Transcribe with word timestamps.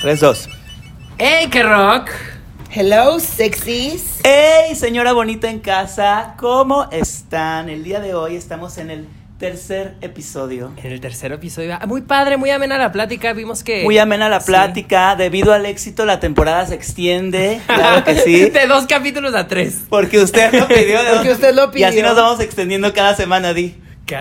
3, 0.00 0.20
2. 0.20 0.48
¡Ey, 1.18 1.48
qué 1.48 1.62
rock! 1.62 2.08
Hello, 2.72 3.18
sexies. 3.20 4.20
¡Hey, 4.24 4.74
señora 4.74 5.12
bonita 5.12 5.50
en 5.50 5.58
casa! 5.58 6.34
¿Cómo 6.38 6.88
están? 6.90 7.68
El 7.68 7.84
día 7.84 8.00
de 8.00 8.14
hoy 8.14 8.36
estamos 8.36 8.78
en 8.78 8.90
el 8.90 9.08
tercer 9.38 9.96
episodio. 10.02 10.70
En 10.82 10.92
el 10.92 11.00
tercer 11.00 11.32
episodio. 11.32 11.76
ah, 11.80 11.86
Muy 11.86 12.02
padre, 12.02 12.36
muy 12.36 12.50
amena 12.50 12.78
la 12.78 12.92
plática. 12.92 13.32
Vimos 13.32 13.62
que. 13.64 13.82
Muy 13.84 13.98
amena 13.98 14.28
la 14.28 14.40
Sí. 14.40 14.46
plática. 14.46 15.16
Debido 15.16 15.52
al 15.52 15.66
éxito, 15.66 16.06
la 16.06 16.20
temporada 16.20 16.64
se 16.66 16.74
extiende. 16.74 17.60
Claro 17.66 18.04
que 18.04 18.14
sí. 18.16 18.50
De 18.50 18.66
dos 18.66 18.86
capítulos 18.86 19.34
a 19.34 19.48
tres. 19.48 19.80
Porque 19.88 20.18
usted 20.20 20.52
lo 20.54 20.68
pidió. 20.68 21.02
de 21.02 21.10
Porque 21.10 21.28
dos- 21.28 21.38
usted 21.38 21.54
lo 21.54 21.70
Y 21.76 21.82
así 21.84 21.96
pidió. 21.96 22.08
nos 22.08 22.16
vamos 22.16 22.40
extendiendo 22.40 22.92
cada 22.94 23.14
semana, 23.16 23.52
Di. 23.52 23.74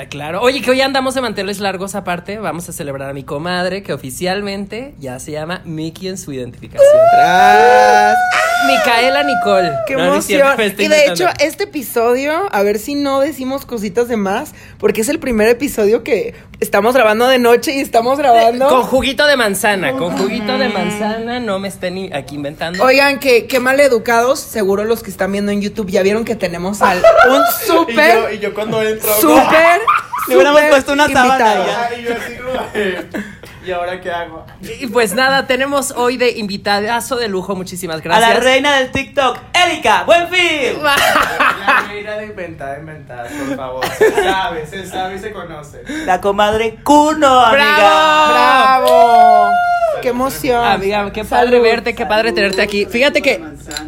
Claro. 0.10 0.42
Oye, 0.42 0.62
que 0.62 0.70
hoy 0.72 0.82
andamos 0.82 1.16
de 1.16 1.22
manteles 1.22 1.60
largos 1.60 1.96
aparte. 1.96 2.38
Vamos 2.38 2.70
a 2.70 2.74
celebrar 2.74 3.10
a 3.10 3.14
mi 3.14 3.24
comadre, 3.24 3.82
que 3.82 3.92
oficialmente 3.92 4.94
ya 5.00 5.20
se 5.20 5.32
llama 5.32 5.62
Mickey 5.66 6.08
en 6.08 6.18
su 6.18 6.32
identificación. 6.32 7.02
Tras. 7.12 8.16
Micaela 8.68 9.24
Nicole. 9.24 9.72
¡Qué 9.88 9.96
No, 9.96 10.06
no 10.06 10.16
es 10.16 10.26
cierto, 10.26 10.62
emoción! 10.62 10.82
y 10.82 10.88
de 10.88 11.06
hecho, 11.06 11.28
este 11.40 11.64
episodio, 11.64 12.48
a 12.52 12.64
ver 12.64 12.78
si 12.80 12.96
no 12.96 13.20
decimos 13.20 13.66
cositas 13.66 14.08
de 14.08 14.18
más, 14.18 14.54
porque 14.78 15.02
es 15.02 15.10
el 15.10 15.20
primer 15.20 15.48
episodio 15.48 16.04
que 16.04 16.36
estamos 16.60 16.94
grabando 16.94 17.28
de 17.28 17.40
noche 17.40 17.74
y 17.74 17.80
estamos 17.80 18.18
grabando. 18.18 18.68
Con 18.68 18.84
juguito 18.84 19.26
de 19.28 19.38
manzana, 19.38 19.94
con 19.94 20.18
juguito 20.18 20.58
de 20.58 20.70
manzana, 20.70 21.40
no 21.40 21.60
me 21.60 21.68
estén 21.70 21.96
ni- 21.96 22.12
aquí 22.14 22.36
inventando. 22.36 22.84
Oigan, 22.84 23.20
que 23.20 23.48
qué 23.48 23.60
mal 23.60 23.80
educados. 23.80 24.40
Seguro 24.40 24.84
los 24.84 25.04
que 25.04 25.10
están 25.10 25.32
viendo 25.32 25.52
en 25.52 25.62
YouTube 25.62 25.90
ya 25.90 26.04
vieron 26.04 26.26
que 26.26 26.36
tenemos 26.36 26.82
al 26.82 26.98
un 27.30 27.36
Y 27.36 27.68
yo, 27.68 27.74
súper, 27.76 28.34
y 28.34 28.40
yo 28.40 28.54
cuando 28.54 28.82
entro. 28.84 29.14
súper. 29.20 29.80
Le 30.28 30.36
hubiéramos 30.36 30.62
puesto 30.70 30.94
una 30.94 31.08
sábana 31.08 31.90
¿Y 33.70 33.72
ahora 33.72 34.02
qué 34.02 34.12
hago? 34.12 34.44
Y 34.80 34.88
pues 34.88 35.14
nada, 35.14 35.46
tenemos 35.46 35.92
hoy 35.92 36.18
de 36.18 36.32
invitadazo 36.32 37.18
de 37.18 37.28
lujo, 37.28 37.56
muchísimas 37.56 37.98
A 37.98 38.02
gracias. 38.02 38.34
la 38.34 38.40
reina 38.40 38.78
del 38.80 38.92
TikTok, 38.92 39.38
Erika. 39.54 40.06
¡Buen 40.06 40.28
fin! 40.28 40.82
La 40.84 41.86
mira 41.94 42.18
de 42.18 42.26
inventada, 42.26 42.80
inventada, 42.80 43.30
por 43.30 43.56
favor. 43.56 43.86
Se 43.96 44.12
sabe, 44.12 44.66
se 44.66 44.88
sabe 44.88 45.16
y 45.18 45.20
se 45.20 45.32
conoce. 45.32 45.84
La 46.06 46.20
comadre 46.20 46.78
Kuno, 46.84 47.42
amiga. 47.42 48.30
¡Bravo! 48.32 49.52
¡Qué 50.02 50.10
emoción! 50.10 50.66
Amiga, 50.66 51.12
qué 51.14 51.24
padre 51.24 51.52
Salud. 51.52 51.62
verte, 51.64 51.94
qué 51.94 52.08
padre 52.08 52.32
tenerte 52.32 52.64
aquí. 52.64 52.88
Fíjate 52.88 53.22
que 53.22 53.40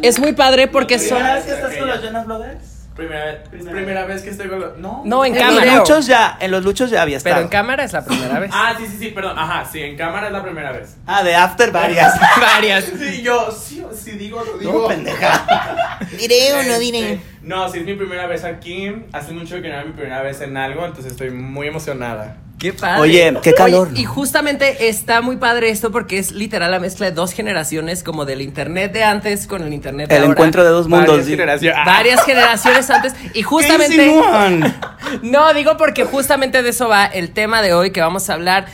es 0.02 0.20
muy 0.20 0.32
padre 0.32 0.68
porque 0.68 1.00
son... 1.00 1.16
¿Primera 1.18 1.34
vez 1.34 1.44
que 1.44 1.52
estás 1.54 1.74
con 1.76 1.88
los 1.88 2.00
Jonas 2.00 2.24
Brothers? 2.26 2.71
Primera 2.94 3.24
vez, 3.24 3.38
primera 3.50 4.04
vez 4.04 4.22
que 4.22 4.30
estoy 4.30 4.48
con 4.48 4.60
los. 4.60 4.76
No. 4.78 5.02
No, 5.04 5.24
en 5.24 5.32
En 5.34 5.40
En 5.40 5.46
cámara. 5.48 5.64
los 5.66 5.88
luchos 5.88 6.06
ya, 6.06 6.36
en 6.40 6.50
los 6.50 6.62
luchos 6.62 6.90
ya 6.90 7.00
había 7.02 7.16
estado. 7.16 7.36
Pero 7.36 7.44
en 7.44 7.50
cámara 7.50 7.84
es 7.84 7.92
la 7.92 8.04
primera 8.04 8.38
vez. 8.38 8.50
Ah, 8.54 8.74
sí, 8.78 8.86
sí, 8.86 8.96
sí, 8.98 9.08
perdón. 9.08 9.38
Ajá, 9.38 9.64
sí, 9.64 9.80
en 9.80 9.96
cámara 9.96 10.26
es 10.26 10.32
la 10.32 10.42
primera 10.42 10.72
vez. 10.72 10.96
Ah, 11.06 11.22
de 11.22 11.34
After 11.34 11.70
varias. 11.72 12.14
Varias. 12.40 12.84
Sí, 12.84 13.22
yo, 13.22 13.50
sí, 13.50 13.82
sí 13.94 14.10
digo, 14.12 14.44
lo 14.44 14.58
digo. 14.58 14.82
No, 14.82 14.88
pendeja. 14.88 15.98
¿Diré 16.18 16.52
o 16.52 16.62
no 16.64 16.78
diré? 16.78 17.12
Este, 17.14 17.26
No, 17.42 17.68
sí, 17.70 17.78
es 17.78 17.86
mi 17.86 17.94
primera 17.94 18.26
vez 18.26 18.44
aquí. 18.44 18.92
Hace 19.12 19.32
mucho 19.32 19.54
que 19.62 19.68
no 19.68 19.74
era 19.74 19.84
mi 19.84 19.92
primera 19.92 20.20
vez 20.22 20.40
en 20.42 20.56
algo, 20.56 20.84
entonces 20.84 21.12
estoy 21.12 21.30
muy 21.30 21.68
emocionada. 21.68 22.36
Qué 22.58 22.72
padre. 22.72 23.00
Oye, 23.00 23.34
qué 23.42 23.54
calor. 23.54 23.88
Oye, 23.90 24.02
y 24.02 24.04
justamente 24.04 24.88
está 24.88 25.20
muy 25.20 25.36
padre 25.36 25.70
esto 25.70 25.90
porque 25.90 26.18
es 26.18 26.30
literal 26.30 26.70
la 26.70 26.78
mezcla 26.78 27.06
de 27.06 27.12
dos 27.12 27.32
generaciones, 27.32 28.04
como 28.04 28.24
del 28.24 28.40
internet 28.40 28.92
de 28.92 29.02
antes 29.02 29.48
con 29.48 29.62
el 29.62 29.72
internet 29.72 30.08
de 30.08 30.14
El 30.16 30.22
ahora. 30.22 30.32
encuentro 30.32 30.62
de 30.62 30.70
dos 30.70 30.86
mundos. 30.86 31.08
Varias 31.08 31.26
generaciones. 31.26 31.78
Ah. 31.80 31.84
Varias 31.84 32.24
generaciones 32.24 32.88
antes. 32.90 33.14
Y 33.26 33.28
¿Qué 33.30 33.42
justamente. 33.42 34.14
No, 35.22 35.52
digo 35.54 35.76
porque 35.76 36.04
justamente 36.04 36.62
de 36.62 36.68
eso 36.70 36.88
va 36.88 37.04
el 37.06 37.32
tema 37.32 37.62
de 37.62 37.74
hoy 37.74 37.90
que 37.90 38.00
vamos 38.00 38.30
a 38.30 38.34
hablar. 38.34 38.66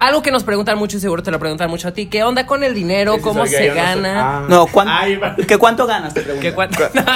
Algo 0.00 0.22
que 0.22 0.30
nos 0.32 0.42
preguntan 0.42 0.76
mucho 0.78 0.96
y 0.96 1.00
seguro 1.00 1.22
te 1.22 1.30
lo 1.30 1.38
preguntan 1.38 1.68
mucho 1.70 1.88
a 1.88 1.92
ti. 1.92 2.06
¿Qué 2.06 2.24
onda 2.24 2.46
con 2.46 2.64
el 2.64 2.74
dinero? 2.74 3.18
¿Cómo 3.20 3.46
se 3.46 3.68
gana? 3.68 4.38
Ah. 4.38 4.46
No, 4.48 4.66
¿cuán- 4.66 4.88
Ay, 4.88 5.16
va- 5.16 5.36
¿qué 5.46 5.56
cuánto 5.58 5.86
ganas? 5.86 6.14
Te 6.14 6.22
pregunto. 6.22 6.42
¿Qué 6.42 6.52
cuan- 6.54 6.70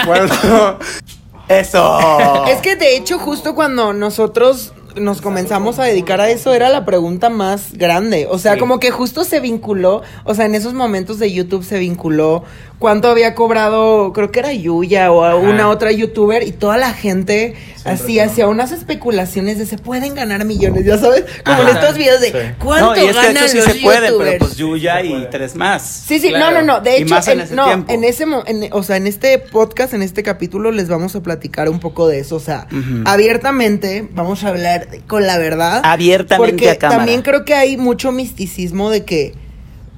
Bueno, 0.06 0.78
Eso. 1.48 2.44
Es 2.46 2.60
que 2.60 2.76
de 2.76 2.96
hecho, 2.96 3.18
justo 3.18 3.54
cuando 3.54 3.94
nosotros 3.94 4.74
nos 4.96 5.20
comenzamos 5.20 5.78
a 5.78 5.84
dedicar 5.84 6.20
a 6.20 6.28
eso, 6.30 6.54
era 6.54 6.68
la 6.68 6.84
pregunta 6.84 7.28
más 7.30 7.72
grande. 7.74 8.26
O 8.30 8.38
sea, 8.38 8.54
Sí. 8.54 8.58
como 8.60 8.78
que 8.80 8.90
justo 8.90 9.24
se 9.24 9.40
vinculó, 9.40 10.02
o 10.24 10.34
sea, 10.34 10.46
en 10.46 10.54
esos 10.54 10.74
momentos 10.74 11.18
de 11.18 11.32
YouTube 11.32 11.64
se 11.64 11.78
vinculó 11.78 12.44
cuánto 12.78 13.08
había 13.08 13.34
cobrado, 13.34 14.12
creo 14.12 14.30
que 14.30 14.38
era 14.38 14.52
Yuya 14.52 15.10
o 15.10 15.24
a 15.24 15.34
una 15.34 15.68
otra 15.68 15.90
youtuber, 15.90 16.42
y 16.44 16.52
toda 16.52 16.76
la 16.76 16.92
gente 16.92 17.56
así 17.84 18.20
hacía 18.20 18.46
unas 18.48 18.70
especulaciones 18.70 19.58
de 19.58 19.66
se 19.66 19.78
pueden 19.78 20.14
ganar 20.14 20.44
millones, 20.44 20.84
ya 20.84 20.98
sabes, 20.98 21.24
como 21.44 21.62
en 21.62 21.68
Ajá. 21.68 21.80
estos 21.80 21.96
videos 21.98 22.20
de 22.20 22.26
Sí. 22.30 22.38
cuánto 22.62 22.94
no, 22.94 22.96
y 22.96 23.08
es 23.08 23.16
que 23.16 23.26
ganan 23.26 23.36
eso 23.44 23.48
sí 23.48 23.56
los 23.56 23.66
se 23.66 23.74
puede, 23.80 23.98
pero 24.00 24.10
youtubers? 24.12 24.38
pues 24.38 24.56
Yuya 24.56 25.02
y 25.02 25.26
tres 25.30 25.56
más. 25.56 25.82
Sí, 25.82 26.20
sí, 26.20 26.28
Claro. 26.28 26.60
no, 26.60 26.60
no, 26.66 26.74
no. 26.74 26.80
De 26.80 26.98
Y 26.98 27.02
hecho, 27.02 27.14
más 27.14 27.26
en 27.28 27.38
en- 27.40 27.44
ese 27.46 27.54
no, 27.56 27.64
tiempo. 27.66 27.92
en 27.92 28.04
ese, 28.04 28.24
en- 28.46 28.68
o 28.72 28.82
sea, 28.84 28.96
en 28.96 29.06
este 29.08 29.38
podcast, 29.38 29.94
en 29.94 30.02
este 30.02 30.22
capítulo, 30.22 30.70
les 30.70 30.88
vamos 30.88 31.16
a 31.16 31.20
platicar 31.22 31.68
un 31.68 31.80
poco 31.80 32.06
de 32.06 32.20
eso. 32.20 32.36
O 32.36 32.40
sea, 32.40 32.68
abiertamente 33.06 34.06
vamos 34.12 34.44
a 34.44 34.48
hablar 34.48 34.87
con 35.06 35.26
la 35.26 35.38
verdad. 35.38 35.80
Abiertamente 35.84 36.52
Porque 36.52 36.70
a 36.70 36.76
cámara. 36.78 36.98
también 36.98 37.22
creo 37.22 37.44
que 37.44 37.54
hay 37.54 37.76
mucho 37.76 38.12
misticismo 38.12 38.90
de 38.90 39.04
que 39.04 39.34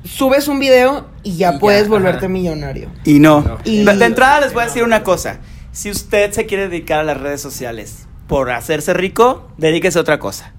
subes 0.05 0.49
un 0.49 0.59
video 0.59 1.09
y 1.23 1.37
ya 1.37 1.51
Y 1.51 1.53
ya, 1.55 1.59
puedes 1.59 1.89
volverte 1.89 2.27
ajá. 2.27 2.29
millonario. 2.29 2.91
Y 3.05 3.19
no. 3.19 3.41
No. 3.43 3.59
Y- 3.65 3.85
De, 3.85 4.05
entrada 4.05 4.41
les 4.41 4.53
voy 4.53 4.63
a 4.63 4.67
decir 4.67 4.83
una 4.85 5.03
cosa. 5.03 5.39
Si 5.73 5.91
usted 5.91 6.33
se 6.33 6.47
quiere 6.47 6.69
dedicar 6.69 7.01
a 7.01 7.05
las 7.05 7.19
redes 7.21 7.41
sociales 7.41 8.07
por 8.27 8.51
hacerse 8.51 8.93
rico, 8.95 9.49
dedíquese 9.57 9.99
a 9.99 10.03
otra 10.03 10.19
cosa. 10.19 10.53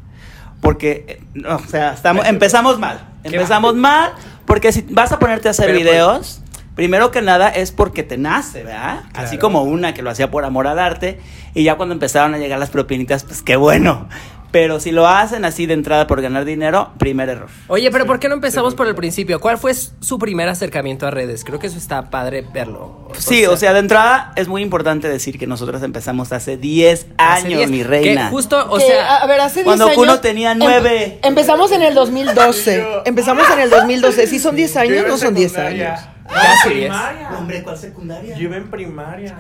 Porque, 0.62 1.06
eh, 1.08 1.22
no, 1.34 1.56
o 1.56 1.68
sea, 1.68 1.94
estamos, 1.94 2.25
empezamos 2.28 2.80
mal. 2.80 3.08
¿Qué 3.24 3.30
Empezamos 3.30 3.75
mal 3.75 4.13
porque 4.46 4.72
si 4.72 4.81
vas 4.90 5.12
a 5.12 5.19
ponerte 5.19 5.48
a 5.48 5.52
hacer 5.52 5.68
Pero, 5.68 5.80
videos, 5.80 6.41
primero 6.75 7.11
que 7.11 7.21
nada 7.21 7.49
es 7.49 7.71
porque 7.71 8.03
te 8.03 8.17
nace, 8.17 8.63
¿verdad? 8.63 9.03
Así 9.13 9.37
como 9.37 9.63
una 9.63 9.93
que 9.93 10.01
lo 10.01 10.09
hacía 10.09 10.31
por 10.31 10.45
amor 10.45 10.67
al 10.67 10.79
arte 10.79 11.19
y 11.53 11.63
ya 11.63 11.75
cuando 11.75 11.93
empezaron 11.93 12.33
a 12.33 12.37
llegar 12.37 12.59
las 12.59 12.69
propinitas, 12.69 13.23
pues 13.23 13.41
qué 13.41 13.55
bueno. 13.55 14.07
Pero 14.51 14.81
si 14.81 14.91
lo 14.91 15.07
hacen 15.07 15.45
así 15.45 15.65
de 15.65 15.73
entrada 15.73 16.07
por 16.07 16.21
ganar 16.21 16.43
dinero, 16.43 16.91
primer 16.97 17.29
error. 17.29 17.47
Oye, 17.69 17.89
pero 17.89 18.05
¿por 18.05 18.19
qué 18.19 18.27
no 18.27 18.35
empezamos 18.35 18.75
por 18.75 18.85
el 18.85 18.95
principio? 18.95 19.39
¿Cuál 19.39 19.57
fue 19.57 19.73
su 19.73 20.19
primer 20.19 20.49
acercamiento 20.49 21.07
a 21.07 21.09
redes? 21.09 21.45
Creo 21.45 21.57
que 21.57 21.67
eso 21.67 21.77
está 21.77 22.09
padre 22.09 22.45
verlo. 22.53 23.07
Sí, 23.17 23.45
o 23.45 23.55
sea, 23.55 23.71
de 23.71 23.79
entrada 23.79 24.33
es 24.35 24.49
muy 24.49 24.61
importante 24.61 25.07
decir 25.07 25.39
que 25.39 25.47
nosotros 25.47 25.81
empezamos 25.83 26.33
hace 26.33 26.57
10 26.57 27.07
hace 27.17 27.45
años, 27.47 27.59
10, 27.59 27.71
mi 27.71 27.77
que 27.77 27.83
reina. 27.85 28.29
justo, 28.29 28.67
o 28.69 28.77
Que, 28.77 28.88
sea, 28.88 29.19
a 29.19 29.25
ver, 29.25 29.39
hace 29.39 29.63
10 29.63 29.65
cuando 29.67 29.85
años. 29.85 29.95
Kuno 29.95 30.19
tenía 30.19 30.51
em- 30.51 30.57
nueve. 30.59 31.19
empezamos 31.23 31.71
en 31.71 31.83
el 31.83 31.93
2012. 31.93 32.85
empezamos 33.05 33.49
en 33.51 33.59
el 33.61 33.69
2012. 33.69 34.27
¿Sí 34.27 34.38
son 34.38 34.57
10 34.57 34.73
Yo 34.73 34.79
años? 34.81 35.05
No 35.07 35.17
son 35.17 35.33
10 35.33 35.49
secundaria. 35.53 35.93
años. 35.93 36.05
Casi 36.34 36.69
diez. 36.69 36.80
primaria. 36.90 37.30
Hombre, 37.38 37.64
¿cuál 37.64 37.78
secundaria? 37.78 38.36
Yo 38.38 38.44
iba 38.44 38.58
en 38.58 38.69
primaria. 38.69 39.38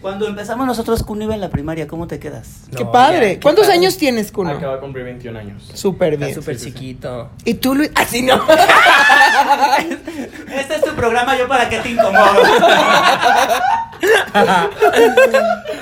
Cuando 0.00 0.26
empezamos 0.26 0.66
nosotros, 0.66 1.02
Kuno 1.02 1.24
iba 1.24 1.34
en 1.34 1.42
la 1.42 1.50
primaria, 1.50 1.86
¿cómo 1.86 2.06
te 2.06 2.18
quedas? 2.18 2.62
Qué 2.74 2.84
No, 2.84 2.90
padre. 2.92 3.28
ya, 3.28 3.34
qué 3.34 3.40
¿Cuántos 3.40 3.66
padre. 3.66 3.78
años 3.80 3.98
tienes, 3.98 4.32
Kuno? 4.32 4.48
Acabo 4.52 4.72
de 4.72 4.80
cumplir 4.80 5.04
21 5.04 5.38
años. 5.38 5.70
Súper 5.74 6.16
bien. 6.16 6.34
súper 6.34 6.56
chiquito. 6.58 7.28
¿Y 7.44 7.52
tú, 7.54 7.74
Luis? 7.74 7.90
Así 7.94 8.22
no. 8.22 8.42
Este 10.54 10.74
es 10.76 10.80
tu 10.82 10.94
programa, 10.94 11.36
yo 11.36 11.46
para 11.46 11.68
qué 11.68 11.78
te 11.80 11.90
incomodo. 11.90 12.24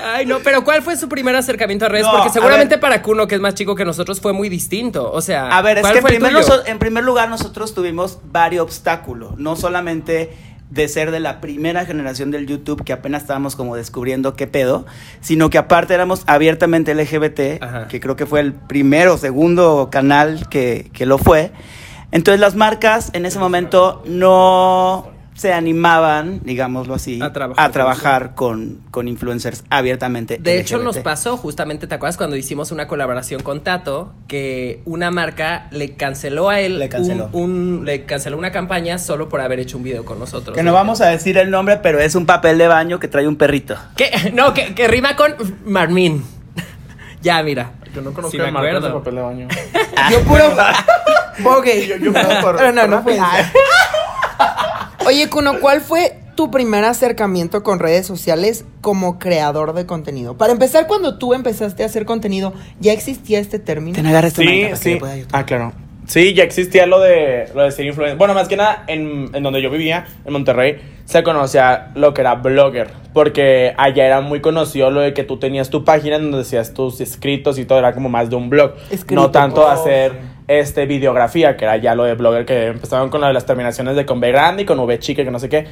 Ay, 0.03 0.25
no, 0.25 0.39
pero 0.39 0.63
¿cuál 0.63 0.81
fue 0.81 0.95
su 0.97 1.07
primer 1.07 1.35
acercamiento 1.35 1.85
a 1.85 1.89
redes? 1.89 2.05
No, 2.05 2.11
Porque 2.11 2.29
seguramente 2.29 2.75
ver. 2.75 2.79
para 2.79 3.01
Kuno, 3.01 3.27
que 3.27 3.35
es 3.35 3.41
más 3.41 3.53
chico 3.55 3.75
que 3.75 3.85
nosotros, 3.85 4.19
fue 4.19 4.33
muy 4.33 4.49
distinto. 4.49 5.11
O 5.11 5.21
sea, 5.21 5.47
A 5.57 5.61
ver, 5.61 5.77
es 5.77 5.81
¿cuál 5.81 5.93
que 5.93 5.99
en 5.99 6.01
fue 6.01 6.11
el 6.11 6.17
primer, 6.21 6.43
en 6.65 6.79
primer 6.79 7.03
lugar 7.03 7.29
nosotros 7.29 7.73
tuvimos 7.73 8.19
varios 8.31 8.63
obstáculos, 8.63 9.37
no 9.37 9.55
solamente 9.55 10.33
de 10.69 10.87
ser 10.87 11.11
de 11.11 11.19
la 11.19 11.41
primera 11.41 11.85
generación 11.85 12.31
del 12.31 12.45
YouTube 12.45 12.83
que 12.83 12.93
apenas 12.93 13.23
estábamos 13.23 13.55
como 13.55 13.75
descubriendo 13.75 14.35
qué 14.35 14.47
pedo, 14.47 14.85
sino 15.21 15.49
que 15.49 15.57
aparte 15.57 15.93
éramos 15.93 16.23
abiertamente 16.27 16.93
LGBT, 16.93 17.61
Ajá. 17.61 17.87
que 17.87 17.99
creo 17.99 18.15
que 18.15 18.25
fue 18.25 18.39
el 18.39 18.53
primero 18.53 19.15
o 19.15 19.17
segundo 19.17 19.89
canal 19.91 20.47
que, 20.49 20.89
que 20.93 21.05
lo 21.05 21.17
fue. 21.17 21.51
Entonces 22.11 22.39
las 22.39 22.55
marcas 22.55 23.09
en 23.13 23.25
ese 23.25 23.39
momento 23.39 24.03
no 24.05 25.09
se 25.39 25.53
animaban, 25.53 26.41
digámoslo 26.43 26.95
así, 26.95 27.21
A 27.21 27.31
trabajar 27.31 27.63
con 27.65 27.71
trabajar 27.71 28.35
con, 28.35 28.81
con 28.91 29.07
influencers 29.07 29.63
abiertamente. 29.69 30.37
De 30.37 30.59
hecho, 30.59 30.79
nos 30.79 30.97
pasó 30.97 31.37
justamente, 31.37 31.87
¿te 31.87 31.95
acuerdas 31.95 32.17
cuando 32.17 32.35
hicimos 32.35 32.73
una 32.73 32.87
colaboración 32.87 33.41
con 33.41 33.61
Tato? 33.63 34.11
Que 34.27 34.81
una 34.83 35.11
marca 35.11 35.67
le 35.71 35.95
canceló 35.95 36.49
a 36.49 36.59
él. 36.59 36.77
Le 36.77 36.89
canceló. 36.89 37.29
Un, 37.31 37.79
un- 37.79 37.85
le 37.85 38.03
canceló 38.05 38.37
una 38.37 38.51
campaña 38.51 38.97
solo 38.97 39.29
por 39.29 39.39
haber 39.39 39.61
hecho 39.61 39.77
un 39.77 39.83
video 39.83 40.03
con 40.03 40.19
nosotros. 40.19 40.57
Que 40.57 40.61
no 40.63 40.73
vamos 40.73 40.99
a 40.99 41.07
decir 41.07 41.37
el 41.37 41.49
nombre, 41.49 41.77
pero 41.77 41.99
es 42.01 42.15
un 42.15 42.25
papel 42.25 42.57
de 42.57 42.67
baño 42.67 42.99
que 42.99 43.07
trae 43.07 43.25
un 43.25 43.37
perrito. 43.37 43.77
¿Qué? 43.95 44.31
No, 44.33 44.53
que, 44.53 44.75
que 44.75 44.89
rima 44.89 45.15
con 45.15 45.35
Marmin. 45.63 46.21
ya, 47.21 47.41
mira. 47.43 47.71
Yo 47.95 48.01
no 48.01 48.11
conozco 48.11 48.31
Sí, 48.31 48.37
me 48.39 48.47
el 48.47 48.51
marcas 48.51 48.83
de 48.83 48.89
papel 48.89 49.15
de 49.15 49.21
baño. 49.21 49.47
Yo 50.11 50.19
puro. 50.23 50.43
Bogue. 51.39 51.87
Yo- 51.87 51.95
yo 51.95 52.11
puedo 52.11 52.41
por- 52.41 52.57
Pero 52.57 52.73
no, 52.73 52.87
no 52.87 53.01
fue. 53.03 53.17
Oye, 55.09 55.27
Kuno, 55.27 55.59
¿cuál 55.59 55.81
fue 55.81 56.13
tu 56.35 56.51
primer 56.51 56.83
acercamiento 56.83 57.63
con 57.63 57.79
redes 57.79 58.05
sociales 58.05 58.63
como 58.79 59.17
creador 59.17 59.73
de 59.73 59.87
contenido? 59.87 60.37
Para 60.37 60.53
empezar, 60.53 60.85
cuando 60.85 61.17
tú 61.17 61.33
empezaste 61.33 61.81
a 61.81 61.87
hacer 61.87 62.05
contenido, 62.05 62.53
¿ya 62.79 62.93
existía 62.93 63.39
este 63.39 63.57
término? 63.57 63.95
Ten, 63.95 64.05
agarra 64.05 64.27
este 64.27 64.43
Sí, 64.43 64.47
que 64.69 64.75
sí. 64.75 65.25
Ah, 65.31 65.47
claro. 65.47 65.73
Sí, 66.05 66.35
ya 66.35 66.43
existía 66.43 66.85
lo 66.85 66.99
de, 66.99 67.49
lo 67.55 67.63
de 67.63 67.71
ser 67.71 67.87
influencer. 67.87 68.19
Bueno, 68.19 68.35
más 68.35 68.47
que 68.47 68.55
nada, 68.55 68.83
en, 68.85 69.31
en 69.33 69.41
donde 69.41 69.63
yo 69.63 69.71
vivía, 69.71 70.05
en 70.25 70.31
Monterrey, 70.31 70.77
se 71.05 71.23
conocía 71.23 71.89
lo 71.95 72.13
que 72.13 72.21
era 72.21 72.35
blogger. 72.35 72.91
Porque 73.11 73.73
allá 73.77 74.05
era 74.05 74.21
muy 74.21 74.41
conocido 74.41 74.91
lo 74.91 75.01
de 75.01 75.15
que 75.15 75.23
tú 75.23 75.39
tenías 75.39 75.71
tu 75.71 75.83
página 75.83 76.17
en 76.17 76.23
donde 76.23 76.37
decías 76.39 76.75
tus 76.75 77.01
escritos 77.01 77.57
y 77.57 77.65
todo, 77.65 77.79
era 77.79 77.95
como 77.95 78.09
más 78.09 78.29
de 78.29 78.35
un 78.35 78.51
blog. 78.51 78.73
Escrito. 78.91 79.19
No 79.23 79.31
tanto 79.31 79.61
Oh, 79.61 79.67
hacer 79.67 80.13
este 80.49 80.87
videografía, 80.87 81.55
que 81.55 81.65
era 81.65 81.77
ya 81.77 81.93
lo 81.93 82.03
de 82.03 82.15
blogger, 82.15 82.43
que 82.43 82.65
empezaron 82.67 83.09
con 83.09 83.21
lo 83.21 83.27
de 83.27 83.33
las 83.33 83.45
terminaciones 83.45 83.95
de 83.95 84.05
con 84.05 84.19
B 84.19 84.31
grande 84.31 84.63
y 84.63 84.65
con 84.65 84.79
V 84.79 84.97
chica, 84.97 85.23
que 85.23 85.29
no 85.29 85.37
sé 85.37 85.47
qué. 85.47 85.67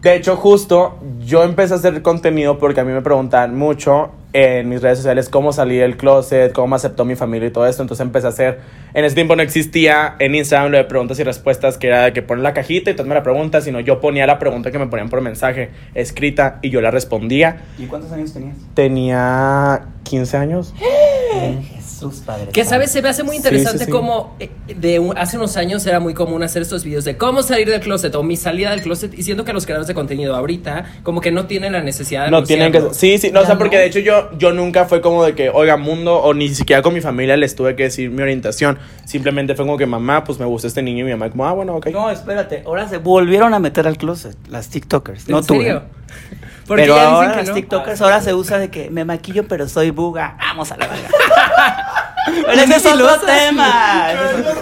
De 0.00 0.14
hecho, 0.16 0.36
justo 0.36 0.98
yo 1.20 1.44
empecé 1.44 1.74
a 1.74 1.76
hacer 1.76 2.00
contenido 2.00 2.58
porque 2.58 2.80
a 2.80 2.84
mí 2.84 2.92
me 2.92 3.02
preguntan 3.02 3.54
mucho 3.54 4.12
en 4.32 4.68
mis 4.68 4.82
redes 4.82 4.98
sociales 4.98 5.28
cómo 5.28 5.52
salí 5.52 5.76
del 5.76 5.96
closet, 5.96 6.52
cómo 6.52 6.68
me 6.68 6.76
aceptó 6.76 7.04
mi 7.04 7.16
familia 7.16 7.48
y 7.48 7.50
todo 7.52 7.66
esto. 7.66 7.82
Entonces 7.82 8.04
empecé 8.04 8.26
a 8.26 8.30
hacer. 8.30 8.60
En 8.94 9.04
ese 9.04 9.14
tiempo 9.14 9.36
no 9.36 9.42
existía 9.42 10.16
en 10.18 10.34
Instagram 10.34 10.72
lo 10.72 10.78
de 10.78 10.84
preguntas 10.84 11.18
y 11.18 11.22
respuestas, 11.22 11.76
que 11.76 11.86
era 11.88 12.04
de 12.04 12.12
que 12.14 12.22
pones 12.22 12.42
la 12.42 12.54
cajita 12.54 12.90
y 12.90 12.96
tú 12.96 13.04
me 13.04 13.14
la 13.14 13.22
preguntas, 13.22 13.64
sino 13.64 13.80
yo 13.80 14.00
ponía 14.00 14.26
la 14.26 14.38
pregunta 14.38 14.70
que 14.70 14.78
me 14.78 14.86
ponían 14.86 15.10
por 15.10 15.20
mensaje 15.20 15.70
escrita 15.94 16.58
y 16.62 16.70
yo 16.70 16.80
la 16.80 16.90
respondía. 16.90 17.62
¿Y 17.78 17.86
cuántos 17.86 18.10
años 18.12 18.32
tenías? 18.32 18.56
Tenía 18.74 19.82
15 20.02 20.36
años. 20.36 20.74
Jesús, 21.94 22.22
padre. 22.26 22.48
Que 22.52 22.64
sabes, 22.64 22.90
se 22.90 23.00
me 23.02 23.08
hace 23.08 23.22
muy 23.22 23.36
interesante 23.36 23.78
sí, 23.80 23.84
sí. 23.86 23.90
cómo 23.90 24.36
eh, 24.40 24.50
de 24.76 24.98
un- 24.98 25.16
hace 25.16 25.36
unos 25.36 25.56
años 25.56 25.86
era 25.86 26.00
muy 26.00 26.14
común 26.14 26.42
hacer 26.42 26.62
estos 26.62 26.84
videos 26.84 27.04
de 27.04 27.16
cómo 27.16 27.42
salir 27.42 27.68
del 27.70 27.80
closet 27.80 28.14
o 28.14 28.22
mi 28.22 28.36
salida 28.36 28.70
del 28.70 28.82
closet 28.82 29.12
y 29.18 29.22
siento 29.22 29.44
que 29.44 29.52
los 29.52 29.64
creadores 29.64 29.88
de 29.88 29.94
contenido 29.94 30.34
ahorita 30.34 30.84
como 31.02 31.20
que 31.20 31.30
no 31.30 31.46
tienen 31.46 31.72
la 31.72 31.82
necesidad 31.82 32.26
de 32.26 32.30
No 32.30 32.42
tienen 32.42 32.72
que. 32.72 32.82
Sí, 32.92 33.18
sí, 33.18 33.30
no, 33.30 33.40
o 33.40 33.46
sea, 33.46 33.56
porque 33.58 33.76
no. 33.76 33.80
de 33.82 33.86
hecho 33.88 33.98
yo, 34.00 34.30
yo 34.38 34.52
nunca 34.52 34.84
fue 34.86 35.00
como 35.00 35.24
de 35.24 35.34
que, 35.34 35.50
oiga, 35.50 35.76
mundo, 35.76 36.16
o 36.16 36.34
ni 36.34 36.48
siquiera 36.54 36.82
con 36.82 36.94
mi 36.94 37.00
familia 37.00 37.36
les 37.36 37.54
tuve 37.54 37.76
que 37.76 37.84
decir 37.84 38.10
mi 38.10 38.22
orientación. 38.22 38.78
Simplemente 39.04 39.54
fue 39.54 39.64
como 39.64 39.76
que, 39.78 39.86
mamá, 39.86 40.24
pues 40.24 40.38
me 40.38 40.44
gusta 40.46 40.68
este 40.68 40.82
niño 40.82 41.00
y 41.00 41.04
mi 41.04 41.10
mamá, 41.12 41.30
como, 41.30 41.46
ah, 41.46 41.52
bueno, 41.52 41.76
ok. 41.76 41.86
No, 41.88 42.10
espérate. 42.10 42.62
Ahora 42.66 42.88
se 42.88 42.98
volvieron 42.98 43.54
a 43.54 43.58
meter 43.58 43.86
al 43.86 43.96
closet 43.96 44.36
las 44.48 44.68
TikTokers. 44.68 45.28
No 45.28 45.38
¿En 45.38 45.46
tú. 45.46 45.54
serio? 45.54 45.78
¿eh? 45.78 45.82
Porque 46.66 46.82
Pero 46.84 46.96
ya 46.96 47.00
dicen 47.02 47.14
ahora 47.14 47.30
que 47.32 47.36
las 47.38 47.48
no. 47.48 47.54
TikTokers 47.54 48.00
ahora 48.00 48.20
se 48.20 48.34
usa 48.34 48.58
de 48.58 48.70
que 48.70 48.88
me 48.90 49.04
maquillo 49.04 49.46
pero 49.46 49.68
soy 49.68 49.90
buga. 49.90 50.36
Vamos 50.38 50.70
a 50.72 50.76
la 50.76 50.86
verga. 50.86 51.08
Pero 52.26 52.52
ese 52.62 52.76
es 52.76 52.86
otro 52.86 53.20
tema. 53.20 54.08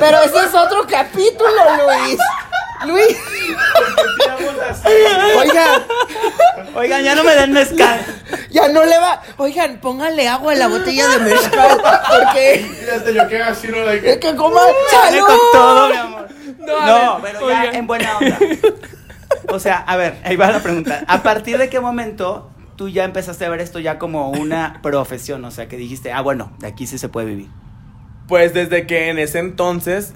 Pero 0.01 0.19
ese 0.25 0.39
es 0.47 0.55
otro 0.55 0.85
capítulo, 0.89 1.49
Luis. 1.87 2.19
Luis. 2.87 3.17
Oigan, 5.39 5.83
Oigan, 6.75 7.05
ya 7.05 7.15
no 7.15 7.23
me 7.25 7.35
den 7.35 7.53
mezcal. 7.53 8.01
ya 8.51 8.69
no 8.69 8.85
le 8.85 8.99
va. 8.99 9.23
Oigan, 9.37 9.79
pónganle 9.79 10.29
agua 10.29 10.53
a 10.53 10.57
la 10.57 10.67
botella 10.69 11.07
de 11.09 11.19
mezcal. 11.21 11.81
Porque. 12.09 12.67
yo 13.15 13.45
así, 13.45 13.69
¿no? 13.69 13.77
Es 13.89 14.19
que 14.19 14.35
coma. 14.35 14.61
Dale 14.93 15.19
¡Salud! 15.21 15.27
con 15.27 15.39
todo, 15.53 15.89
mi 15.89 15.97
amor. 15.97 16.29
No, 16.59 16.87
No, 16.87 17.21
ver, 17.21 17.33
pero 17.37 17.51
ya 17.51 17.61
oigan. 17.61 17.75
en 17.77 17.87
buena 17.87 18.19
onda. 18.19 18.39
O 19.53 19.59
sea, 19.59 19.77
a 19.79 19.97
ver, 19.97 20.17
ahí 20.25 20.37
va 20.37 20.51
la 20.51 20.61
pregunta. 20.63 21.05
¿A 21.07 21.23
partir 21.23 21.59
de 21.59 21.69
qué 21.69 21.81
momento 21.81 22.51
tú 22.77 22.89
ya 22.89 23.05
empezaste 23.05 23.45
a 23.45 23.49
ver 23.51 23.61
esto 23.61 23.79
ya 23.79 23.99
como 23.99 24.31
una 24.31 24.81
profesión? 24.83 25.45
O 25.45 25.51
sea, 25.51 25.69
que 25.69 25.77
dijiste, 25.77 26.13
ah, 26.13 26.21
bueno, 26.23 26.53
de 26.59 26.67
aquí 26.69 26.87
sí 26.87 26.99
se 26.99 27.09
puede 27.09 27.27
vivir. 27.27 27.49
Pues 28.29 28.55
desde 28.55 28.87
que 28.87 29.11
en 29.11 29.19
ese 29.19 29.39
entonces 29.41 30.15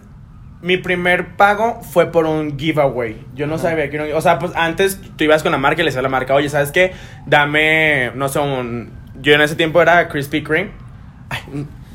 mi 0.62 0.78
primer 0.78 1.36
pago 1.36 1.80
fue 1.82 2.10
por 2.10 2.24
un 2.24 2.58
giveaway. 2.58 3.24
Yo 3.34 3.46
no 3.46 3.58
sabía 3.58 3.90
que 3.90 3.96
era 3.96 4.04
un- 4.06 4.12
O 4.14 4.20
sea, 4.22 4.38
pues 4.38 4.52
antes 4.56 5.00
tú 5.16 5.24
ibas 5.24 5.42
con 5.42 5.52
la 5.52 5.58
marca 5.58 5.82
y 5.82 5.84
le 5.84 5.88
decías 5.90 5.98
a 6.00 6.02
la 6.02 6.08
marca, 6.08 6.34
oye, 6.34 6.48
¿sabes 6.48 6.72
qué? 6.72 6.92
Dame, 7.26 8.10
no 8.14 8.28
sé, 8.28 8.38
un... 8.38 8.90
Yo 9.20 9.34
en 9.34 9.40
ese 9.42 9.54
tiempo 9.54 9.80
era 9.82 10.08
Krispy 10.08 10.42
Kreme. 10.42 10.70
Ay, 11.28 11.40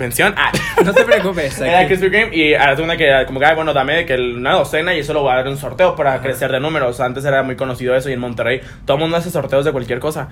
mención. 0.02 0.34
Ah. 0.38 0.52
No 0.84 0.94
te 0.94 1.04
preocupes. 1.04 1.62
Era. 1.62 1.86
Krispy 1.86 2.10
Kreme 2.10 2.36
y 2.36 2.56
ahora 2.56 2.82
una 2.82 2.98
que 2.98 3.06
era 3.06 3.28
como 3.28 3.40
que, 3.40 3.46
ay, 3.46 3.56
bueno, 3.56 3.72
dame 3.72 4.04
que 4.08 4.16
una 4.16 4.54
docena 4.54 4.96
y 4.96 5.00
eso 5.00 5.14
lo 5.14 5.22
voy 5.22 5.32
a 5.32 5.36
dar 5.36 5.46
en 5.46 5.52
un 5.54 5.60
sorteo 5.60 5.96
para 5.96 6.20
crecer 6.22 6.52
de 6.52 6.60
números. 6.60 7.00
Antes 7.00 7.24
era 7.24 7.44
muy 7.44 7.56
conocido 7.56 7.96
eso 7.96 8.10
y 8.10 8.14
en 8.14 8.20
Monterrey 8.20 8.62
todo 8.86 8.98
el 8.98 9.02
mundo 9.02 9.18
hace 9.18 9.30
sorteos 9.30 9.64
de 9.64 9.72
cualquier 9.72 10.00
cosa. 10.00 10.30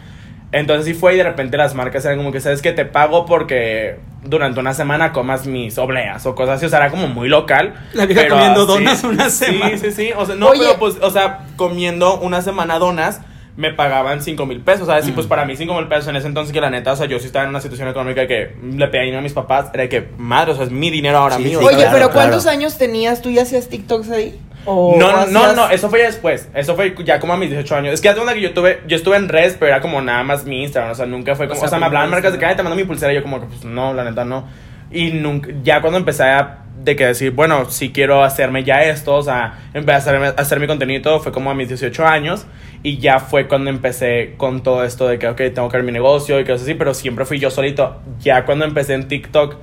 Entonces 0.51 0.87
sí 0.87 0.93
fue 0.95 1.13
y 1.13 1.17
de 1.17 1.23
repente 1.23 1.57
las 1.57 1.75
marcas 1.75 2.03
eran 2.05 2.17
como 2.17 2.31
que, 2.31 2.41
¿sabes 2.41 2.63
que 2.63 2.71
Te 2.71 2.85
pago 2.85 3.27
porque 3.27 3.99
durante 4.23 4.59
una 4.59 4.73
semana 4.73 5.11
comas 5.11 5.45
mis 5.45 5.77
obleas 5.77 6.25
o 6.25 6.33
cosas 6.33 6.57
así. 6.57 6.65
O 6.65 6.69
sea, 6.69 6.79
era 6.79 6.89
como 6.89 7.07
muy 7.07 7.29
local. 7.29 7.75
La 7.93 8.07
vieja 8.07 8.27
comiendo 8.27 8.65
donas 8.65 9.03
una 9.03 9.29
semana. 9.29 9.77
Sí, 9.77 9.91
sí, 9.91 9.91
sí. 9.91 10.11
O 10.15 10.25
sea, 10.25 10.35
no, 10.35 10.49
Oye. 10.49 10.61
pero 10.61 10.79
pues, 10.79 10.97
o 11.01 11.11
sea, 11.11 11.45
comiendo 11.55 12.19
una 12.19 12.41
semana 12.41 12.79
donas 12.79 13.21
me 13.59 13.73
pagaban 13.73 14.21
5 14.21 14.45
mil 14.45 14.61
pesos, 14.61 14.87
¿sabes? 14.87 15.05
Y 15.07 15.11
pues 15.11 15.27
para 15.27 15.43
mí 15.43 15.53
5 15.57 15.73
mil 15.75 15.87
pesos 15.89 16.07
en 16.07 16.15
ese 16.15 16.27
entonces 16.27 16.53
que 16.53 16.61
la 16.61 16.69
neta, 16.69 16.93
o 16.93 16.95
sea, 16.95 17.07
yo 17.07 17.19
sí 17.19 17.25
estaba 17.25 17.43
en 17.43 17.49
una 17.49 17.59
situación 17.59 17.89
económica 17.89 18.25
que 18.25 18.55
le 18.63 18.87
pedía 18.87 19.01
dinero 19.01 19.19
a 19.19 19.21
mis 19.21 19.33
papás, 19.33 19.69
era 19.73 19.83
de 19.83 19.89
que, 19.89 20.07
madre, 20.17 20.53
o 20.53 20.55
sea, 20.55 20.63
es 20.63 20.71
mi 20.71 20.89
dinero 20.89 21.17
ahora 21.17 21.35
Sí, 21.35 21.43
mío. 21.43 21.59
sí, 21.59 21.65
Oye, 21.65 21.75
pero 21.77 21.89
claro. 21.91 22.11
¿cuántos 22.13 22.47
años 22.47 22.77
tenías? 22.77 23.21
¿Tú 23.21 23.29
ya 23.31 23.41
hacías 23.41 23.67
TikToks 23.67 24.09
ahí? 24.11 24.39
¿O 24.65 24.95
No, 24.97 25.11
no, 25.11 25.17
hacías- 25.41 25.55
no, 25.57 25.69
eso 25.69 25.89
fue 25.89 25.99
ya 25.99 26.05
después. 26.05 26.47
Eso 26.53 26.75
fue 26.75 26.95
ya 27.03 27.19
como 27.19 27.33
a 27.33 27.37
mis 27.37 27.49
18 27.49 27.75
años. 27.75 27.93
Es 27.93 27.99
que 28.01 28.07
hace 28.07 28.21
una 28.21 28.33
que 28.33 28.39
yo 28.41 28.53
tuve, 28.53 28.79
yo 28.87 28.95
estuve 28.95 29.17
en 29.17 29.27
redes, 29.27 29.57
pero 29.59 29.71
era 29.71 29.81
como 29.81 30.01
nada 30.01 30.23
más 30.23 30.45
mi 30.45 30.63
Instagram. 30.63 30.91
O 30.91 30.95
sea, 30.95 31.05
nunca 31.05 31.35
fue 31.35 31.47
como. 31.49 31.59
O 31.59 31.63
O 31.65 31.67
sea, 31.67 31.79
me 31.79 31.85
hablaban 31.85 32.07
primero 32.07 32.15
marcas 32.21 32.31
de 32.33 32.39
que 32.39 32.45
Instagram. 32.45 32.51
"Ay, 32.51 32.57
te 32.57 32.63
mando 32.63 32.75
mi 32.75 32.83
pulsera. 32.83 33.11
Y 33.11 33.15
yo, 33.15 33.23
como 33.23 33.39
que, 33.41 33.47
pues 33.47 33.63
no, 33.65 33.93
la 33.93 34.03
neta 34.05 34.23
no. 34.25 34.47
Y 34.91 35.11
nunca, 35.11 35.49
ya 35.63 35.81
cuando 35.81 35.99
empecé 35.99 36.23
a. 36.23 36.55
De 36.81 36.95
que 36.95 37.05
decir, 37.05 37.31
bueno, 37.31 37.69
si 37.69 37.91
quiero 37.91 38.23
hacerme 38.23 38.63
ya 38.63 38.83
esto, 38.83 39.13
o 39.15 39.21
sea, 39.21 39.59
empecé 39.73 39.91
a 39.91 39.97
hacerme- 40.13 40.27
a 40.37 40.41
hacer 40.41 40.61
mi 40.61 40.65
contenido 40.67 40.99
y 40.99 41.01
todo, 41.01 41.19
fue 41.19 41.33
como 41.33 41.51
a 41.51 41.53
mis 41.53 41.67
18 41.67 42.07
años. 42.07 42.45
Y 42.83 42.99
ya 42.99 43.19
fue 43.19 43.49
cuando 43.49 43.69
empecé 43.69 44.35
con 44.37 44.63
todo 44.63 44.85
esto 44.85 45.05
de 45.05 45.19
que, 45.19 45.27
ok, 45.27 45.35
tengo 45.53 45.67
que 45.67 45.75
ver 45.75 45.85
mi 45.85 45.91
negocio 45.91 46.39
y 46.39 46.45
cosas 46.45 46.61
así, 46.61 46.75
pero 46.75 46.93
siempre 46.93 47.25
fui 47.25 47.37
yo 47.37 47.51
solito. 47.51 47.99
Ya 48.21 48.45
cuando 48.45 48.63
empecé 48.63 48.93
en 48.93 49.09
TikTok, 49.09 49.57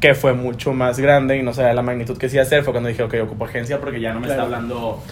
que 0.00 0.14
fue 0.14 0.34
mucho 0.34 0.74
más 0.74 1.00
grande 1.00 1.38
y 1.38 1.42
no 1.42 1.54
sabía 1.54 1.72
la 1.72 1.80
magnitud 1.80 2.18
que 2.18 2.28
sí 2.28 2.38
hacer, 2.38 2.62
fue 2.62 2.74
cuando 2.74 2.90
dije, 2.90 3.02
ok, 3.02 3.14
ocupo 3.22 3.46
agencia 3.46 3.80
porque 3.80 3.98
ya 3.98 4.12
no 4.12 4.20
me 4.20 4.26
está 4.28 4.42
hablando 4.42 5.02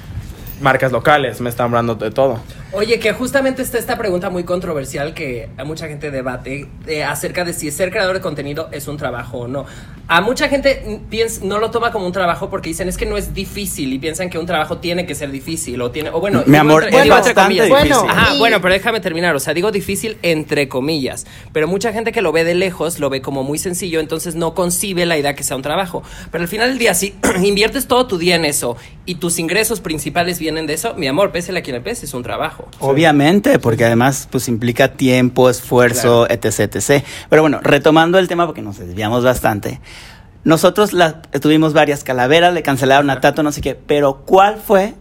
marcas 0.63 0.93
locales, 0.93 1.41
me 1.41 1.51
está 1.51 1.65
hablando 1.65 1.95
de 1.95 2.11
todo. 2.11 2.41
Oye, 2.73 2.99
que 2.99 3.13
justamente 3.13 3.61
está 3.61 3.79
esta 3.79 3.99
pregunta 3.99 4.31
muy 4.31 4.45
controversial 4.45 5.13
que 5.13 5.51
a 5.59 5.65
mucha 5.65 5.89
gente 5.89 6.11
debate 6.11 6.69
eh, 6.87 7.05
acerca 7.05 7.45
de 7.45 7.53
si 7.53 7.71
ser 7.71 7.91
creador 7.91 8.15
de 8.15 8.21
contenido 8.23 8.69
es 8.73 8.89
un 8.89 8.97
trabajo 8.97 9.41
o 9.41 9.49
no. 9.49 9.67
A 10.09 10.21
mucha 10.21 10.49
gente 10.49 11.01
piensa, 11.11 11.45
no 11.45 11.59
lo 11.59 11.71
toma 11.71 11.93
como 11.93 12.07
un 12.07 12.13
trabajo 12.13 12.49
porque 12.51 12.71
dicen 12.71 12.89
es 12.89 12.97
que 12.97 13.07
no 13.07 13.17
es 13.17 13.35
difícil 13.35 13.93
y 13.93 13.99
piensan 13.99 14.31
que 14.31 14.39
un 14.39 14.47
trabajo 14.47 14.79
tiene 14.79 15.05
que 15.07 15.15
ser 15.15 15.31
difícil 15.31 15.81
o 15.83 15.91
tiene 15.91 16.11
o 16.11 16.21
bueno, 16.21 16.43
Mi 16.47 16.57
amor, 16.57 16.85
entre- 16.85 16.99
es 16.99 17.05
digo 17.05 17.17
entre 17.17 17.35
bastante 17.35 17.59
comillas. 17.69 17.83
difícil. 17.85 18.11
Ajá, 18.11 18.35
y- 18.35 18.39
bueno, 18.39 18.61
pero 18.61 18.75
déjame 18.75 19.01
terminar, 19.01 19.35
o 19.37 19.41
sea, 19.41 19.53
digo 19.55 19.71
difícil 19.71 20.17
entre 20.23 20.69
comillas, 20.69 21.27
pero 21.53 21.69
mucha 21.69 21.93
gente 21.93 22.11
que 22.13 22.23
lo 22.23 22.33
ve 22.33 22.45
de 22.45 22.55
lejos 22.55 22.99
lo 22.99 23.11
ve 23.11 23.21
como 23.23 23.43
muy 23.43 23.59
sencillo, 23.59 24.01
entonces 24.01 24.35
no 24.35 24.55
concibe 24.55 25.05
la 25.07 25.17
idea 25.19 25.35
que 25.35 25.43
sea 25.45 25.57
un 25.57 25.63
trabajo. 25.63 26.03
Pero 26.31 26.43
al 26.43 26.49
final 26.49 26.71
del 26.71 26.79
día 26.79 26.95
si 26.95 27.15
inviertes 27.43 27.87
todo 27.87 28.07
tu 28.07 28.19
día 28.19 28.37
en 28.37 28.45
eso 28.45 28.77
y 29.07 29.17
tus 29.17 29.39
ingresos 29.39 29.81
principales 29.81 30.39
vienen 30.39 30.52
de 30.55 30.75
eso, 30.75 30.95
mi 30.95 31.07
amor, 31.07 31.33
pésele 31.33 31.61
a 31.61 31.63
quien 31.63 31.77
le 31.77 31.81
pese, 31.81 32.07
es 32.07 32.15
un 32.15 32.23
trabajo. 32.23 32.69
Obviamente, 32.79 33.59
porque 33.59 33.85
además 33.85 34.29
pues 34.31 34.49
implica 34.49 34.93
tiempo, 34.93 35.49
esfuerzo, 35.51 36.29
etc, 36.29 36.75
etc. 36.75 37.05
Pero 37.29 37.43
bueno, 37.43 37.61
retomando 37.63 38.19
el 38.19 38.29
tema 38.29 38.47
porque 38.47 38.63
nos 38.63 38.79
desviamos 38.79 39.25
bastante. 39.25 39.81
Nosotros 40.45 40.93
la, 40.93 41.23
tuvimos 41.23 41.73
varias 41.73 42.05
calaveras, 42.05 42.53
le 42.53 42.63
cancelaron 42.63 43.09
a 43.11 43.21
Tato, 43.21 43.43
no 43.43 43.53
sé 43.53 43.61
qué, 43.61 43.75
pero 43.75 44.23
¿cuál 44.27 44.57
fue 44.57 44.95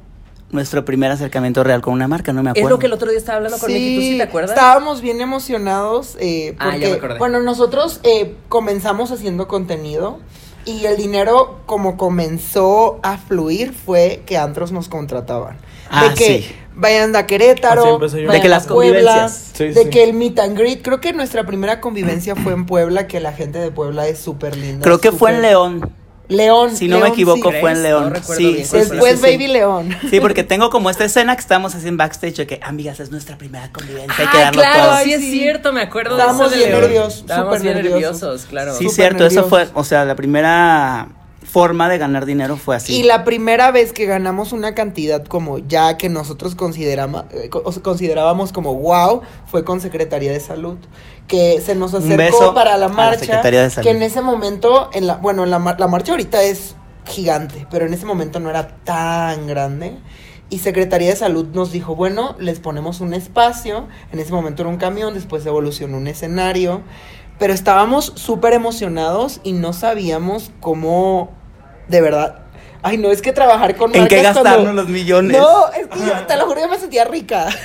nuestro 0.51 0.85
primer 0.85 1.09
acercamiento 1.11 1.63
real 1.63 1.81
con 1.81 1.93
una 1.93 2.07
marca? 2.07 2.31
No 2.31 2.43
me 2.43 2.51
acuerdo. 2.51 2.67
Es 2.67 2.71
lo 2.71 2.79
que 2.79 2.85
el 2.85 2.93
otro 2.93 3.09
día 3.09 3.17
estaba 3.17 3.37
hablando 3.37 3.57
con 3.57 3.71
Miki, 3.71 3.95
¿tú 3.95 4.01
sí 4.01 4.17
te 4.17 4.23
acuerdas? 4.23 4.51
Estábamos 4.51 5.01
bien 5.01 5.19
emocionados 5.19 6.15
eh, 6.19 6.55
Ah, 6.59 6.65
ya 6.65 6.71
porque, 6.71 6.87
me 6.89 6.95
acordé. 6.97 7.19
bueno, 7.19 7.41
nosotros 7.41 7.99
eh, 8.03 8.35
comenzamos 8.49 9.11
haciendo 9.11 9.47
contenido 9.47 10.19
y 10.65 10.85
el 10.85 10.97
dinero 10.97 11.59
como 11.65 11.97
comenzó 11.97 12.99
a 13.03 13.17
fluir 13.17 13.73
fue 13.73 14.23
que 14.25 14.37
Antros 14.37 14.71
nos 14.71 14.89
contrataban. 14.89 15.57
Ah, 15.89 16.09
de 16.09 16.13
que 16.15 16.41
sí. 16.41 16.55
vayan 16.73 17.15
a 17.15 17.25
Querétaro, 17.25 17.99
vayan 17.99 18.31
De 18.31 18.41
que 18.41 18.49
las 18.49 18.65
a 18.65 18.69
Puebla. 18.69 19.29
Sí, 19.29 19.69
de 19.69 19.83
sí. 19.83 19.89
que 19.89 20.03
el 20.03 20.13
meet 20.13 20.39
and 20.39 20.57
greet, 20.57 20.81
creo 20.81 21.01
que 21.01 21.13
nuestra 21.13 21.45
primera 21.45 21.81
convivencia 21.81 22.35
fue 22.35 22.53
en 22.53 22.65
Puebla, 22.65 23.07
que 23.07 23.19
la 23.19 23.33
gente 23.33 23.59
de 23.59 23.71
Puebla 23.71 24.07
es 24.07 24.19
súper 24.19 24.55
linda. 24.55 24.83
Creo 24.83 24.99
que 24.99 25.11
fue 25.11 25.31
en 25.31 25.41
León. 25.41 25.93
León. 26.31 26.75
Si 26.75 26.87
no 26.87 26.99
me 26.99 27.09
equivoco, 27.09 27.51
sí. 27.51 27.57
fue 27.59 27.71
en. 27.71 27.83
León. 27.83 28.13
No 28.13 28.21
sí, 28.35 28.43
bien. 28.53 28.57
sí, 28.57 28.71
sí, 28.71 28.77
Después 28.77 29.19
sí, 29.19 29.25
sí. 29.25 29.31
Baby 29.37 29.47
León. 29.47 29.97
Sí, 30.09 30.19
porque 30.19 30.43
tengo 30.43 30.69
como 30.69 30.89
esta 30.89 31.05
escena 31.05 31.35
que 31.35 31.41
estamos 31.41 31.75
así 31.75 31.87
en 31.87 31.97
backstage 31.97 32.35
de 32.35 32.47
que, 32.47 32.59
amigas, 32.63 32.99
es 32.99 33.11
nuestra 33.11 33.37
primera 33.37 33.69
convivencia, 33.71 34.15
hay 34.17 34.27
que 34.27 34.37
Ah, 34.37 34.41
darlo 34.45 34.61
claro, 34.61 34.83
todo. 34.91 35.03
sí 35.03 35.13
es 35.13 35.21
cierto, 35.21 35.73
me 35.73 35.81
acuerdo 35.81 36.17
Estábamos 36.17 36.39
de 36.39 36.45
eso 36.45 36.55
de 36.55 36.57
bien 36.57 36.69
León. 36.71 36.81
nerviosos, 36.81 37.19
Estábamos 37.21 37.61
bien 37.61 37.75
nerviosos. 37.75 38.45
claro. 38.49 38.71
Sí, 38.73 38.83
Súper 38.85 38.95
cierto, 38.95 39.25
eso 39.25 39.43
fue, 39.49 39.67
o 39.73 39.83
sea, 39.83 40.05
la 40.05 40.15
primera 40.15 41.07
forma 41.51 41.89
de 41.89 41.97
ganar 41.97 42.25
dinero 42.25 42.55
fue 42.55 42.77
así. 42.77 42.95
Y 42.95 43.03
la 43.03 43.25
primera 43.25 43.71
vez 43.71 43.91
que 43.91 44.05
ganamos 44.05 44.53
una 44.53 44.73
cantidad 44.73 45.25
como 45.25 45.57
ya 45.57 45.97
que 45.97 46.07
nosotros 46.07 46.53
eh, 46.53 47.49
considerábamos 47.83 48.53
como 48.53 48.75
wow, 48.75 49.21
fue 49.47 49.65
con 49.65 49.81
Secretaría 49.81 50.31
de 50.31 50.39
Salud. 50.39 50.77
Que 51.27 51.61
se 51.61 51.75
nos 51.75 51.93
acercó 51.93 52.53
para 52.53 52.71
la 52.71 52.87
la 52.87 52.89
marcha. 52.89 53.19
Secretaría 53.19 53.63
de 53.63 53.69
Salud. 53.69 53.89
que 53.89 53.95
en 53.95 54.01
ese 54.01 54.21
momento, 54.21 54.89
en 54.93 55.07
la, 55.07 55.15
bueno, 55.17 55.43
en 55.43 55.51
la, 55.51 55.59
la 55.77 55.87
marcha 55.87 56.13
ahorita 56.13 56.41
es 56.41 56.75
gigante, 57.05 57.67
pero 57.69 57.85
en 57.85 57.93
ese 57.93 58.05
momento 58.05 58.39
no 58.39 58.49
era 58.49 58.69
tan 58.85 59.45
grande. 59.47 59.97
Y 60.49 60.59
Secretaría 60.59 61.09
de 61.09 61.15
Salud 61.17 61.47
nos 61.53 61.73
dijo, 61.73 61.95
bueno, 61.95 62.35
les 62.39 62.59
ponemos 62.59 63.01
un 63.01 63.13
espacio. 63.13 63.87
En 64.13 64.19
ese 64.19 64.31
momento 64.31 64.63
era 64.63 64.69
un 64.69 64.77
camión, 64.77 65.13
después 65.13 65.45
evolucionó 65.45 65.97
un 65.97 66.07
escenario. 66.07 66.81
Pero 67.39 67.53
estábamos 67.53 68.13
súper 68.15 68.53
emocionados 68.53 69.41
y 69.43 69.53
no 69.53 69.73
sabíamos 69.73 70.51
cómo 70.59 71.40
de 71.91 72.01
verdad. 72.01 72.35
Ay, 72.83 72.97
no, 72.97 73.11
es 73.11 73.21
que 73.21 73.31
trabajar 73.31 73.75
con 73.75 73.95
¿En 73.95 74.07
qué 74.07 74.15
marcas 74.23 74.33
cuando- 74.33 74.43
gastarnos 74.49 74.73
los 74.75 74.87
millones? 74.87 75.37
No, 75.37 75.67
es 75.71 75.85
que 75.87 75.99
yo, 75.99 76.25
te 76.25 76.35
lo 76.35 76.47
juro, 76.47 76.61
yo 76.61 76.67
me 76.69 76.79
sentía 76.79 77.05
rica. 77.05 77.47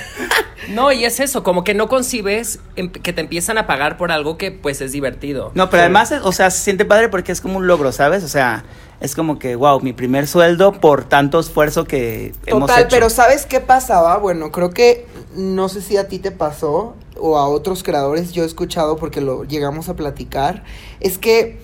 No, 0.69 0.91
y 0.91 1.05
es 1.05 1.21
eso, 1.21 1.43
como 1.43 1.63
que 1.63 1.73
no 1.73 1.87
concibes 1.87 2.59
em- 2.75 2.91
que 2.91 3.13
te 3.13 3.21
empiezan 3.21 3.57
a 3.57 3.67
pagar 3.67 3.95
por 3.95 4.11
algo 4.11 4.37
que 4.37 4.51
pues 4.51 4.81
es 4.81 4.91
divertido. 4.91 5.51
No, 5.55 5.69
pero 5.69 5.81
Sí. 5.81 5.85
además, 5.85 6.11
o 6.23 6.31
sea, 6.33 6.49
se 6.51 6.59
siente 6.61 6.83
padre 6.83 7.07
porque 7.07 7.31
es 7.31 7.39
como 7.39 7.57
un 7.57 7.67
logro, 7.67 7.93
¿sabes? 7.93 8.21
O 8.25 8.27
sea, 8.27 8.65
es 8.99 9.15
como 9.15 9.39
que, 9.39 9.55
wow, 9.55 9.79
mi 9.79 9.93
primer 9.93 10.27
sueldo 10.27 10.73
por 10.73 11.05
tanto 11.05 11.39
esfuerzo 11.39 11.85
que 11.85 12.33
hemos 12.47 12.67
Total, 12.67 12.81
hecho. 12.81 12.89
pero 12.89 13.09
¿sabes 13.09 13.45
qué 13.45 13.61
pasaba? 13.61 14.17
Bueno, 14.17 14.51
creo 14.51 14.71
que 14.71 15.05
no 15.35 15.69
sé 15.69 15.81
si 15.81 15.95
a 15.95 16.09
ti 16.09 16.19
te 16.19 16.31
pasó 16.31 16.95
o 17.17 17.37
a 17.37 17.47
otros 17.47 17.81
creadores 17.83 18.33
yo 18.33 18.43
he 18.43 18.45
escuchado 18.45 18.97
porque 18.97 19.21
lo 19.21 19.45
llegamos 19.45 19.87
a 19.87 19.95
platicar. 19.95 20.65
Es 20.99 21.17
que, 21.17 21.59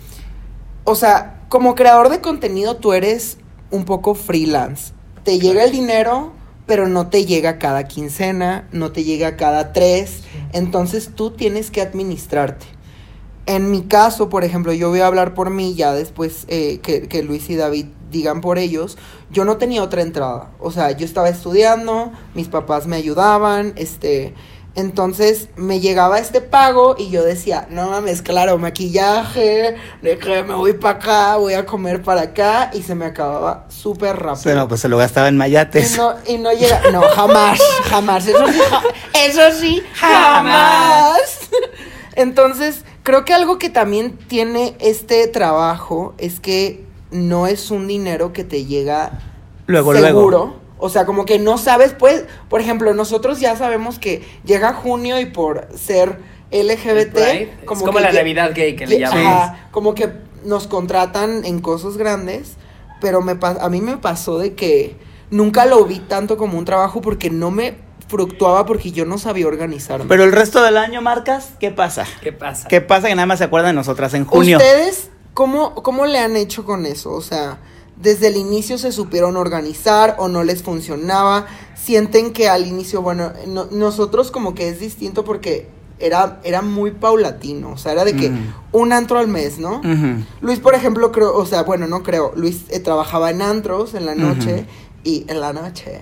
o 0.84 0.96
sea, 0.96 1.42
como 1.50 1.76
creador 1.76 2.10
de 2.10 2.22
contenido 2.22 2.78
tú 2.78 2.94
eres 2.94 3.38
un 3.72 3.86
poco 3.86 4.16
freelance. 4.16 4.94
Te 5.24 5.40
llega 5.40 5.64
el 5.64 5.72
dinero, 5.72 6.34
pero 6.66 6.88
no 6.88 7.08
te 7.08 7.26
llega 7.26 7.60
cada 7.60 7.88
quincena, 7.88 8.68
no 8.72 8.92
te 8.92 9.04
llega 9.04 9.38
cada 9.38 9.74
tres. 9.74 10.24
Entonces 10.52 11.12
tú 11.16 11.32
tienes 11.32 11.72
que 11.72 11.82
administrarte. 11.82 12.66
En 13.46 13.72
mi 13.72 13.84
caso, 13.84 14.30
por 14.30 14.44
ejemplo, 14.44 14.72
yo 14.72 14.90
voy 14.90 15.02
a 15.02 15.08
hablar 15.08 15.34
por 15.34 15.50
mí, 15.50 15.76
ya 15.76 15.94
después 15.94 16.46
eh, 16.48 16.80
que, 16.82 17.08
que 17.08 17.24
Luis 17.24 17.50
y 17.50 17.56
David 17.56 17.88
digan 18.10 18.40
por 18.40 18.58
ellos, 18.58 18.98
yo 19.32 19.44
no 19.44 19.58
tenía 19.58 19.84
otra 19.84 20.02
entrada. 20.02 20.52
O 20.60 20.72
sea, 20.72 20.92
yo 20.92 21.06
estaba 21.06 21.28
estudiando, 21.30 22.12
mis 22.36 22.48
papás 22.48 22.88
me 22.88 22.96
ayudaban, 22.96 23.74
este... 23.76 24.34
Entonces 24.76 25.50
me 25.56 25.80
llegaba 25.80 26.18
este 26.18 26.42
pago 26.42 26.96
y 26.98 27.12
yo 27.12 27.24
decía, 27.24 27.68
no 27.70 27.92
mames, 27.92 28.24
claro, 28.24 28.58
maquillaje, 28.58 29.76
me 30.02 30.16
voy 30.56 30.74
para 30.74 30.96
acá, 30.98 31.36
voy 31.38 31.54
a 31.54 31.66
comer 31.66 32.02
para 32.02 32.22
acá 32.22 32.72
y 32.74 32.82
se 32.82 32.96
me 32.96 33.06
acababa 33.06 33.66
súper 33.70 34.16
rápido. 34.18 34.44
Bueno, 34.46 34.68
pues 34.68 34.82
se 34.82 34.90
lo 34.90 34.98
gastaba 34.98 35.28
en 35.28 35.36
Y 35.36 35.38
mayates. 35.38 35.96
no, 35.96 36.16
y 36.28 36.38
no 36.40 36.52
llega, 36.54 36.82
no, 36.92 37.02
jamás, 37.04 37.60
jamás, 37.86 38.26
eso 38.26 38.48
sí, 38.48 38.60
ja- 38.70 38.82
eso 39.14 39.42
sí, 39.60 39.84
jamás. 39.94 41.20
Entonces, 42.16 42.84
creo 43.04 43.26
que 43.26 43.34
algo 43.34 43.60
que 43.60 43.70
también 43.70 44.18
tiene 44.18 44.76
este 44.80 45.28
trabajo 45.28 46.14
es 46.18 46.40
que 46.40 46.84
no 47.12 47.46
es 47.46 47.70
un 47.72 47.88
dinero 47.88 48.34
que 48.34 48.44
te 48.44 48.66
llega 48.66 49.20
Luego, 49.68 49.94
seguro. 49.94 50.30
luego. 50.30 50.63
O 50.86 50.90
sea, 50.90 51.06
como 51.06 51.24
que 51.24 51.40
no 51.40 51.58
sabes, 51.58 51.96
pues, 51.98 52.26
por 52.50 52.60
ejemplo, 52.60 52.94
nosotros 52.94 53.40
ya 53.40 53.56
sabemos 53.56 54.00
que 54.00 54.22
llega 54.44 54.74
junio 54.74 55.18
y 55.22 55.26
por 55.26 55.70
ser 55.78 56.20
LGBT, 56.52 57.14
Pride, 57.14 57.42
es 57.62 57.66
como 57.66 57.86
que 57.90 58.02
la 58.02 58.12
Navidad 58.12 58.52
gay 58.54 58.76
que 58.76 58.86
le 58.86 58.98
lle- 58.98 59.00
llaman. 59.00 59.26
ajá, 59.26 59.68
como 59.72 59.96
que 59.96 60.12
nos 60.44 60.68
contratan 60.68 61.46
en 61.46 61.62
cosas 61.62 61.96
grandes, 61.96 62.56
pero 63.00 63.22
me 63.22 63.38
a 63.42 63.70
mí 63.70 63.80
me 63.80 63.96
pasó 63.96 64.38
de 64.40 64.56
que 64.56 64.98
nunca 65.32 65.66
lo 65.66 65.86
vi 65.86 66.00
tanto 66.00 66.36
como 66.36 66.58
un 66.58 66.66
trabajo 66.66 67.00
porque 67.00 67.30
no 67.30 67.50
me 67.50 67.76
fructuaba 68.10 68.66
porque 68.66 68.92
yo 68.92 69.06
no 69.06 69.18
sabía 69.18 69.48
organizarme. 69.48 70.06
Pero 70.10 70.26
el 70.26 70.34
resto 70.34 70.62
del 70.62 70.76
año, 70.76 71.02
Marcas, 71.02 71.52
¿qué 71.62 71.72
pasa? 71.72 72.06
¿Qué 72.22 72.34
pasa? 72.34 72.68
¿Qué 72.68 72.82
pasa 72.82 73.08
que 73.08 73.16
nada 73.16 73.26
más 73.26 73.40
se 73.40 73.46
acuerdan 73.46 73.70
de 73.70 73.76
nosotras 73.80 74.14
en 74.16 74.26
junio? 74.26 74.58
¿Ustedes 74.58 75.12
cómo, 75.34 75.76
cómo 75.76 76.06
le 76.08 76.20
han 76.20 76.36
hecho 76.36 76.66
con 76.66 76.86
eso? 76.86 77.12
O 77.14 77.22
sea, 77.22 77.60
desde 78.02 78.28
el 78.28 78.38
inicio 78.38 78.78
se 78.78 78.92
supieron 78.92 79.38
organizar 79.38 80.16
o 80.20 80.28
no 80.28 80.44
les 80.44 80.64
funcionaba. 80.64 81.46
Sienten 81.76 82.34
que 82.34 82.50
al 82.50 82.66
inicio, 82.68 83.02
bueno, 83.02 83.32
no- 83.48 83.66
nosotros 83.72 84.32
como 84.32 84.56
que 84.56 84.70
es 84.70 84.80
distinto 84.80 85.24
porque 85.24 85.68
era, 86.00 86.40
era 86.44 86.62
muy 86.62 86.92
paulatino. 86.92 87.72
O 87.72 87.78
sea, 87.78 87.92
era 87.94 88.04
de 88.06 88.16
que 88.16 88.28
Ujú. 88.30 88.84
un 88.84 88.94
antro 88.94 89.20
al 89.20 89.28
mes, 89.28 89.58
¿no? 89.60 89.82
Luis, 90.42 90.60
por 90.60 90.76
ejemplo, 90.76 91.12
creo, 91.12 91.36
o 91.36 91.46
sea, 91.46 91.64
bueno, 91.64 91.88
no 91.88 92.04
creo. 92.04 92.34
Luis 92.36 92.64
eh, 92.70 92.80
trabajaba 92.80 93.30
en 93.32 93.42
antros 93.42 93.94
en 93.94 94.06
la 94.06 94.16
noche 94.16 94.66
y 95.04 95.26
en 95.30 95.40
la 95.40 95.54
noche. 95.54 96.02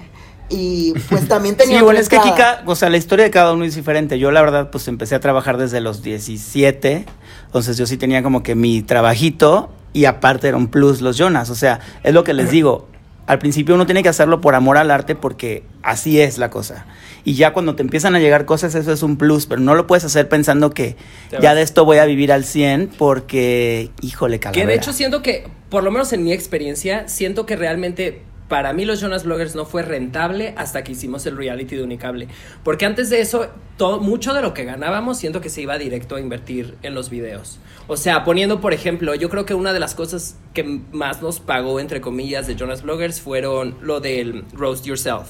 Y 0.51 0.93
pues 1.09 1.27
también 1.27 1.55
tenía 1.55 1.77
Sí, 1.79 1.83
bueno, 1.83 1.99
es 1.99 2.09
que 2.09 2.17
aquí, 2.17 2.29
o 2.65 2.75
sea, 2.75 2.89
la 2.89 2.97
historia 2.97 3.25
de 3.25 3.31
cada 3.31 3.53
uno 3.53 3.63
es 3.63 3.75
diferente. 3.75 4.19
Yo, 4.19 4.31
la 4.31 4.41
verdad, 4.41 4.69
pues 4.69 4.87
empecé 4.87 5.15
a 5.15 5.19
trabajar 5.19 5.57
desde 5.57 5.79
los 5.81 6.03
17. 6.03 7.05
Entonces, 7.45 7.77
yo 7.77 7.85
sí 7.85 7.97
tenía 7.97 8.21
como 8.21 8.43
que 8.43 8.55
mi 8.55 8.81
trabajito 8.81 9.71
y 9.93 10.05
aparte 10.05 10.47
era 10.47 10.57
un 10.57 10.67
plus 10.67 11.01
los 11.01 11.17
Jonas. 11.17 11.49
O 11.49 11.55
sea, 11.55 11.79
es 12.03 12.13
lo 12.13 12.23
que 12.23 12.33
les 12.33 12.51
digo. 12.51 12.87
Al 13.27 13.39
principio 13.39 13.75
uno 13.75 13.85
tiene 13.85 14.03
que 14.03 14.09
hacerlo 14.09 14.41
por 14.41 14.55
amor 14.55 14.77
al 14.77 14.91
arte 14.91 15.15
porque 15.15 15.63
así 15.83 16.19
es 16.19 16.37
la 16.37 16.49
cosa. 16.49 16.85
Y 17.23 17.35
ya 17.35 17.53
cuando 17.53 17.75
te 17.75 17.83
empiezan 17.83 18.15
a 18.15 18.19
llegar 18.19 18.45
cosas, 18.45 18.75
eso 18.75 18.91
es 18.91 19.03
un 19.03 19.15
plus, 19.15 19.45
pero 19.45 19.61
no 19.61 19.75
lo 19.75 19.87
puedes 19.87 20.03
hacer 20.03 20.27
pensando 20.27 20.71
que 20.71 20.97
ya 21.39 21.53
de 21.53 21.61
esto 21.61 21.85
voy 21.85 21.99
a 21.99 22.05
vivir 22.05 22.31
al 22.31 22.43
100 22.43 22.91
porque, 22.97 23.91
híjole, 24.01 24.39
calavera. 24.39 24.65
Que 24.65 24.67
de 24.67 24.75
hecho 24.75 24.91
siento 24.91 25.21
que, 25.21 25.47
por 25.69 25.83
lo 25.83 25.91
menos 25.91 26.11
en 26.13 26.23
mi 26.23 26.33
experiencia, 26.33 27.07
siento 27.07 27.45
que 27.45 27.55
realmente 27.55 28.23
para 28.51 28.73
mí 28.73 28.83
los 28.83 28.99
Jonas 28.99 29.23
Bloggers 29.23 29.55
no 29.55 29.63
fue 29.63 29.81
rentable 29.81 30.53
hasta 30.57 30.83
que 30.83 30.91
hicimos 30.91 31.25
el 31.25 31.37
reality 31.37 31.77
de 31.77 31.83
Unicable. 31.83 32.27
Porque 32.65 32.85
antes 32.85 33.09
de 33.09 33.21
eso, 33.21 33.47
todo, 33.77 34.01
mucho 34.01 34.33
de 34.33 34.41
lo 34.41 34.53
que 34.53 34.65
ganábamos 34.65 35.17
siento 35.17 35.39
que 35.39 35.47
se 35.49 35.61
iba 35.61 35.77
directo 35.77 36.17
a 36.17 36.19
invertir 36.19 36.75
en 36.83 36.93
los 36.93 37.09
videos. 37.09 37.59
O 37.87 37.95
sea, 37.97 38.25
poniendo, 38.25 38.59
por 38.59 38.73
ejemplo, 38.73 39.15
yo 39.15 39.29
creo 39.29 39.45
que 39.45 39.53
una 39.53 39.71
de 39.71 39.79
las 39.79 39.95
cosas 39.95 40.35
que 40.53 40.81
más 40.91 41.21
nos 41.21 41.39
pagó, 41.39 41.79
entre 41.79 42.01
comillas, 42.01 42.45
de 42.45 42.55
Jonas 42.55 42.83
Bloggers 42.83 43.21
fueron 43.21 43.75
lo 43.81 44.01
del 44.01 44.43
Roast 44.53 44.85
Yourself, 44.85 45.29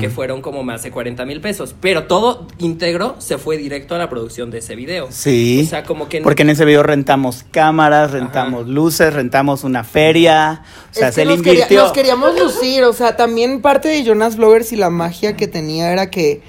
que 0.00 0.10
fueron 0.10 0.42
como 0.42 0.62
más 0.64 0.82
de 0.82 0.90
40 0.90 1.24
mil 1.24 1.40
pesos. 1.40 1.74
Pero 1.80 2.04
todo 2.04 2.46
íntegro 2.58 3.14
se 3.18 3.38
fue 3.38 3.56
directo 3.56 3.94
a 3.94 3.98
la 3.98 4.08
producción 4.10 4.50
de 4.50 4.58
ese 4.58 4.74
video. 4.76 5.06
Sí. 5.10 5.62
O 5.64 5.68
sea, 5.70 5.84
como 5.84 6.08
que... 6.08 6.20
Porque 6.20 6.42
en 6.42 6.50
ese 6.50 6.64
video 6.64 6.82
rentamos 6.82 7.44
cámaras, 7.50 8.10
rentamos 8.10 8.68
luces, 8.68 9.12
rentamos 9.14 9.64
una 9.64 9.82
feria. 9.84 10.62
O 10.90 10.94
sea, 10.94 11.08
Es 11.08 11.14
se 11.14 11.22
que 11.22 11.26
le 11.26 11.32
nos, 11.34 11.42
quería- 11.42 11.52
invirtió. 11.62 11.82
nos 11.82 11.92
queríamos 11.92 12.38
lucir, 12.38 12.55
o 12.84 12.92
sea, 12.92 13.16
también 13.16 13.60
parte 13.62 13.88
de 13.88 14.04
Jonas 14.04 14.36
Bloggers 14.36 14.72
y 14.72 14.76
la 14.76 14.90
magia 14.90 15.36
que 15.36 15.48
tenía 15.48 15.92
era 15.92 16.10
que 16.10 16.42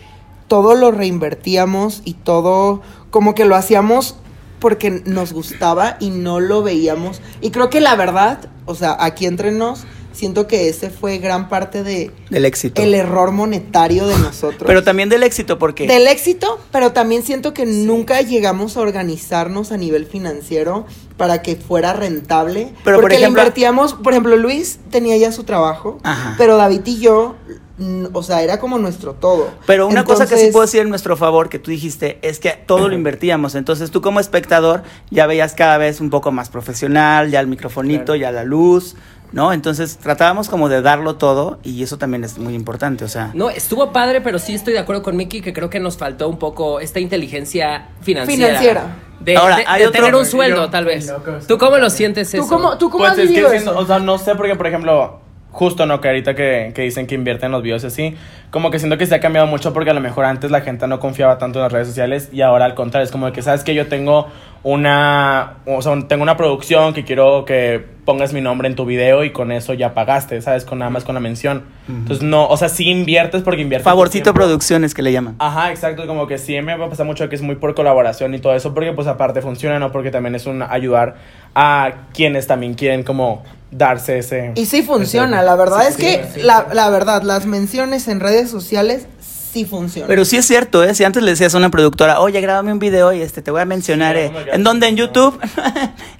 todo 0.48 0.76
lo 0.76 0.92
reinvertíamos 0.92 2.02
y 2.06 2.14
todo 2.14 2.82
como 3.12 3.36
que 3.36 3.46
lo 3.46 3.56
hacíamos 3.56 4.16
porque 4.60 5.02
nos 5.06 5.34
gustaba 5.34 5.98
y 6.00 6.10
no 6.10 6.40
lo 6.40 6.64
veíamos. 6.64 7.22
Y 7.42 7.52
creo 7.52 7.70
que 7.70 7.82
la 7.82 7.96
verdad, 7.96 8.50
o 8.66 8.76
sea, 8.76 8.98
aquí 9.00 9.26
entre 9.26 9.52
nos, 9.52 9.86
siento 10.14 10.48
que 10.48 10.68
ese 10.68 10.90
fue 10.90 11.20
gran 11.20 11.48
parte 11.48 11.84
de 11.84 12.12
Del 12.30 12.46
éxito. 12.46 12.82
el 12.82 12.94
error 12.94 13.32
monetario 13.32 14.08
de 14.08 14.18
nosotros. 14.18 14.64
Pero 14.66 14.84
también 14.84 15.10
del 15.10 15.24
éxito, 15.24 15.60
porque. 15.60 15.88
Del 15.88 16.08
éxito, 16.08 16.60
pero 16.72 16.92
también 16.92 17.24
siento 17.24 17.54
que 17.54 17.66
nunca 17.66 18.22
llegamos 18.22 18.78
a 18.78 18.82
organizarnos 18.82 19.72
a 19.72 19.78
nivel 19.78 20.06
financiero 20.06 20.86
para 21.18 21.42
que 21.42 21.56
fuera 21.56 21.94
rentable. 21.94 22.74
Pero, 22.84 22.98
por 22.98 23.04
porque 23.06 23.20
le 23.20 23.28
invertíamos, 23.28 23.94
por 23.94 24.14
ejemplo, 24.14 24.38
Luis 24.38 24.80
tenía 24.92 25.18
ya 25.18 25.32
su 25.32 25.44
trabajo, 25.44 25.98
Ajá. 26.04 26.36
pero 26.38 26.58
David 26.58 26.82
y 26.86 27.00
yo, 27.00 27.36
mm, 27.80 28.06
o 28.14 28.22
sea, 28.24 28.44
era 28.44 28.60
como 28.60 28.78
nuestro 28.78 29.14
todo. 29.14 29.50
Pero 29.66 29.88
una 29.88 30.04
cosa 30.04 30.28
que 30.28 30.38
sí 30.38 30.50
puedo 30.52 30.66
decir 30.66 30.82
en 30.82 30.90
nuestro 30.90 31.18
favor, 31.18 31.50
que 31.50 31.60
tú 31.60 31.72
dijiste, 31.72 32.20
es 32.22 32.40
que 32.40 32.52
todo 32.52 32.88
lo 32.88 32.96
invertíamos. 32.96 33.56
Entonces 33.56 33.90
tú 33.92 34.02
como 34.02 34.20
espectador 34.20 34.84
ya 35.10 35.26
veías 35.28 35.54
cada 35.56 35.78
vez 35.78 36.00
un 36.02 36.10
poco 36.10 36.32
más 36.32 36.50
profesional, 36.50 37.32
ya 37.32 37.40
el 37.40 37.48
microfonito, 37.48 38.06
Claro. 38.14 38.20
ya 38.20 38.32
la 38.32 38.44
luz, 38.44 38.96
¿no? 39.32 39.54
Entonces 39.54 39.98
tratábamos 39.98 40.50
como 40.50 40.70
de 40.70 40.82
darlo 40.82 41.16
todo 41.16 41.60
y 41.64 41.84
eso 41.84 41.98
también 41.98 42.24
es 42.24 42.38
muy 42.38 42.54
importante, 42.54 43.04
o 43.04 43.08
sea. 43.08 43.32
No, 43.34 43.50
estuvo 43.50 43.92
padre, 43.92 44.22
pero 44.22 44.40
sí 44.40 44.54
estoy 44.56 44.74
de 44.74 44.80
acuerdo 44.80 45.04
con 45.04 45.16
Mickey 45.16 45.42
que 45.42 45.54
creo 45.54 45.70
que 45.70 45.80
nos 45.80 45.98
faltó 45.98 46.28
un 46.30 46.38
poco 46.40 46.80
esta 46.80 47.00
inteligencia 47.00 47.90
financiera. 48.02 48.48
Financiera. 48.60 48.96
De, 49.20 49.36
Ahora, 49.36 49.58
de- 49.58 49.64
hay 49.68 49.82
de 49.82 49.88
otro- 49.88 50.00
tener 50.02 50.16
un 50.16 50.26
sueldo, 50.26 50.66
Yo- 50.66 50.70
tal 50.70 50.86
vez. 50.86 51.08
loco, 51.08 51.32
¿Tú 51.48 51.58
cómo 51.58 51.78
lo 51.78 51.90
sientes 51.90 52.34
eso? 52.34 52.44
¿Tú 52.44 52.50
cómo, 52.50 52.78
tú 52.78 52.90
cómo 52.90 53.00
Pues 53.04 53.14
has 53.14 53.18
es 53.20 53.30
vivido 53.30 53.52
eso? 53.52 53.78
o 53.78 53.86
sea, 53.86 54.00
no 54.00 54.18
sé 54.20 54.36
porque, 54.36 54.56
por 54.56 54.68
ejemplo, 54.68 55.20
justo 55.58 55.88
no, 55.88 56.00
que 56.00 56.08
ahorita 56.08 56.36
que, 56.36 56.72
que 56.76 56.84
dicen 56.84 57.08
que 57.08 57.16
invierten 57.16 57.48
en 57.48 57.54
los 57.54 57.64
videos 57.64 57.84
y 57.84 57.88
así, 57.88 58.16
como 58.52 58.70
que 58.70 58.78
siento 58.78 59.00
que 59.00 59.08
se 59.08 59.16
ha 59.16 59.20
cambiado 59.20 59.48
mucho 59.48 59.74
porque 59.74 59.90
a 59.90 59.94
lo 59.96 60.02
mejor 60.02 60.26
antes 60.26 60.52
la 60.52 60.62
gente 60.62 60.88
no 60.88 61.00
confiaba 61.00 61.40
tanto 61.40 61.58
en 61.58 61.64
las 61.64 61.72
redes 61.72 61.88
sociales 61.88 62.30
y 62.32 62.42
ahora 62.42 62.66
al 62.66 62.76
contrario, 62.76 63.06
es 63.06 63.12
como 63.12 63.32
que 63.32 63.42
sabes 63.42 63.64
que 63.64 63.74
yo 63.74 63.88
tengo 63.88 64.28
una, 64.62 65.56
o 65.66 65.82
sea, 65.82 65.98
tengo 66.08 66.22
una 66.22 66.38
producción 66.38 66.94
que 66.94 67.04
quiero 67.04 67.44
que 67.44 67.84
pongas 68.06 68.34
mi 68.34 68.42
nombre 68.42 68.68
en 68.68 68.76
tu 68.76 68.86
video 68.86 69.24
y 69.24 69.32
con 69.32 69.52
eso 69.52 69.74
ya 69.74 69.96
pagaste, 69.96 70.42
¿sabes? 70.42 70.64
Con 70.64 70.78
nada 70.78 70.92
más 70.92 71.04
con 71.04 71.16
la 71.16 71.22
mención. 71.22 71.64
Entonces, 71.90 72.24
no, 72.24 72.48
o 72.48 72.56
sea, 72.56 72.70
sí 72.70 72.88
inviertes 72.88 73.42
porque 73.42 73.62
inviertes. 73.62 73.86
Favorcito 73.86 74.34
producciones 74.34 74.94
que 74.94 75.02
le 75.02 75.12
llaman. 75.12 75.38
Ajá, 75.40 75.72
exacto, 75.72 76.06
como 76.06 76.28
que 76.28 76.38
sí 76.38 76.62
me 76.62 76.78
va 76.78 76.86
a 76.86 76.90
pasar 76.90 77.06
mucho 77.08 77.28
que 77.30 77.36
es 77.36 77.42
muy 77.42 77.56
por 77.56 77.74
colaboración 77.74 78.36
y 78.36 78.40
todo 78.40 78.56
eso, 78.56 78.76
porque 78.76 78.94
pues 78.94 79.08
aparte 79.08 79.42
funciona, 79.42 79.80
¿no? 79.80 79.92
Porque 79.92 80.12
también 80.12 80.36
es 80.36 80.46
un 80.46 80.62
ayudar 80.62 81.16
a 81.56 81.92
quienes 82.14 82.46
también 82.46 82.76
quieren 82.76 83.04
como 83.04 83.44
darse 83.72 84.20
ese... 84.20 84.52
Y 84.56 84.66
sí 84.66 84.82
funciona, 84.84 85.38
ese- 85.38 85.46
la 85.46 85.56
verdad 85.56 85.82
sí, 85.82 85.88
es 85.90 85.98
que, 85.98 86.26
sí, 86.36 86.42
la, 86.42 86.68
la 86.74 86.90
verdad, 86.90 87.22
las 87.24 87.46
menciones 87.46 88.08
en 88.08 88.20
redes 88.20 88.50
sociales 88.50 89.08
sí 89.20 89.66
funcionan. 89.66 90.08
Pero 90.08 90.24
sí 90.26 90.38
es 90.38 90.46
cierto, 90.46 90.84
¿eh? 90.84 90.94
Si 90.94 91.04
antes 91.04 91.24
le 91.24 91.32
decías 91.32 91.56
a 91.56 91.58
una 91.58 91.72
productora, 91.72 92.20
oye, 92.20 92.40
grábame 92.42 92.72
un 92.72 92.80
video 92.80 93.12
y 93.14 93.22
este 93.22 93.42
te 93.42 93.50
voy 93.52 93.62
a 93.62 93.66
mencionar, 93.66 94.16
Sí, 94.16 94.22
eh. 94.24 94.32
¿en 94.54 94.64
dónde? 94.64 94.88
¿En 94.88 94.96
YouTube? 94.98 95.40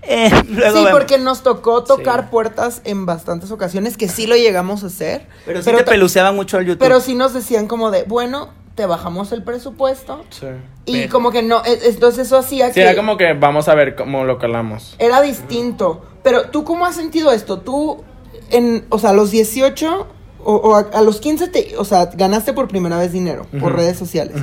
Eh, 0.10 0.30
luego 0.48 0.78
sí, 0.78 0.84
vemos. 0.86 0.92
porque 0.92 1.18
nos 1.18 1.44
tocó 1.44 1.84
tocar 1.84 2.22
Sí. 2.22 2.28
puertas 2.32 2.82
en 2.86 3.06
bastantes 3.06 3.52
ocasiones 3.52 3.98
que 3.98 4.08
sí 4.08 4.26
lo 4.26 4.38
llegamos 4.38 4.84
a 4.86 4.88
hacer. 4.88 5.28
Pero 5.46 5.62
sí 5.62 5.70
te 5.70 5.84
peluceaba 5.84 6.32
mucho 6.32 6.58
el 6.60 6.66
YouTube. 6.66 6.80
Pero 6.80 7.02
sí 7.02 7.14
nos 7.14 7.34
decían 7.34 7.68
como 7.68 7.92
de, 7.92 8.04
bueno, 8.04 8.50
te 8.76 8.86
bajamos 8.86 9.34
el 9.34 9.44
presupuesto. 9.44 10.24
Sí. 10.30 10.46
Y 10.86 11.00
Pero- 11.02 11.12
como 11.12 11.32
que 11.32 11.44
no, 11.44 11.62
e- 11.66 11.90
entonces 11.90 12.28
eso 12.28 12.38
hacía 12.38 12.68
Sí, 12.70 12.76
que 12.76 12.84
era 12.84 12.96
como 12.96 13.18
que 13.18 13.34
vamos 13.34 13.68
a 13.68 13.76
ver 13.76 13.96
cómo 13.98 14.24
lo 14.24 14.38
calamos. 14.40 14.96
era 14.98 15.22
distinto. 15.22 16.06
Pero 16.28 16.50
tú 16.50 16.66
cómo 16.66 16.86
has 16.86 16.94
sentido 16.98 17.32
esto? 17.32 17.60
Tú, 17.60 18.04
en, 18.52 18.84
o 18.90 19.00
sea, 19.00 19.12
a 19.12 19.14
los 19.14 19.32
18 19.32 20.08
o, 20.44 20.56
o 20.56 20.76
a, 20.76 20.80
a 20.92 21.02
los 21.02 21.22
15, 21.22 21.48
te, 21.48 21.78
o 21.78 21.86
sea, 21.86 22.08
ganaste 22.08 22.52
por 22.52 22.68
primera 22.68 22.98
vez 22.98 23.14
dinero 23.14 23.48
por 23.62 23.74
redes 23.74 23.98
sociales. 23.98 24.36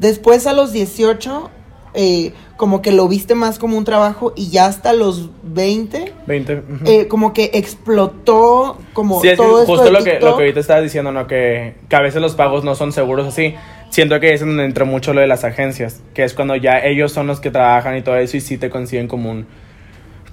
Después 0.00 0.48
a 0.48 0.52
los 0.52 0.72
18, 0.72 1.48
eh, 1.94 2.32
como 2.56 2.82
que 2.82 2.90
lo 2.90 3.06
viste 3.06 3.36
más 3.36 3.60
como 3.60 3.78
un 3.78 3.84
trabajo 3.84 4.32
y 4.34 4.50
ya 4.50 4.66
hasta 4.66 4.92
los 4.92 5.30
20, 5.44 6.12
20. 6.26 6.54
ujú. 6.54 6.64
eh, 6.86 7.06
como 7.06 7.32
que 7.32 7.52
explotó 7.54 8.78
como 8.92 9.20
Sí, 9.20 9.28
es 9.28 9.34
que 9.34 9.36
todo 9.36 9.60
esto 9.60 9.72
justo 9.72 9.84
de 9.84 9.92
lo 9.92 10.02
que, 10.02 10.14
lo 10.14 10.36
que 10.36 10.42
ahorita 10.42 10.58
estabas 10.58 10.82
diciendo, 10.82 11.12
¿no? 11.12 11.28
Que, 11.28 11.76
que 11.88 11.94
a 11.94 12.00
veces 12.00 12.20
los 12.20 12.34
pagos 12.34 12.64
no 12.64 12.74
son 12.74 12.90
seguros 12.90 13.28
así. 13.28 13.54
Siento 13.90 14.18
que 14.18 14.34
es 14.34 14.40
donde 14.40 14.64
entra 14.64 14.84
mucho 14.84 15.14
lo 15.14 15.20
de 15.20 15.28
las 15.28 15.44
agencias, 15.44 16.02
que 16.14 16.24
es 16.24 16.34
cuando 16.34 16.56
ya 16.56 16.80
ellos 16.80 17.12
son 17.12 17.28
los 17.28 17.38
que 17.38 17.52
trabajan 17.52 17.96
y 17.96 18.02
todo 18.02 18.16
eso 18.16 18.36
y 18.36 18.40
sí 18.40 18.58
te 18.58 18.70
consiguen 18.70 19.06
como 19.06 19.30
un... 19.30 19.46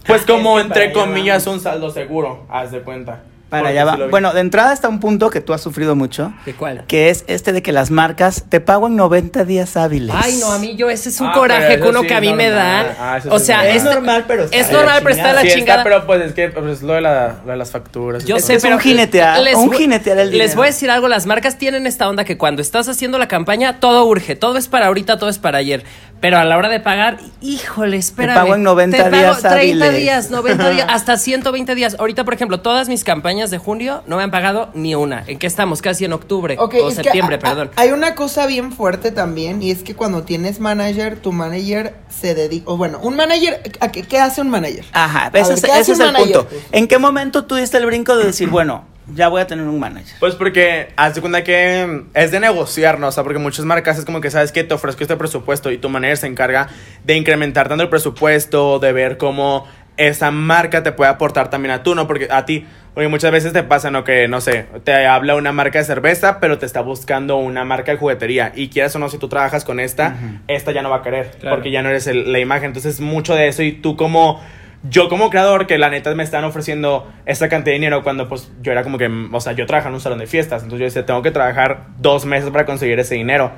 Pues 0.07 0.25
como 0.27 0.59
entre 0.59 0.91
comillas 0.93 1.47
un 1.47 1.59
saldo 1.59 1.89
seguro, 1.89 2.45
haz 2.49 2.71
de 2.71 2.81
cuenta. 2.81 3.23
Para 3.49 3.69
allá 3.69 3.85
va. 3.85 3.97
Bueno, 4.09 4.33
de 4.33 4.41
entrada 4.41 4.73
está 4.73 4.89
un 4.89 4.99
punto 4.99 5.29
que 5.29 5.39
tú 5.39 5.53
has 5.53 5.61
sufrido 5.61 5.95
mucho, 5.95 6.33
¿De 6.45 6.53
cuál? 6.55 6.83
que 6.87 7.09
es 7.09 7.23
este 7.27 7.53
de 7.53 7.61
que 7.61 7.71
las 7.71 7.91
marcas 7.91 8.45
te 8.49 8.59
pago 8.59 8.87
en 8.87 8.95
90 8.95 9.45
días 9.45 9.77
hábiles. 9.77 10.15
Ay, 10.17 10.37
no, 10.41 10.51
a 10.51 10.57
mí 10.59 10.75
yo, 10.75 10.89
ese 10.89 11.09
es 11.09 11.21
un 11.21 11.27
Ah, 11.27 11.33
coraje 11.33 11.79
que 11.79 11.87
uno 11.87 12.01
sí 12.01 12.07
que 12.07 12.15
a 12.15 12.21
mí 12.21 12.33
me 12.33 12.49
da. 12.49 12.95
Ah, 12.99 13.19
o 13.29 13.39
sí 13.39 13.45
sea, 13.45 13.67
es 13.69 13.77
Es 13.77 13.83
normal, 13.83 14.25
pero 14.27 14.45
está 14.45 14.57
es 14.57 14.71
normal, 14.71 14.99
pero 15.03 15.15
está 15.15 15.33
la 15.33 15.41
Sí 15.41 15.47
está, 15.47 15.59
chingada. 15.59 15.83
pero 15.83 16.05
pues 16.07 16.21
es 16.23 16.33
que 16.33 16.49
pues, 16.49 16.65
es 16.77 16.81
lo 16.83 16.93
de, 16.93 17.01
la, 17.01 17.35
lo 17.45 17.51
de 17.51 17.57
las 17.57 17.69
facturas. 17.71 18.25
Yo 18.25 18.39
sé, 18.39 18.55
Es 18.55 18.63
pero 18.63 18.75
un 18.75 18.81
jinetear, 18.81 19.39
un 19.55 19.71
jinetear 19.71 20.17
el 20.17 20.29
Les 20.31 20.33
dinero. 20.39 20.55
voy 20.57 20.63
a 20.65 20.69
decir 20.71 20.89
algo, 20.89 21.07
las 21.07 21.25
marcas 21.27 21.57
tienen 21.57 21.85
esta 21.87 22.09
onda 22.09 22.23
que 22.25 22.37
cuando 22.37 22.61
estás 22.63 22.89
haciendo 22.89 23.17
la 23.19 23.27
campaña, 23.27 23.79
todo 23.79 24.05
urge, 24.05 24.35
todo 24.35 24.57
es 24.57 24.67
para 24.67 24.87
ahorita, 24.87 25.17
todo 25.19 25.29
es 25.29 25.37
para 25.37 25.59
ayer. 25.59 25.83
Pero 26.21 26.37
a 26.39 26.45
la 26.45 26.57
hora 26.57 26.69
de 26.69 26.79
pagar, 26.79 27.17
híjole, 27.41 27.97
espérame. 27.97 28.33
pago 28.35 28.55
en 28.55 28.63
90 28.63 28.97
Te 28.97 29.03
pago 29.03 29.15
días 29.17 29.41
30 29.41 29.55
hábiles. 29.55 29.95
días, 29.97 30.31
90 30.31 30.69
días, 30.71 30.87
hasta 30.89 31.17
120 31.17 31.75
días. 31.75 31.97
Ahorita, 31.99 32.23
por 32.23 32.33
ejemplo, 32.33 32.61
todas 32.61 32.87
mis 32.89 33.03
campañas 33.03 33.34
de 33.51 33.57
junio 33.57 34.03
no 34.07 34.17
me 34.17 34.23
han 34.23 34.31
pagado 34.31 34.69
ni 34.73 34.95
una. 34.95 35.23
¿En 35.27 35.37
qué 35.39 35.47
estamos? 35.47 35.81
Casi 35.81 36.05
en 36.05 36.13
octubre 36.13 36.55
Ok, 36.59 36.75
o 36.81 36.87
que 36.89 36.95
septiembre, 36.95 37.35
a- 37.35 37.39
perdón. 37.39 37.71
Hay 37.75 37.91
una 37.91 38.15
cosa 38.15 38.45
bien 38.47 38.71
fuerte 38.71 39.11
también 39.11 39.61
y 39.61 39.71
es 39.71 39.83
que 39.83 39.93
cuando 39.95 40.23
tienes 40.23 40.59
manager, 40.59 41.17
tu 41.19 41.31
manager 41.31 41.93
se 42.09 42.33
dedica, 42.35 42.69
o 42.71 42.77
bueno, 42.77 42.99
un 43.01 43.15
manager, 43.15 43.61
¿a 43.79 43.91
qué, 43.91 44.03
qué 44.03 44.19
hace 44.19 44.41
un 44.41 44.49
manager? 44.49 44.85
Ajá, 44.93 45.27
ese, 45.33 45.49
ver, 45.49 45.53
es, 45.57 45.61
¿qué 45.65 45.71
hace 45.71 45.81
ese 45.81 45.91
un 45.93 46.01
es 46.01 46.07
el 46.07 46.13
manager? 46.13 46.35
punto. 46.47 46.65
¿En 46.71 46.87
qué 46.87 46.97
momento 46.97 47.45
tú 47.45 47.55
diste 47.55 47.77
el 47.77 47.85
brinco 47.85 48.15
de 48.17 48.25
decir, 48.25 48.49
bueno, 48.49 48.85
ya 49.13 49.27
voy 49.27 49.41
a 49.41 49.45
tener 49.47 49.67
un 49.67 49.79
manager? 49.79 50.15
Pues 50.19 50.33
porque 50.35 50.87
haz 50.95 51.13
de 51.15 51.21
cuenta 51.21 51.43
que 51.43 52.03
es 52.15 52.31
de 52.31 52.39
negociar, 52.39 52.99
¿no? 52.99 53.07
O 53.09 53.11
sea, 53.11 53.23
porque 53.23 53.37
muchas 53.37 53.63
marcas 53.65 53.99
es 53.99 54.05
como 54.05 54.19
que 54.21 54.31
sabes 54.31 54.51
que 54.51 54.63
te 54.63 54.73
ofrezco 54.73 55.03
este 55.03 55.15
presupuesto 55.15 55.69
y 55.71 55.77
tu 55.77 55.89
manager 55.89 56.17
se 56.17 56.27
encarga 56.27 56.69
de 57.03 57.15
incrementar 57.15 57.67
tanto 57.69 57.83
el 57.83 57.89
presupuesto, 57.89 58.79
de 58.79 58.93
ver 58.93 59.17
cómo 59.17 59.67
esa 59.97 60.31
marca 60.31 60.83
te 60.83 60.91
puede 60.91 61.09
aportar 61.11 61.49
también 61.49 61.71
a 61.73 61.83
tú, 61.83 61.95
¿no? 61.95 62.07
Porque 62.07 62.27
a 62.29 62.45
ti, 62.45 62.65
porque 62.93 63.07
muchas 63.07 63.31
veces 63.31 63.53
te 63.53 63.63
pasa, 63.63 63.91
¿no? 63.91 64.03
Que, 64.03 64.27
no 64.27 64.41
sé, 64.41 64.65
te 64.83 65.05
habla 65.07 65.35
una 65.35 65.51
marca 65.51 65.79
de 65.79 65.85
cerveza, 65.85 66.39
pero 66.39 66.57
te 66.57 66.65
está 66.65 66.81
buscando 66.81 67.37
una 67.37 67.63
marca 67.65 67.91
de 67.93 67.97
juguetería. 67.97 68.51
Y 68.55 68.69
quieras 68.69 68.95
o 68.95 68.99
no, 68.99 69.09
si 69.09 69.17
tú 69.17 69.27
trabajas 69.29 69.63
con 69.65 69.79
esta, 69.79 70.15
esta 70.47 70.71
ya 70.71 70.81
no 70.81 70.89
va 70.89 70.97
a 70.97 71.01
querer, 71.01 71.31
Claro. 71.39 71.55
porque 71.57 71.71
ya 71.71 71.81
no 71.81 71.89
eres 71.89 72.07
el- 72.07 72.31
la 72.31 72.39
imagen. 72.39 72.67
Entonces, 72.67 72.99
mucho 73.01 73.35
de 73.35 73.47
eso 73.47 73.63
y 73.63 73.71
tú 73.71 73.95
como 73.95 74.41
yo 74.87 75.09
como 75.09 75.31
creador, 75.31 75.65
que 75.65 75.79
la 75.79 75.89
neta 75.89 76.13
me 76.13 76.21
están 76.21 76.43
ofreciendo 76.43 77.11
esta 77.25 77.49
cantidad 77.49 77.71
de 77.71 77.79
dinero 77.79 78.03
cuando 78.03 78.29
pues 78.29 78.51
yo 78.61 78.71
era 78.71 78.83
como 78.83 78.99
que, 78.99 79.09
o 79.31 79.39
sea, 79.41 79.53
yo 79.53 79.65
trabajaba 79.65 79.89
en 79.89 79.95
un 79.95 80.01
salón 80.01 80.19
de 80.19 80.27
fiestas, 80.27 80.61
entonces 80.61 80.79
yo 80.79 80.85
decía, 80.85 81.05
tengo 81.07 81.23
que 81.23 81.31
trabajar 81.31 81.87
dos 81.97 82.25
meses 82.25 82.51
para 82.51 82.65
conseguir 82.65 82.99
ese 82.99 83.15
dinero. 83.15 83.51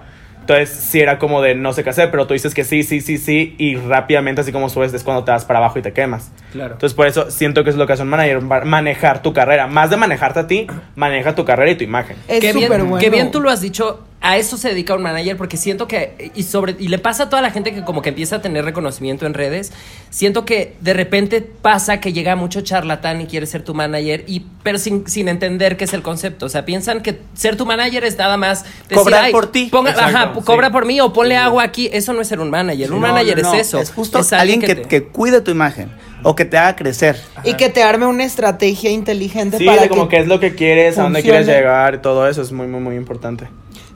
Entonces 0.50 0.70
sí 0.70 1.02
era 1.02 1.20
como 1.20 1.42
de 1.42 1.56
no 1.56 1.74
sé 1.74 1.84
qué 1.84 1.90
hacer, 1.90 2.10
pero 2.10 2.26
tú 2.26 2.34
dices 2.34 2.54
que 2.54 2.64
sí, 2.64 2.82
sí, 2.84 3.02
sí, 3.02 3.18
sí, 3.18 3.54
y 3.58 3.76
rápidamente 3.76 4.40
así 4.40 4.54
como 4.54 4.70
subes 4.70 4.94
es 4.94 5.04
cuando 5.04 5.26
te 5.26 5.32
vas 5.32 5.44
para 5.44 5.60
abajo 5.60 5.78
y 5.78 5.82
te 5.82 5.92
quemas. 5.92 6.32
Claro. 6.54 6.76
Entonces 6.76 6.96
por 6.96 7.06
eso 7.06 7.30
siento 7.32 7.66
que 7.66 7.70
es 7.70 7.76
lo 7.76 7.86
que 7.86 7.92
hace 7.92 8.04
un 8.04 8.08
manager, 8.08 8.40
ma- 8.40 8.62
manejar 8.64 9.22
tu 9.22 9.34
carrera. 9.34 9.68
Más 9.68 9.90
de 9.90 9.98
manejarte 9.98 10.40
a 10.40 10.48
ti, 10.48 10.66
maneja 10.96 11.36
tu 11.36 11.44
carrera 11.44 11.72
y 11.72 11.76
tu 11.76 11.84
imagen. 11.84 12.16
Es 12.30 12.40
Qué 12.40 12.54
bien, 12.54 12.68
súper 12.68 12.84
bueno. 12.84 12.98
qué 12.98 13.10
bien 13.10 13.30
tú 13.30 13.42
lo 13.42 13.50
has 13.50 13.60
dicho. 13.60 14.06
A 14.20 14.36
eso 14.38 14.58
se 14.58 14.70
dedica 14.70 14.96
un 14.96 15.04
manager 15.04 15.38
porque 15.38 15.58
siento 15.58 15.88
que 15.88 16.32
y 16.34 16.42
sobre 16.44 16.76
y 16.80 16.88
le 16.88 16.98
pasa 16.98 17.24
a 17.24 17.30
toda 17.30 17.42
la 17.44 17.52
gente 17.52 17.72
que 17.74 17.84
como 17.84 18.02
que 18.02 18.10
empieza 18.10 18.38
a 18.38 18.42
tener 18.42 18.66
reconocimiento 18.66 19.28
en 19.28 19.36
redes. 19.36 19.72
Siento 20.10 20.44
que 20.44 20.74
de 20.82 20.94
repente 20.94 21.42
pasa 21.42 22.00
que 22.00 22.12
llega 22.14 22.36
mucho 22.36 22.62
charlatán 22.62 23.22
y 23.22 23.28
quiere 23.28 23.46
ser 23.46 23.62
tu 23.64 23.76
manager 23.76 24.24
y 24.28 24.44
pero 24.64 24.80
sin, 24.80 25.08
sin 25.08 25.28
entender 25.30 25.78
qué 25.78 25.84
es 25.84 25.94
el 25.94 26.02
concepto. 26.02 26.48
O 26.48 26.50
sea, 26.50 26.66
piensan 26.66 27.02
que 27.04 27.20
ser 27.36 27.58
tu 27.58 27.66
manager 27.68 28.04
es 28.06 28.18
nada 28.18 28.38
más 28.38 28.64
decir, 28.64 28.98
Cobrar 28.98 29.26
"Ay, 29.26 29.32
por 29.32 29.52
ti". 29.52 29.70
ponga- 29.72 29.92
Exacto, 29.92 30.18
ajá, 30.18 30.32
sí. 30.36 30.42
cobra 30.44 30.72
por 30.72 30.86
mí 30.86 31.00
o 31.00 31.14
ponle 31.14 31.38
agua 31.38 31.62
aquí. 31.64 31.88
Eso 31.94 32.12
no 32.14 32.22
es 32.22 32.28
ser 32.28 32.40
un 32.40 32.50
manager. 32.50 32.92
un 32.92 33.00
No, 33.02 33.08
manager 33.08 33.42
no, 33.44 33.50
no, 33.50 33.54
es 33.54 33.68
eso. 33.68 33.80
Es 33.80 33.92
justo 33.92 34.20
Es 34.20 34.34
alguien 34.34 34.60
que, 34.62 34.76
te- 34.76 34.82
que 34.82 35.04
cuide 35.04 35.42
tu 35.42 35.52
imagen 35.52 35.92
o 36.24 36.36
que 36.36 36.44
te 36.44 36.58
haga 36.58 36.76
crecer. 36.76 37.22
Y 37.44 37.54
que 37.54 37.70
te 37.70 37.84
arme 37.84 38.08
una 38.08 38.26
estrategia 38.26 38.90
inteligente 38.90 39.60
Sí, 39.60 39.66
para 39.66 39.84
de 39.84 39.90
como 39.90 40.10
que... 40.10 40.16
qué 40.18 40.22
es 40.24 40.28
lo 40.28 40.40
que 40.40 40.56
quieres, 40.56 40.98
a 40.98 41.04
dónde 41.04 41.22
quieres 41.22 41.46
llegar 41.46 41.94
y 41.94 41.98
todo 42.00 42.28
eso 42.28 42.42
es 42.42 42.52
muy, 42.52 42.66
muy, 42.66 42.82
muy 42.82 42.96
importante. 42.96 43.48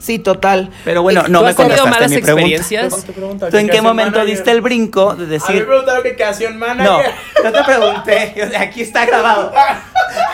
Sí, 0.02 0.18
total. 0.18 0.70
Pero 0.84 1.02
bueno, 1.02 1.22
¿Tú 1.22 1.30
no 1.30 1.42
me 1.42 1.50
has 1.50 1.54
contestaste 1.54 1.90
malas 1.90 2.10
mi 2.10 2.16
pregunta. 2.18 2.42
experiencias? 2.56 3.06
¿Tú 3.50 3.56
en 3.56 3.68
qué 3.68 3.80
momento 3.80 4.24
diste 4.24 4.50
el 4.50 4.60
brinco 4.60 5.14
de 5.14 5.26
decir... 5.26 5.64
preguntaron 5.64 6.02
que 6.02 6.16
qué 6.16 6.24
hacía 6.24 6.48
un 6.48 6.56
manager. 6.58 7.12
No, 7.36 7.44
yo 7.44 7.52
te 7.52 7.62
pregunté, 7.64 8.34
yo- 8.36 8.58
aquí 8.58 8.80
está 8.82 9.06
grabado. 9.06 9.52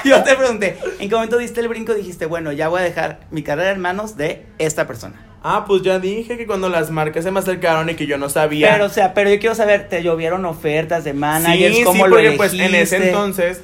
Yo 0.05 0.23
te 0.25 0.35
pregunté, 0.35 0.77
¿en 0.99 1.09
qué 1.09 1.15
momento 1.15 1.37
diste 1.39 1.61
el 1.61 1.69
brinco 1.69 1.93
dijiste, 1.95 2.27
bueno, 2.27 2.51
ya 2.53 2.69
voy 2.69 2.81
a 2.81 2.85
dejar 2.85 3.21
mi 3.31 3.43
carrera 3.43 3.71
en 3.73 3.81
manos 3.81 4.17
de 4.17 4.47
esta 4.59 4.87
persona? 4.87 5.15
Ah, 5.43 5.65
pues 5.69 5.83
ya 5.83 5.99
dije 6.01 6.37
que 6.37 6.47
cuando 6.47 6.69
las 6.69 6.91
marcas 6.91 7.25
se 7.25 7.31
me 7.31 7.39
acercaron 7.41 7.89
y 7.91 7.95
que 7.95 8.07
yo 8.07 8.17
no 8.19 8.29
sabía. 8.29 8.73
Pero, 8.73 8.87
o 8.87 8.89
sea, 8.89 9.13
pero 9.15 9.31
yo 9.31 9.39
quiero 9.39 9.55
saber, 9.55 9.89
¿te 9.89 10.03
llovieron 10.03 10.45
ofertas 10.47 11.05
de 11.05 11.13
managers? 11.15 11.77
sí, 11.77 11.85
¿Cómo 11.85 12.05
sí, 12.05 12.11
lo 12.11 12.17
porque 12.17 12.33
pues 12.33 12.55
en 12.55 12.61
elegiste? 12.61 12.97
ese 12.97 13.07
entonces 13.09 13.61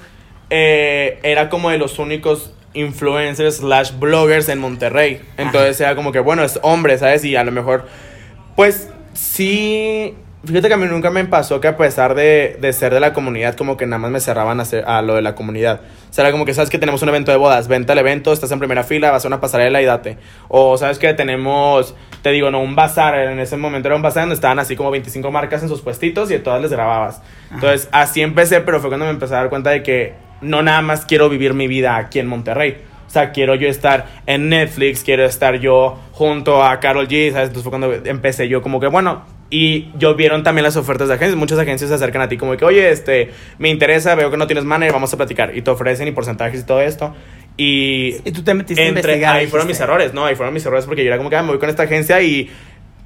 eh, 0.50 1.18
era 1.22 1.48
como 1.48 1.70
de 1.70 1.78
los 1.78 1.98
únicos 1.98 2.52
influencers 2.74 3.56
slash 3.56 3.92
bloggers 3.98 4.48
en 4.48 4.58
Monterrey. 4.58 5.20
Entonces 5.36 5.80
era 5.80 5.96
como 5.96 6.12
que, 6.12 6.20
bueno, 6.20 6.42
es 6.44 6.58
hombre, 6.62 6.98
¿sabes? 6.98 7.24
Y 7.24 7.36
a 7.36 7.44
lo 7.44 7.52
mejor, 7.52 7.86
pues 8.56 8.90
sí... 9.14 10.14
Fíjate 10.46 10.68
que 10.68 10.74
a 10.74 10.76
mí 10.76 10.84
nunca 10.84 11.08
me 11.08 11.24
pasó 11.24 11.58
que 11.58 11.68
a 11.68 11.76
pesar 11.78 12.14
de, 12.14 12.58
de 12.60 12.72
ser 12.74 12.92
de 12.92 13.00
la 13.00 13.14
comunidad, 13.14 13.54
como 13.54 13.78
que 13.78 13.86
nada 13.86 13.98
más 13.98 14.10
me 14.10 14.20
cerraban 14.20 14.60
a, 14.60 15.00
lo 15.00 15.14
de 15.14 15.22
la 15.22 15.34
comunidad. 15.34 15.80
O 16.10 16.12
sea, 16.12 16.24
era 16.24 16.32
como 16.32 16.44
que, 16.44 16.52
¿sabes 16.52 16.68
que 16.68 16.78
Tenemos 16.78 17.00
un 17.00 17.08
evento 17.08 17.30
de 17.30 17.38
bodas, 17.38 17.66
vente 17.66 17.92
al 17.92 17.98
evento, 17.98 18.30
estás 18.30 18.50
en 18.50 18.58
primera 18.58 18.84
fila, 18.84 19.10
vas 19.10 19.24
a 19.24 19.28
una 19.28 19.40
pasarela 19.40 19.80
y 19.80 19.86
date. 19.86 20.18
O, 20.48 20.76
¿sabes 20.76 20.98
que 20.98 21.14
Tenemos, 21.14 21.94
te 22.20 22.28
digo, 22.28 22.50
no, 22.50 22.60
un 22.60 22.74
bazar, 22.74 23.14
en 23.14 23.40
ese 23.40 23.56
momento 23.56 23.88
era 23.88 23.96
un 23.96 24.02
bazar 24.02 24.24
donde 24.24 24.34
estaban 24.34 24.58
así 24.58 24.76
como 24.76 24.90
25 24.90 25.30
marcas 25.30 25.62
en 25.62 25.70
sus 25.70 25.80
puestitos 25.80 26.30
y 26.30 26.34
a 26.34 26.42
todas 26.42 26.60
les 26.60 26.70
grababas. 26.70 27.22
Entonces, 27.50 27.88
así 27.90 28.20
empecé, 28.20 28.60
pero 28.60 28.80
fue 28.80 28.90
cuando 28.90 29.06
me 29.06 29.12
empecé 29.12 29.32
a 29.32 29.38
dar 29.38 29.48
cuenta 29.48 29.70
de 29.70 29.82
que 29.82 30.12
no 30.40 30.62
nada 30.62 30.82
más 30.82 31.04
quiero 31.06 31.28
vivir 31.28 31.54
mi 31.54 31.68
vida 31.68 31.96
aquí 31.96 32.18
en 32.18 32.26
Monterrey. 32.26 32.76
O 33.06 33.10
sea, 33.14 33.30
quiero 33.30 33.54
yo 33.54 33.68
estar 33.68 34.06
en 34.26 34.48
Netflix, 34.48 35.04
quiero 35.04 35.24
estar 35.24 35.60
yo 35.60 35.98
junto 36.12 36.64
a 36.64 36.80
Carol 36.80 37.06
G, 37.06 37.30
¿sabes? 37.30 37.48
Entonces 37.48 37.62
fue 37.62 37.70
cuando 37.70 37.92
empecé 37.92 38.48
yo 38.48 38.60
como 38.60 38.80
que, 38.80 38.88
bueno, 38.88 39.22
y 39.50 39.90
yo 39.96 40.16
vieron 40.16 40.42
también 40.42 40.64
las 40.64 40.76
ofertas 40.76 41.06
de 41.06 41.14
agencias. 41.14 41.36
Muchas 41.38 41.58
agencias 41.60 41.90
se 41.90 41.94
acercan 41.94 42.22
a 42.22 42.28
ti 42.28 42.36
como 42.36 42.56
que, 42.56 42.64
oye, 42.64 42.90
este, 42.90 43.30
me 43.58 43.68
interesa, 43.68 44.16
veo 44.16 44.30
que 44.32 44.36
no 44.36 44.48
tienes 44.48 44.64
manager, 44.64 44.94
vamos 44.94 45.12
a 45.14 45.16
platicar. 45.16 45.56
Y 45.56 45.62
te 45.62 45.70
ofrecen 45.70 46.08
y 46.08 46.10
porcentajes 46.10 46.60
y 46.62 46.66
todo 46.66 46.80
esto. 46.80 47.14
Y, 47.56 48.16
Y 48.24 48.32
tú 48.32 48.42
te 48.42 48.52
metiste 48.52 48.82
a 48.82 48.86
entre, 48.86 49.00
investigar. 49.02 49.36
ahí 49.36 49.46
fueron 49.46 49.68
mis 49.68 49.78
errores, 49.78 50.12
¿no? 50.12 50.24
Ahí 50.24 50.34
fueron 50.34 50.52
mis 50.52 50.66
errores 50.66 50.86
porque 50.86 51.04
yo 51.04 51.08
era 51.08 51.18
como 51.18 51.30
que 51.30 51.36
ah, 51.36 51.42
me 51.42 51.50
voy 51.50 51.58
con 51.60 51.68
esta 51.70 51.84
agencia 51.84 52.20
y 52.20 52.50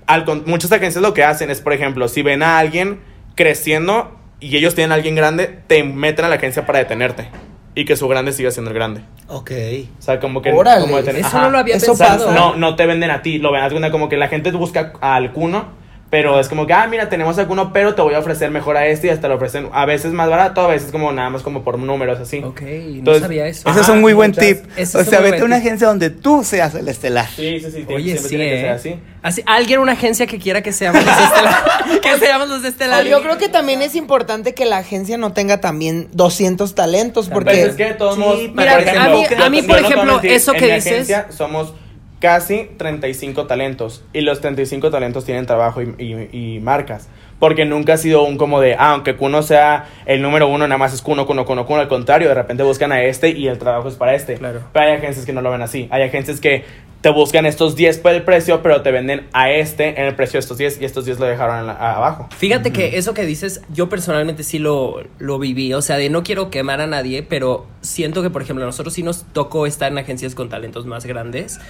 al 0.06 0.24
con- 0.24 0.44
muchas 0.46 0.72
agencias 0.72 1.02
lo 1.02 1.12
que 1.12 1.22
hacen 1.22 1.50
es, 1.50 1.60
por 1.60 1.74
ejemplo, 1.74 2.08
si 2.08 2.22
ven 2.22 2.42
a 2.42 2.58
alguien 2.58 3.00
creciendo 3.34 4.17
y 4.40 4.56
ellos 4.56 4.74
tienen 4.74 4.92
a 4.92 4.94
alguien 4.96 5.14
grande, 5.14 5.58
te 5.66 5.82
meten 5.84 6.24
a 6.24 6.28
la 6.28 6.36
agencia 6.36 6.64
para 6.66 6.78
detenerte 6.78 7.28
y 7.74 7.84
que 7.84 7.96
su 7.96 8.08
grande 8.08 8.32
siga 8.32 8.50
siendo 8.50 8.70
el 8.70 8.74
grande. 8.74 9.02
Ok. 9.28 9.50
O 9.98 10.02
sea, 10.02 10.18
como 10.20 10.42
que... 10.42 10.50
Órale. 10.52 10.80
como 10.82 10.98
deten- 10.98 11.16
Eso 11.16 11.28
ajá. 11.28 11.42
no 11.42 11.50
lo 11.50 11.58
había 11.58 11.76
Eso 11.76 11.92
O 11.92 11.96
sea, 11.96 12.10
pensado. 12.16 12.32
no, 12.32 12.56
no 12.56 12.74
te 12.76 12.86
venden 12.86 13.10
a 13.10 13.22
ti, 13.22 13.38
lo 13.38 13.52
ven 13.52 13.62
a 13.62 13.68
ti 13.68 13.76
como 13.90 14.08
que 14.08 14.16
la 14.16 14.28
gente 14.28 14.50
busca 14.52 14.92
al 15.00 15.32
cuno, 15.32 15.66
pero 16.10 16.40
es 16.40 16.48
como 16.48 16.66
que, 16.66 16.72
ah, 16.72 16.86
mira, 16.86 17.08
tenemos 17.10 17.36
al 17.38 17.46
cuno, 17.46 17.72
pero 17.72 17.94
te 17.94 18.00
voy 18.00 18.14
a 18.14 18.18
ofrecer 18.20 18.50
mejor 18.50 18.76
a 18.78 18.86
este 18.86 19.08
y 19.08 19.10
hasta 19.10 19.28
lo 19.28 19.34
ofrecen 19.34 19.68
a 19.72 19.84
veces 19.84 20.12
más 20.12 20.28
barato, 20.30 20.62
a 20.62 20.68
veces 20.68 20.90
como 20.90 21.12
nada 21.12 21.28
más 21.28 21.42
como 21.42 21.62
por 21.62 21.78
números 21.78 22.18
así. 22.18 22.38
Ok, 22.38 22.62
no 22.62 22.68
Entonces, 22.68 23.22
sabía 23.22 23.46
eso. 23.46 23.68
Ese 23.68 23.80
es 23.82 23.88
un 23.90 24.00
muy 24.00 24.14
buen 24.14 24.30
muchas- 24.30 24.44
tip. 24.46 24.58
O 24.96 25.04
sea, 25.04 25.20
vete 25.20 25.42
a 25.42 25.44
una 25.44 25.56
tip. 25.56 25.66
agencia 25.66 25.86
donde 25.86 26.08
tú 26.10 26.44
seas 26.44 26.74
el 26.74 26.88
estelar. 26.88 27.26
Sí, 27.36 27.60
sí, 27.60 27.70
sí. 27.70 27.86
Oye, 27.88 28.04
siempre 28.18 28.22
sí, 28.22 28.28
tiene 28.28 28.48
que 28.50 28.56
ser 28.56 28.66
¿eh? 28.66 28.70
así. 28.70 28.96
Así, 29.20 29.42
alguien, 29.46 29.80
una 29.80 29.92
agencia 29.92 30.26
que 30.26 30.38
quiera 30.38 30.62
que 30.62 30.72
seamos 30.72 31.04
los 31.04 31.16
de 31.16 31.24
Estelar. 31.24 31.64
que 32.02 32.16
seamos 32.18 32.48
los 32.48 32.62
de 32.62 32.68
Estelar. 32.68 33.04
yo 33.04 33.20
creo 33.20 33.36
que 33.36 33.48
también 33.48 33.82
es 33.82 33.94
importante 33.96 34.54
que 34.54 34.64
la 34.64 34.78
agencia 34.78 35.18
no 35.18 35.32
tenga 35.32 35.60
también 35.60 36.08
200 36.12 36.74
talentos, 36.74 37.28
porque... 37.28 37.50
Pues 37.50 37.64
es 37.70 37.74
que 37.76 37.84
todos 37.94 38.14
Sí, 38.14 38.52
mira, 38.54 38.74
por 38.74 38.82
ejemplo, 38.82 39.02
a 39.02 39.08
mí- 39.08 39.26
a 39.44 39.50
mí, 39.50 39.62
por 39.62 39.80
no 39.82 39.86
ejemplo, 39.88 40.12
mentir, 40.12 40.30
eso 40.32 40.52
en 40.54 40.58
que 40.60 40.66
mi 40.66 40.72
dices- 40.72 40.92
agencia 40.92 41.26
somos 41.30 41.74
casi 42.20 42.68
35 42.76 43.46
talentos. 43.46 44.02
Y 44.12 44.22
los 44.22 44.40
35 44.40 44.90
talentos 44.90 45.24
tienen 45.24 45.46
trabajo 45.46 45.82
y, 45.82 45.94
y- 45.98 46.56
y 46.56 46.60
marcas. 46.60 47.08
Porque 47.38 47.64
nunca 47.64 47.92
ha 47.92 47.96
sido 47.98 48.24
un 48.24 48.36
como 48.36 48.60
de, 48.60 48.74
ah, 48.74 48.90
aunque 48.94 49.14
Kuno 49.14 49.42
sea 49.42 49.86
el 50.06 50.22
número 50.22 50.48
uno, 50.48 50.66
nada 50.66 50.76
más 50.78 50.92
es 50.92 51.02
Kuno, 51.02 51.24
Kuno, 51.26 51.44
Kuno, 51.46 51.66
Kuno. 51.66 51.80
Al 51.80 51.88
contrario, 51.88 52.26
de 52.28 52.34
repente 52.34 52.64
buscan 52.64 52.90
a 52.90 53.02
este 53.04 53.28
y 53.30 53.46
el 53.46 53.58
trabajo 53.58 53.88
es 53.88 53.94
para 53.94 54.14
este. 54.14 54.34
Claro. 54.34 54.62
Pero 54.72 54.86
hay 54.86 54.92
agencias 54.96 55.24
que 55.24 55.32
no 55.32 55.40
lo 55.40 55.50
ven 55.52 55.62
así. 55.62 55.86
Hay 55.92 56.02
agencias 56.02 56.40
que 56.40 56.64
te 57.00 57.10
buscan 57.10 57.46
estos 57.46 57.76
10 57.76 57.98
por 57.98 58.10
el 58.10 58.24
precio, 58.24 58.60
pero 58.60 58.82
te 58.82 58.90
venden 58.90 59.28
a 59.32 59.52
este 59.52 60.00
en 60.00 60.06
el 60.06 60.16
precio 60.16 60.32
de 60.32 60.40
estos 60.40 60.58
10 60.58 60.82
y 60.82 60.84
estos 60.84 61.04
10 61.04 61.20
lo 61.20 61.26
dejaron 61.26 61.64
la- 61.68 61.74
abajo. 61.94 62.28
Fíjate 62.36 62.72
que 62.72 62.98
eso 62.98 63.14
que 63.14 63.24
dices, 63.24 63.62
yo 63.72 63.88
personalmente 63.88 64.42
sí 64.42 64.58
lo, 64.58 65.04
lo 65.20 65.38
viví. 65.38 65.72
O 65.74 65.80
sea, 65.80 65.96
de 65.96 66.10
no 66.10 66.24
quiero 66.24 66.50
quemar 66.50 66.80
a 66.80 66.88
nadie, 66.88 67.22
pero 67.22 67.66
siento 67.82 68.20
que, 68.20 68.30
por 68.30 68.42
ejemplo, 68.42 68.64
a 68.64 68.66
nosotros 68.66 68.94
sí 68.94 69.04
nos 69.04 69.22
tocó 69.32 69.64
estar 69.66 69.92
en 69.92 69.98
agencias 69.98 70.34
con 70.34 70.48
talentos 70.48 70.86
más 70.86 71.06
grandes. 71.06 71.60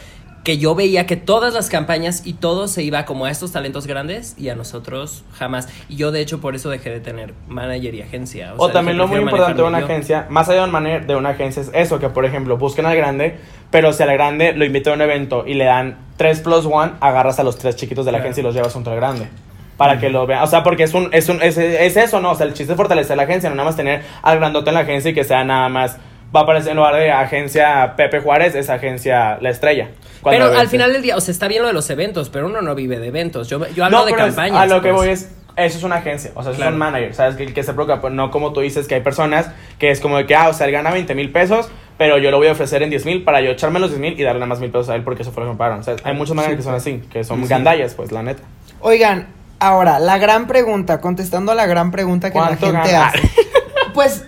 Que 0.48 0.56
yo 0.56 0.74
veía 0.74 1.04
que 1.04 1.16
todas 1.16 1.52
las 1.52 1.68
campañas 1.68 2.22
y 2.24 2.32
todo 2.32 2.68
se 2.68 2.82
iba 2.82 3.04
como 3.04 3.26
a 3.26 3.30
estos 3.30 3.52
talentos 3.52 3.86
grandes 3.86 4.34
y 4.38 4.48
a 4.48 4.54
nosotros 4.54 5.22
jamás. 5.34 5.68
Y 5.90 5.96
yo, 5.96 6.10
de 6.10 6.22
hecho, 6.22 6.40
por 6.40 6.54
eso 6.54 6.70
dejé 6.70 6.88
de 6.88 7.00
tener 7.00 7.34
manager 7.48 7.94
y 7.94 8.00
agencia. 8.00 8.54
O, 8.56 8.64
sea, 8.64 8.72
también 8.72 8.96
lo 8.96 9.06
muy 9.06 9.18
importante 9.20 9.60
de 9.60 9.68
una 9.68 9.80
yo. 9.80 9.84
agencia, 9.84 10.24
más 10.30 10.48
allá 10.48 10.64
de 10.64 10.72
mane- 10.72 11.00
de 11.00 11.16
una 11.16 11.28
agencia, 11.28 11.60
es 11.60 11.70
eso, 11.74 11.98
que 11.98 12.08
por 12.08 12.24
ejemplo 12.24 12.56
busquen 12.56 12.86
al 12.86 12.96
grande, 12.96 13.36
pero 13.70 13.92
si 13.92 14.02
al 14.02 14.10
grande 14.14 14.54
lo 14.54 14.64
invita 14.64 14.88
a 14.90 14.94
un 14.94 15.02
evento 15.02 15.44
y 15.46 15.52
le 15.52 15.66
dan 15.66 15.98
3 16.16 16.40
plus 16.40 16.64
1, 16.64 16.92
agarras 17.00 17.38
a 17.38 17.42
los 17.44 17.58
tres 17.58 17.76
chiquitos 17.76 18.06
de 18.06 18.12
la 18.12 18.16
Claro. 18.20 18.28
agencia 18.30 18.40
y 18.40 18.44
los 18.44 18.54
llevas 18.54 18.72
junto 18.72 18.90
al 18.90 18.96
grande. 18.96 19.28
Para 19.76 20.00
que 20.00 20.08
lo 20.08 20.26
vean, 20.26 20.42
o 20.42 20.46
sea, 20.46 20.62
porque 20.62 20.84
es 20.84 20.94
un, 20.94 21.10
es 21.12 21.28
un, 21.28 21.42
es, 21.42 21.58
es 21.58 21.96
eso, 21.98 22.20
¿no? 22.22 22.30
O 22.30 22.34
sea, 22.34 22.46
el 22.46 22.54
chiste 22.54 22.72
es 22.72 22.76
fortalecer 22.78 23.18
la 23.18 23.24
agencia, 23.24 23.50
no 23.50 23.54
nada 23.54 23.68
más 23.68 23.76
tener 23.76 24.00
al 24.22 24.38
grandote 24.38 24.70
en 24.70 24.74
la 24.76 24.80
agencia 24.80 25.10
y 25.10 25.14
que 25.14 25.24
sea 25.24 25.44
nada 25.44 25.68
más, 25.68 25.98
va 26.34 26.40
a 26.40 26.42
aparecer 26.42 26.70
en 26.72 26.76
lugar 26.76 26.94
de 26.96 27.10
agencia 27.10 27.94
Pepe 27.96 28.20
Juárez, 28.20 28.54
es 28.54 28.68
agencia 28.70 29.38
La 29.40 29.50
Estrella. 29.50 29.88
Pero 30.24 30.46
al 30.46 30.68
final 30.68 30.92
del 30.92 31.02
día, 31.02 31.16
o 31.16 31.20
sea, 31.20 31.32
está 31.32 31.48
bien 31.48 31.62
lo 31.62 31.68
de 31.68 31.74
los 31.74 31.88
eventos, 31.90 32.28
pero 32.28 32.46
uno 32.46 32.60
no 32.60 32.74
vive 32.74 32.98
de 32.98 33.06
eventos. 33.08 33.48
Yo, 33.48 33.66
yo 33.68 33.84
hablo 33.84 33.98
No, 34.00 34.04
de 34.04 34.10
es- 34.12 34.16
campañas. 34.16 34.58
A 34.60 34.66
lo 34.66 34.82
que 34.82 34.88
pues. 34.90 34.94
voy 34.96 35.08
es, 35.10 35.30
eso 35.56 35.78
es 35.78 35.84
una 35.84 35.96
agencia, 35.96 36.30
o 36.34 36.42
sea, 36.42 36.52
eso 36.52 36.56
Claro. 36.58 36.72
son 36.72 36.78
managers, 36.78 37.16
¿sabes? 37.16 37.36
Que, 37.36 37.52
que 37.52 37.62
se 37.62 37.72
preocupa, 37.72 38.00
pues, 38.00 38.12
no 38.12 38.30
como 38.30 38.52
tú 38.52 38.60
dices 38.60 38.86
que 38.88 38.96
hay 38.96 39.00
personas 39.00 39.50
que 39.78 39.90
es 39.90 40.00
como 40.00 40.18
de 40.18 40.26
que, 40.26 40.34
ah, 40.36 40.48
o 40.48 40.52
sea, 40.52 40.66
él 40.66 40.72
gana 40.72 40.90
20 40.90 41.14
mil 41.14 41.30
pesos, 41.32 41.68
pero 41.96 42.18
yo 42.18 42.30
lo 42.30 42.36
voy 42.36 42.46
a 42.48 42.52
ofrecer 42.52 42.82
en 42.82 42.90
10 42.90 43.04
mil 43.06 43.24
para 43.24 43.40
yo 43.40 43.50
echarme 43.50 43.80
los 43.80 43.90
10 43.90 44.00
mil 44.00 44.20
y 44.20 44.22
darle 44.22 44.38
nada 44.40 44.48
más 44.50 44.60
mil 44.60 44.70
pesos 44.70 44.88
a 44.90 44.94
él 44.96 45.02
porque 45.02 45.22
eso 45.22 45.32
fue 45.32 45.42
lo 45.44 45.48
que 45.50 45.52
me 45.54 45.58
pagaron. 45.58 45.80
O 45.80 45.82
sea, 45.82 45.96
hay 46.04 46.14
muchos 46.14 46.36
managers 46.36 46.58
que 46.58 46.62
son 46.64 46.74
así, 46.74 47.02
que 47.10 47.24
son 47.24 47.44
gandallas, 47.48 47.94
pues, 47.94 48.12
la 48.12 48.22
neta. 48.22 48.42
Oigan, 48.80 49.26
ahora, 49.60 49.98
la 49.98 50.18
gran 50.18 50.46
pregunta, 50.46 51.00
contestando 51.00 51.50
a 51.52 51.54
la 51.56 51.66
gran 51.66 51.90
pregunta 51.90 52.30
que 52.30 52.38
la 52.38 52.46
¿Cuánto 52.48 52.66
gente 52.66 52.92
gana? 52.92 53.06
hace. 53.08 53.20
Pues, 53.94 54.24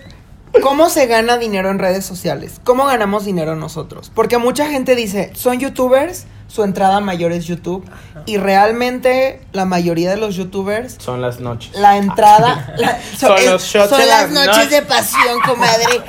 ¿cómo 0.62 0.88
se 0.90 1.06
gana 1.06 1.38
dinero 1.38 1.70
en 1.70 1.78
redes 1.78 2.04
sociales? 2.04 2.60
¿Cómo 2.64 2.86
ganamos 2.86 3.24
dinero 3.24 3.56
nosotros? 3.56 4.10
Porque 4.14 4.38
mucha 4.38 4.66
gente 4.68 4.94
dice, 4.94 5.30
son 5.34 5.58
youtubers, 5.60 6.26
su 6.48 6.64
entrada 6.64 7.00
mayor 7.00 7.32
es 7.32 7.46
YouTube. 7.46 7.84
Y 8.26 8.36
realmente 8.36 9.40
la 9.52 9.64
mayoría 9.64 10.10
de 10.10 10.16
los 10.16 10.36
youtubers, 10.36 10.96
Son 10.98 11.22
las 11.22 11.40
noches. 11.40 11.72
la 11.74 11.96
entrada... 11.96 12.74
la- 12.76 12.98
Son 13.18 13.36
es- 13.38 13.46
los 13.46 13.62
shots 13.64 13.88
son 13.90 13.98
de 14.00 14.06
las 14.06 14.30
la 14.30 14.44
noches 14.46 14.64
noche. 14.64 14.74
de 14.76 14.82
pasión, 14.82 15.40
comadre. 15.46 15.84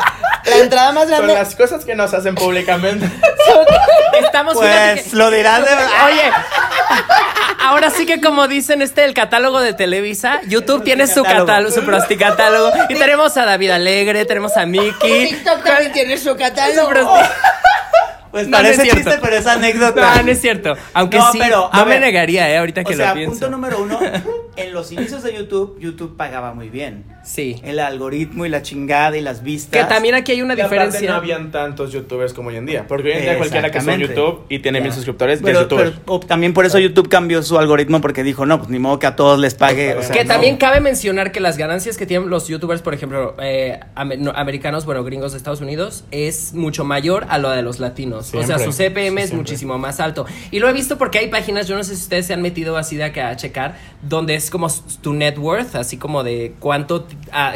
La 0.43 0.57
entrada 0.57 0.91
más 0.91 1.03
Son 1.03 1.11
grande... 1.17 1.35
las 1.35 1.55
cosas 1.55 1.85
que 1.85 1.93
nos 1.93 2.15
hacen 2.15 2.33
públicamente. 2.33 3.07
Estamos 4.25 4.55
Pues 4.55 5.03
que- 5.03 5.15
lo 5.15 5.29
dirás 5.29 5.59
de 5.63 5.67
Oye, 5.71 6.31
ahora 7.61 7.89
sí 7.89 8.05
que 8.05 8.19
como 8.21 8.47
dicen 8.47 8.81
este 8.81 9.03
el 9.05 9.13
catálogo 9.13 9.59
de 9.61 9.73
Televisa, 9.73 10.41
YouTube 10.47 10.83
tiene 10.83 11.07
su 11.07 11.23
Catálogo. 11.23 11.47
catálogo, 11.47 11.75
su 11.75 11.83
prosticatálogo 11.85 12.71
y 12.89 12.95
tenemos 12.95 13.35
a 13.37 13.45
David 13.45 13.69
Alegre, 13.71 14.25
tenemos 14.25 14.57
a 14.57 14.65
Miki. 14.65 14.93
TikTok 15.29 15.63
también 15.63 15.91
tiene 15.91 16.17
su 16.17 16.29
Su 16.31 16.35
catálogo. 16.37 17.13
Pues 18.31 18.47
No, 18.47 18.59
no 18.59 18.63
parece 18.63 18.83
es 18.83 18.89
cierto. 18.93 19.09
chiste, 19.09 19.19
pero 19.21 19.35
es 19.35 19.45
anécdota. 19.45 20.15
No, 20.15 20.23
no 20.23 20.31
es 20.31 20.39
cierto. 20.39 20.73
Aunque 20.93 21.17
No, 21.17 21.31
sí, 21.33 21.39
pero, 21.41 21.69
a 21.69 21.79
no 21.79 21.83
me 21.85 21.91
ver. 21.95 21.99
negaría, 22.01 22.49
eh, 22.49 22.59
ahorita 22.59 22.85
que 22.85 22.93
o 22.93 22.95
sea, 22.95 23.09
lo 23.09 23.13
pienso. 23.15 23.31
punto 23.31 23.49
número 23.49 23.81
uno, 23.81 23.99
en 24.55 24.73
los 24.73 24.89
inicios 24.93 25.21
de 25.23 25.33
YouTube, 25.33 25.77
YouTube 25.81 26.15
pagaba 26.15 26.53
muy 26.53 26.69
bien. 26.69 27.03
Sí. 27.23 27.59
El 27.63 27.79
algoritmo 27.79 28.45
y 28.45 28.49
la 28.49 28.61
chingada 28.61 29.15
y 29.17 29.21
las 29.21 29.43
vistas. 29.43 29.81
Que 29.83 29.87
también 29.87 30.15
aquí 30.15 30.31
hay 30.31 30.41
una 30.41 30.55
diferencia. 30.55 31.09
no 31.09 31.15
habían 31.15 31.51
tantos 31.51 31.91
youtubers 31.91 32.33
como 32.33 32.49
hoy 32.49 32.55
en 32.57 32.65
día. 32.65 32.85
Porque 32.87 33.09
hoy 33.09 33.13
en 33.17 33.21
día 33.21 33.37
cualquiera 33.37 33.69
que 33.71 33.77
Exactamente. 33.77 34.15
YouTube 34.15 34.45
y 34.49 34.59
tiene 34.59 34.81
mil 34.81 34.91
suscriptores 34.91 35.39
ya 35.39 35.45
Pero, 35.45 35.59
es 35.59 35.63
youtuber. 35.65 35.91
pero, 36.03 36.13
o 36.15 36.19
también 36.19 36.53
por 36.53 36.65
eso 36.65 36.79
YouTube 36.79 37.09
cambió 37.09 37.43
su 37.43 37.57
algoritmo 37.59 38.01
porque 38.01 38.23
dijo, 38.23 38.45
no, 38.45 38.57
pues 38.57 38.69
ni 38.69 38.79
modo 38.79 38.99
que 38.99 39.07
a 39.07 39.15
todos 39.15 39.39
les 39.39 39.53
pague. 39.53 39.93
o 39.95 40.01
sea, 40.03 40.11
que 40.15 40.23
no. 40.23 40.29
también 40.33 40.57
cabe 40.57 40.79
mencionar 40.81 41.31
que 41.31 41.39
las 41.39 41.57
ganancias 41.57 41.97
que 41.97 42.05
tienen 42.05 42.29
los 42.29 42.47
youtubers, 42.47 42.81
por 42.81 42.93
ejemplo, 42.93 43.35
eh, 43.41 43.79
ame- 43.95 44.17
no, 44.17 44.31
americanos, 44.31 44.85
bueno, 44.85 45.03
gringos 45.03 45.31
de 45.33 45.37
Estados 45.37 45.61
Unidos, 45.61 46.05
es 46.11 46.53
mucho 46.53 46.83
mayor 46.85 47.25
a 47.29 47.37
lo 47.37 47.49
de 47.51 47.61
los 47.61 47.79
latinos. 47.79 48.33
o 48.33 48.43
sea, 48.43 48.57
su 48.59 48.71
CPM 48.71 49.21
es 49.21 49.33
muchísimo 49.33 49.77
más 49.77 49.99
alto. 49.99 50.25
Y 50.51 50.59
lo 50.59 50.67
he 50.69 50.73
visto 50.73 50.97
porque 50.97 51.19
hay 51.19 51.27
páginas, 51.29 51.67
yo 51.67 51.75
no 51.75 51.83
sé 51.83 51.95
si 51.95 52.01
ustedes 52.03 52.25
se 52.25 52.33
han 52.33 52.41
metido 52.41 52.77
así 52.77 52.95
de 52.97 53.03
acá 53.03 53.29
a 53.29 53.35
checar, 53.35 53.77
donde 54.01 54.35
es 54.35 54.49
como 54.49 54.67
tu 55.01 55.13
net 55.13 55.37
worth, 55.37 55.75
así 55.75 55.97
como 55.97 56.23
de 56.23 56.53
cuánto, 56.59 57.05
a- 57.31 57.53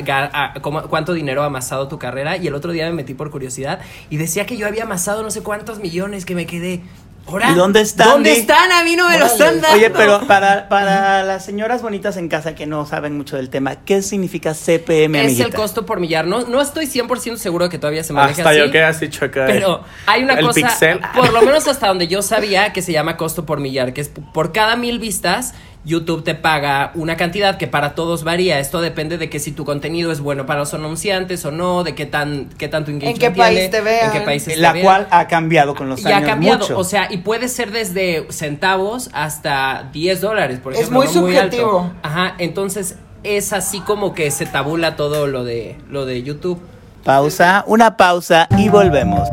a- 0.55 0.61
cuánto 0.61 1.13
dinero 1.13 1.43
ha 1.43 1.47
amasado 1.47 1.87
tu 1.87 1.99
carrera. 1.99 2.37
Y 2.37 2.47
el 2.47 2.55
otro 2.55 2.71
día 2.71 2.85
me 2.85 2.93
metí 2.93 3.13
por 3.13 3.31
curiosidad 3.31 3.79
y 4.09 4.17
decía 4.17 4.45
que 4.45 4.57
yo 4.57 4.67
había 4.67 4.83
amasado 4.83 5.23
no 5.23 5.31
sé 5.31 5.41
cuántos 5.43 5.79
millones 5.79 6.25
que 6.25 6.35
me 6.35 6.45
quedé. 6.45 6.81
¿Y 7.27 7.55
dónde 7.55 7.81
están, 7.81 8.07
¿Dónde 8.09 8.33
están? 8.33 8.71
A 8.71 8.83
mí 8.83 8.95
no 8.95 9.09
me 9.09 9.17
los 9.17 9.31
Órale. 9.33 9.45
están 9.45 9.61
dando. 9.61 9.77
Oye, 9.77 9.89
pero 9.89 10.27
para, 10.27 10.69
para 10.69 11.23
las 11.23 11.43
señoras 11.43 11.81
bonitas 11.81 12.17
en 12.17 12.29
casa 12.29 12.53
que 12.53 12.67
no 12.67 12.85
saben 12.85 13.17
mucho 13.17 13.35
del 13.35 13.49
tema, 13.49 13.77
¿qué 13.77 14.03
significa 14.03 14.53
CPM, 14.53 15.15
es 15.17 15.25
amiguita? 15.25 15.47
el 15.47 15.53
costo 15.55 15.87
por 15.87 15.99
millar. 15.99 16.27
No, 16.27 16.41
no 16.45 16.61
estoy 16.61 16.85
100% 16.85 17.37
seguro 17.37 17.67
que 17.67 17.79
todavía 17.79 18.03
se 18.03 18.13
maneja 18.13 18.41
Hasta 18.43 18.49
así. 18.51 18.59
yo 18.59 18.71
quedé 18.71 18.83
así 18.83 19.09
chueca. 19.09 19.45
Pero 19.47 19.83
hay 20.05 20.23
una 20.23 20.33
el 20.35 20.45
cosa, 20.45 20.53
pixel. 20.67 20.99
por 21.15 21.33
lo 21.33 21.41
menos 21.41 21.67
hasta 21.67 21.87
donde 21.87 22.07
yo 22.07 22.21
sabía, 22.21 22.71
que 22.73 22.83
se 22.83 22.91
llama 22.91 23.17
costo 23.17 23.43
por 23.43 23.59
millar, 23.59 23.93
que 23.93 24.01
es 24.01 24.09
por 24.09 24.51
cada 24.51 24.75
mil 24.75 24.99
vistas, 24.99 25.55
YouTube 25.85 26.23
te 26.23 26.33
paga 26.35 26.91
una 26.95 27.15
cantidad 27.15 27.57
que 27.57 27.67
para 27.67 27.93
todos 27.95 28.23
varía. 28.23 28.59
Esto 28.59 28.81
depende 28.81 29.17
de 29.17 29.29
que 29.29 29.39
si 29.39 29.51
tu 29.51 29.65
contenido 29.65 30.11
es 30.11 30.19
bueno 30.19 30.45
para 30.45 30.59
los 30.61 30.73
anunciantes 30.73 31.45
o 31.45 31.51
no, 31.51 31.83
de 31.83 31.93
qué 31.95 32.05
tan 32.05 32.49
qué 32.57 32.67
tanto 32.67 32.91
engagement 32.91 33.19
qué 33.19 33.31
país 33.31 33.69
te 33.69 33.81
vean. 33.81 34.07
en 34.07 34.11
qué 34.11 34.21
países 34.21 34.55
te 34.55 34.59
La 34.59 34.73
vean. 34.73 34.83
cual 34.85 35.07
ha 35.11 35.27
cambiado 35.27 35.75
con 35.75 35.87
los 35.87 36.01
y 36.03 36.11
ha 36.11 36.17
años 36.17 36.29
cambiado, 36.29 36.59
mucho. 36.59 36.77
o 36.79 36.83
sea, 36.83 37.07
y 37.11 37.17
puede 37.19 37.47
ser 37.47 37.71
desde 37.71 38.25
centavos 38.31 39.09
hasta 39.13 39.89
10 39.93 40.21
dólares, 40.21 40.59
por 40.59 40.73
Es 40.73 40.79
ejemplo. 40.79 40.97
muy 40.99 41.07
no 41.07 41.13
subjetivo. 41.13 41.79
alto. 41.81 41.93
Ajá, 42.01 42.35
entonces 42.39 42.95
es 43.23 43.53
así 43.53 43.79
como 43.81 44.13
que 44.13 44.31
se 44.31 44.45
tabula 44.45 44.95
todo 44.95 45.27
lo 45.27 45.43
de 45.43 45.77
lo 45.89 46.05
de 46.05 46.23
YouTube. 46.23 46.59
Pausa, 47.03 47.63
una 47.67 47.97
pausa 47.97 48.47
y 48.57 48.69
volvemos. 48.69 49.29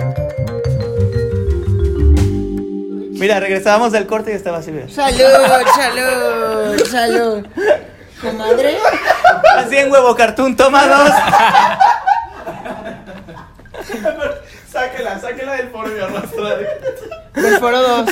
Mira, 3.23 3.39
regresábamos 3.39 3.93
del 3.93 4.07
corte 4.09 4.33
y 4.33 4.35
estaba 4.35 4.59
así. 4.59 4.73
mira. 4.73 4.89
Salud, 4.89 5.21
salud, 5.77 6.87
salud. 6.91 7.47
Comadre. 8.21 8.77
Así 9.57 9.77
en 9.77 9.93
huevo 9.93 10.17
cartoon, 10.17 10.57
toma 10.57 10.87
dos. 10.89 11.11
Sáquela, 14.73 15.21
sáquela 15.21 15.53
del 15.53 15.69
foro 15.71 15.97
y 15.97 16.01
arrastra. 16.01 16.57
Del 17.35 17.59
foro 17.59 17.79
2. 17.81 18.11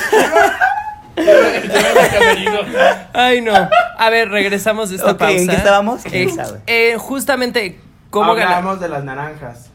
Ay, 3.13 3.41
no. 3.41 3.53
A 3.99 4.11
ver, 4.11 4.29
regresamos 4.29 4.91
de 4.91 4.97
esta 4.97 5.13
Ok, 5.13 5.19
pausa. 5.19 5.35
¿en 5.37 5.49
qué 5.49 5.57
estábamos? 5.57 6.07
Eh, 6.07 6.11
¿Quién 6.11 6.35
sabe? 6.37 6.61
eh, 6.69 6.97
justamente, 6.99 7.81
¿cómo 8.11 8.35
ganar? 8.35 8.55
Hablábamos 8.59 8.81
de 8.81 8.89
las 8.89 9.03
naranjas. 9.05 9.71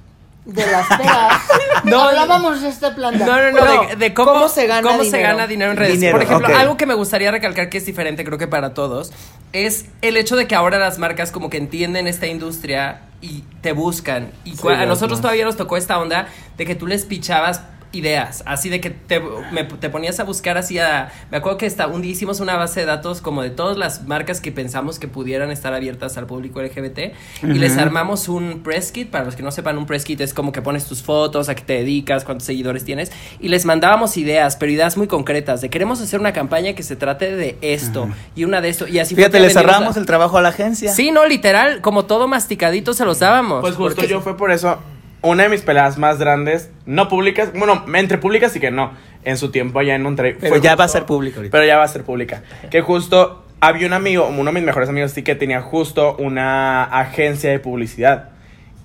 De 0.46 0.66
las 0.72 0.88
peras. 0.98 1.42
No, 1.86 2.02
Hablábamos 2.04 2.62
de 2.62 2.70
este 2.70 2.90
planta. 2.92 3.26
No, 3.26 3.52
no, 3.52 3.52
no, 3.52 3.88
de, 3.90 3.96
de 3.96 4.14
cómo, 4.14 4.34
¿Cómo 4.34 4.48
se 4.48 4.66
gana 4.66 4.82
cómo 4.82 5.04
dinero? 5.04 5.12
se 5.12 5.22
gana 5.22 5.48
dinero 5.48 5.72
en 5.72 5.78
redes. 5.78 5.94
Dinero, 5.96 6.14
Por 6.18 6.24
ejemplo, 6.24 6.56
algo 6.58 6.78
que 6.78 6.86
me 6.88 6.94
gustaría 6.96 7.30
recalcar 7.32 7.70
que 7.70 7.78
es 7.78 7.86
diferente, 7.86 8.24
creo 8.24 8.38
que 8.40 8.48
para 8.48 8.74
todos, 8.74 9.12
es 9.54 9.86
el 10.02 10.18
hecho 10.18 10.36
de 10.36 10.48
que 10.48 10.56
ahora 10.56 10.80
las 10.80 10.98
marcas 10.98 11.32
como 11.32 11.50
que 11.50 11.58
entienden 11.58 12.08
esta 12.08 12.26
industria 12.28 13.02
y 13.22 13.44
te 13.62 13.72
buscan. 13.72 14.32
Y 14.46 14.56
Sí, 14.56 14.68
a 14.68 14.86
nosotros 14.86 15.18
más. 15.20 15.22
todavía 15.22 15.46
nos 15.46 15.58
tocó 15.58 15.78
esta 15.78 16.00
onda 16.00 16.28
de 16.58 16.66
que 16.66 16.74
tú 16.76 16.88
les 16.88 17.06
pichabas 17.06 17.62
ideas, 17.96 18.44
así 18.46 18.70
de 18.70 18.80
que 18.82 18.90
te, 18.90 19.22
me- 19.52 19.64
te 19.64 19.90
ponías 19.90 20.20
a 20.20 20.24
buscar 20.24 20.58
así 20.58 20.78
a... 20.80 21.12
Me 21.32 21.38
acuerdo 21.38 21.58
que 21.58 21.66
hasta 21.66 21.88
un 21.88 22.02
día 22.02 22.12
hicimos 22.12 22.40
una 22.40 22.56
base 22.56 22.82
de 22.82 22.86
datos 22.86 23.22
como 23.22 23.42
de 23.42 23.50
todas 23.50 23.78
las 23.78 24.06
marcas 24.08 24.42
que 24.42 24.52
pensamos 24.52 25.00
que 25.00 25.08
pudieran 25.08 25.52
estar 25.52 25.74
abiertas 25.74 26.18
al 26.18 26.26
público 26.26 26.62
LGBT 26.62 27.00
y 27.44 27.54
les 27.54 27.78
armamos 27.78 28.28
un 28.28 28.62
press 28.64 28.92
kit, 28.92 29.10
para 29.10 29.24
los 29.26 29.36
que 29.36 29.44
no 29.44 29.52
sepan, 29.52 29.78
un 29.78 29.86
press 29.86 30.04
kit 30.06 30.20
es 30.22 30.34
como 30.34 30.52
que 30.52 30.62
pones 30.62 30.86
tus 30.86 31.02
fotos, 31.02 31.50
a 31.50 31.56
qué 31.56 31.64
te 31.64 31.74
dedicas, 31.74 32.24
cuántos 32.26 32.46
seguidores 32.46 32.84
tienes 32.86 33.12
y 33.40 33.48
les 33.48 33.66
mandábamos 33.66 34.18
ideas, 34.18 34.56
pero 34.56 34.72
ideas 34.72 34.98
muy 34.98 35.08
concretas, 35.08 35.62
de 35.62 35.70
queremos 35.70 36.02
hacer 36.02 36.20
una 36.20 36.34
campaña 36.34 36.74
que 36.74 36.84
se 36.84 36.96
trate 36.96 37.36
de 37.36 37.58
esto 37.62 38.10
y 38.36 38.44
una 38.44 38.62
de 38.62 38.70
esto 38.70 38.88
y 38.88 39.00
así 39.00 39.16
fue 39.16 39.24
Fíjate, 39.24 39.38
que 39.38 39.42
le 39.42 39.48
vendimos 39.48 39.72
cerramos 39.74 39.96
la- 39.96 40.00
el 40.02 40.06
trabajo 40.06 40.38
a 40.38 40.42
la 40.42 40.50
agencia. 40.50 40.92
Sí, 40.94 41.12
no, 41.12 41.26
literal, 41.26 41.82
como 41.82 42.06
todo 42.06 42.28
masticadito 42.28 42.94
se 42.94 43.06
los 43.06 43.20
dábamos. 43.20 43.62
Pues 43.62 43.76
justo 43.76 43.96
porque- 43.96 44.08
yo 44.10 44.22
fue 44.22 44.36
por 44.38 44.52
eso 44.52 44.78
una 45.26 45.44
de 45.44 45.50
mis 45.50 45.62
peleas 45.62 45.98
más 45.98 46.20
grandes, 46.20 46.70
no 46.86 47.10
públicas, 47.10 47.52
bueno, 47.54 47.86
entre 47.94 48.18
públicas 48.18 48.56
y 48.56 48.60
que 48.60 48.72
no, 48.72 48.92
en 49.24 49.38
su 49.38 49.52
tiempo 49.52 49.80
allá 49.80 49.96
en 49.96 50.04
Monterrey. 50.04 50.36
Pero 50.40 50.56
fue 50.56 50.62
ya 50.62 50.76
va 50.76 50.86
a 50.86 50.88
ser 50.88 51.06
público 51.06 51.38
ahorita. 51.38 51.52
Pero 51.52 51.66
ya 51.66 51.78
va 51.78 51.84
a 51.84 51.88
ser 51.88 52.04
pública. 52.04 52.44
Que 52.70 52.82
justo 52.82 53.44
había 53.60 53.88
un 53.88 53.94
amigo, 53.94 54.28
uno 54.28 54.46
de 54.46 54.52
mis 54.52 54.64
mejores 54.64 54.90
amigos, 54.90 55.12
sí 55.12 55.24
que 55.24 55.36
tenía 55.36 55.62
justo 55.62 56.16
una 56.18 56.84
agencia 56.84 57.50
de 57.50 57.60
publicidad. 57.60 58.30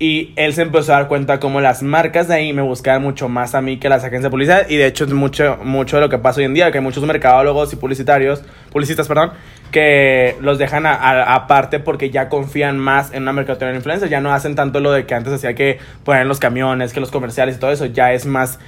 Y 0.02 0.32
él 0.36 0.54
se 0.54 0.62
empezó 0.62 0.94
a 0.94 0.96
dar 0.96 1.08
cuenta 1.08 1.38
como 1.40 1.60
las 1.60 1.82
marcas 1.82 2.26
de 2.26 2.32
ahí 2.34 2.54
me 2.54 2.62
buscaban 2.62 3.02
mucho 3.02 3.28
más 3.28 3.54
a 3.54 3.60
mí 3.60 3.76
que 3.76 3.90
las 3.90 4.00
agencias 4.02 4.22
de 4.22 4.30
publicidad. 4.30 4.66
Y 4.70 4.76
de 4.76 4.86
hecho 4.86 5.04
es 5.04 5.12
mucho, 5.12 5.58
mucho 5.62 5.96
de 5.96 6.00
lo 6.02 6.08
que 6.08 6.16
pasa 6.16 6.38
hoy 6.40 6.46
en 6.46 6.54
día, 6.54 6.72
que 6.72 6.78
hay 6.78 6.82
muchos 6.84 7.04
mercadólogos 7.04 7.70
y 7.74 7.76
publicitarios, 7.76 8.42
publicistas, 8.72 9.06
perdón, 9.06 9.32
que 9.70 10.36
los 10.40 10.56
dejan 10.58 10.86
a- 10.86 10.94
a- 10.94 11.34
aparte 11.34 11.80
porque 11.80 12.08
ya 12.08 12.30
confían 12.30 12.78
más 12.78 13.12
en 13.12 13.24
una 13.24 13.34
mercadotecnia 13.34 13.72
de 13.72 13.76
influencers. 13.76 14.10
Ya 14.10 14.22
no 14.22 14.32
hacen 14.32 14.54
tanto 14.54 14.80
lo 14.80 14.90
de 14.90 15.04
que 15.04 15.14
antes 15.14 15.34
hacía 15.34 15.54
que 15.54 15.78
poner 16.02 16.24
los 16.24 16.38
camiones, 16.40 16.94
que 16.94 17.00
los 17.00 17.10
comerciales 17.10 17.56
y 17.56 17.60
todo 17.60 17.70
eso. 17.70 17.84
Ya 17.84 18.14
es 18.14 18.24
más 18.24 18.58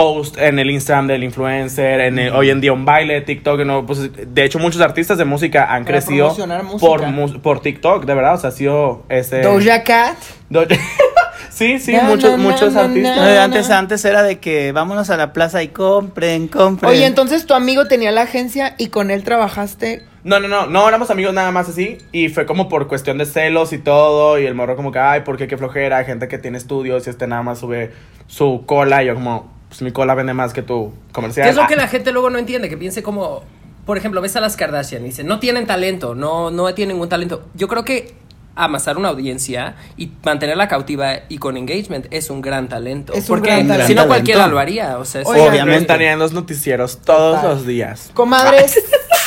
post 0.00 0.38
en 0.38 0.58
el 0.58 0.70
Instagram 0.70 1.06
del 1.06 1.24
influencer, 1.24 2.00
en 2.00 2.18
el- 2.18 2.32
hoy 2.32 2.50
en 2.50 2.60
día 2.60 2.72
un 2.72 2.84
baile, 2.84 3.20
TikTok, 3.20 3.60
no, 3.64 3.84
pues, 3.86 4.10
de 4.12 4.44
hecho 4.44 4.58
muchos 4.58 4.80
artistas 4.80 5.18
de 5.18 5.24
música 5.24 5.64
han 5.72 5.84
Para 5.84 5.98
crecido 5.98 6.34
por, 6.80 7.06
mu- 7.08 7.40
por 7.40 7.60
TikTok, 7.60 8.04
de 8.04 8.14
verdad, 8.14 8.34
o 8.34 8.38
sea, 8.38 8.48
ha 8.48 8.52
sido 8.52 9.02
ese... 9.08 9.42
Doja 9.42 9.82
Cat. 9.82 10.16
Doja- 10.48 10.78
sí, 11.50 11.78
sí, 11.78 11.94
muchos, 12.02 12.38
muchos 12.38 12.74
artistas. 12.76 13.18
antes, 13.38 13.70
antes 13.70 14.04
era 14.04 14.22
de 14.22 14.38
que 14.38 14.72
vámonos 14.72 15.10
a 15.10 15.16
la 15.16 15.32
plaza 15.32 15.62
y 15.62 15.68
compren, 15.68 16.48
compren. 16.48 16.90
Oye, 16.90 17.04
entonces 17.06 17.46
tu 17.46 17.54
amigo 17.54 17.86
tenía 17.86 18.10
la 18.10 18.22
agencia 18.22 18.74
y 18.78 18.88
con 18.88 19.10
él 19.10 19.22
trabajaste. 19.24 20.04
No, 20.22 20.38
no, 20.38 20.48
no, 20.48 20.66
no 20.66 20.86
éramos 20.86 21.10
amigos 21.10 21.32
nada 21.32 21.50
más 21.50 21.68
así. 21.70 21.96
Y 22.12 22.28
fue 22.28 22.44
como 22.44 22.68
por 22.68 22.88
cuestión 22.88 23.16
de 23.16 23.24
celos 23.24 23.72
y 23.72 23.78
todo. 23.78 24.38
Y 24.38 24.44
el 24.44 24.54
morro 24.54 24.76
como 24.76 24.92
que, 24.92 24.98
ay, 24.98 25.22
¿por 25.22 25.38
qué? 25.38 25.48
Qué 25.48 25.56
flojera. 25.56 25.96
Hay 25.96 26.04
gente 26.04 26.28
que 26.28 26.36
tiene 26.36 26.58
estudios 26.58 27.06
y 27.06 27.10
este 27.10 27.26
nada 27.26 27.42
más 27.42 27.58
sube 27.60 27.90
su 28.26 28.64
cola. 28.66 29.02
Y 29.02 29.06
yo 29.06 29.14
como, 29.14 29.50
pues 29.70 29.80
mi 29.82 29.92
cola 29.92 30.14
vende 30.14 30.34
más 30.34 30.52
que 30.52 30.60
tu 30.62 30.92
comercial. 31.12 31.46
¿Qué 31.46 31.50
es 31.50 31.56
lo 31.56 31.62
Ah, 31.62 31.66
que 31.68 31.76
la 31.76 31.88
gente 31.88 32.12
luego 32.12 32.28
no 32.28 32.38
entiende? 32.38 32.68
Que 32.68 32.76
piense 32.76 33.02
como, 33.02 33.42
por 33.86 33.96
ejemplo, 33.96 34.20
ves 34.20 34.36
a 34.36 34.40
las 34.40 34.56
Kardashian 34.56 35.02
y 35.02 35.06
dicen, 35.06 35.26
no 35.26 35.38
tienen 35.40 35.66
talento, 35.66 36.14
no, 36.14 36.50
no 36.50 36.74
tienen 36.74 36.96
ningún 36.96 37.08
talento. 37.08 37.46
Yo 37.54 37.68
creo 37.68 37.84
que 37.84 38.14
amasar 38.56 38.98
una 38.98 39.08
audiencia 39.10 39.76
y 39.96 40.10
mantenerla 40.24 40.66
cautiva 40.68 41.20
y 41.28 41.38
con 41.38 41.56
engagement 41.56 42.06
es 42.10 42.28
un 42.30 42.42
gran 42.42 42.68
talento. 42.68 43.12
Es 43.14 43.26
porque 43.26 43.50
gran 43.50 43.68
talento. 43.68 43.86
si 43.86 43.94
no 43.94 44.06
cualquiera 44.08 44.48
lo 44.48 44.58
haría. 44.58 44.98
O 44.98 45.04
sea, 45.04 45.22
Obviamente. 45.22 45.76
Están 45.82 46.02
en 46.02 46.18
los 46.18 46.32
noticieros 46.32 46.98
todos 46.98 47.36
Total. 47.36 47.54
los 47.56 47.66
días. 47.66 48.10
Comadres. 48.12 48.74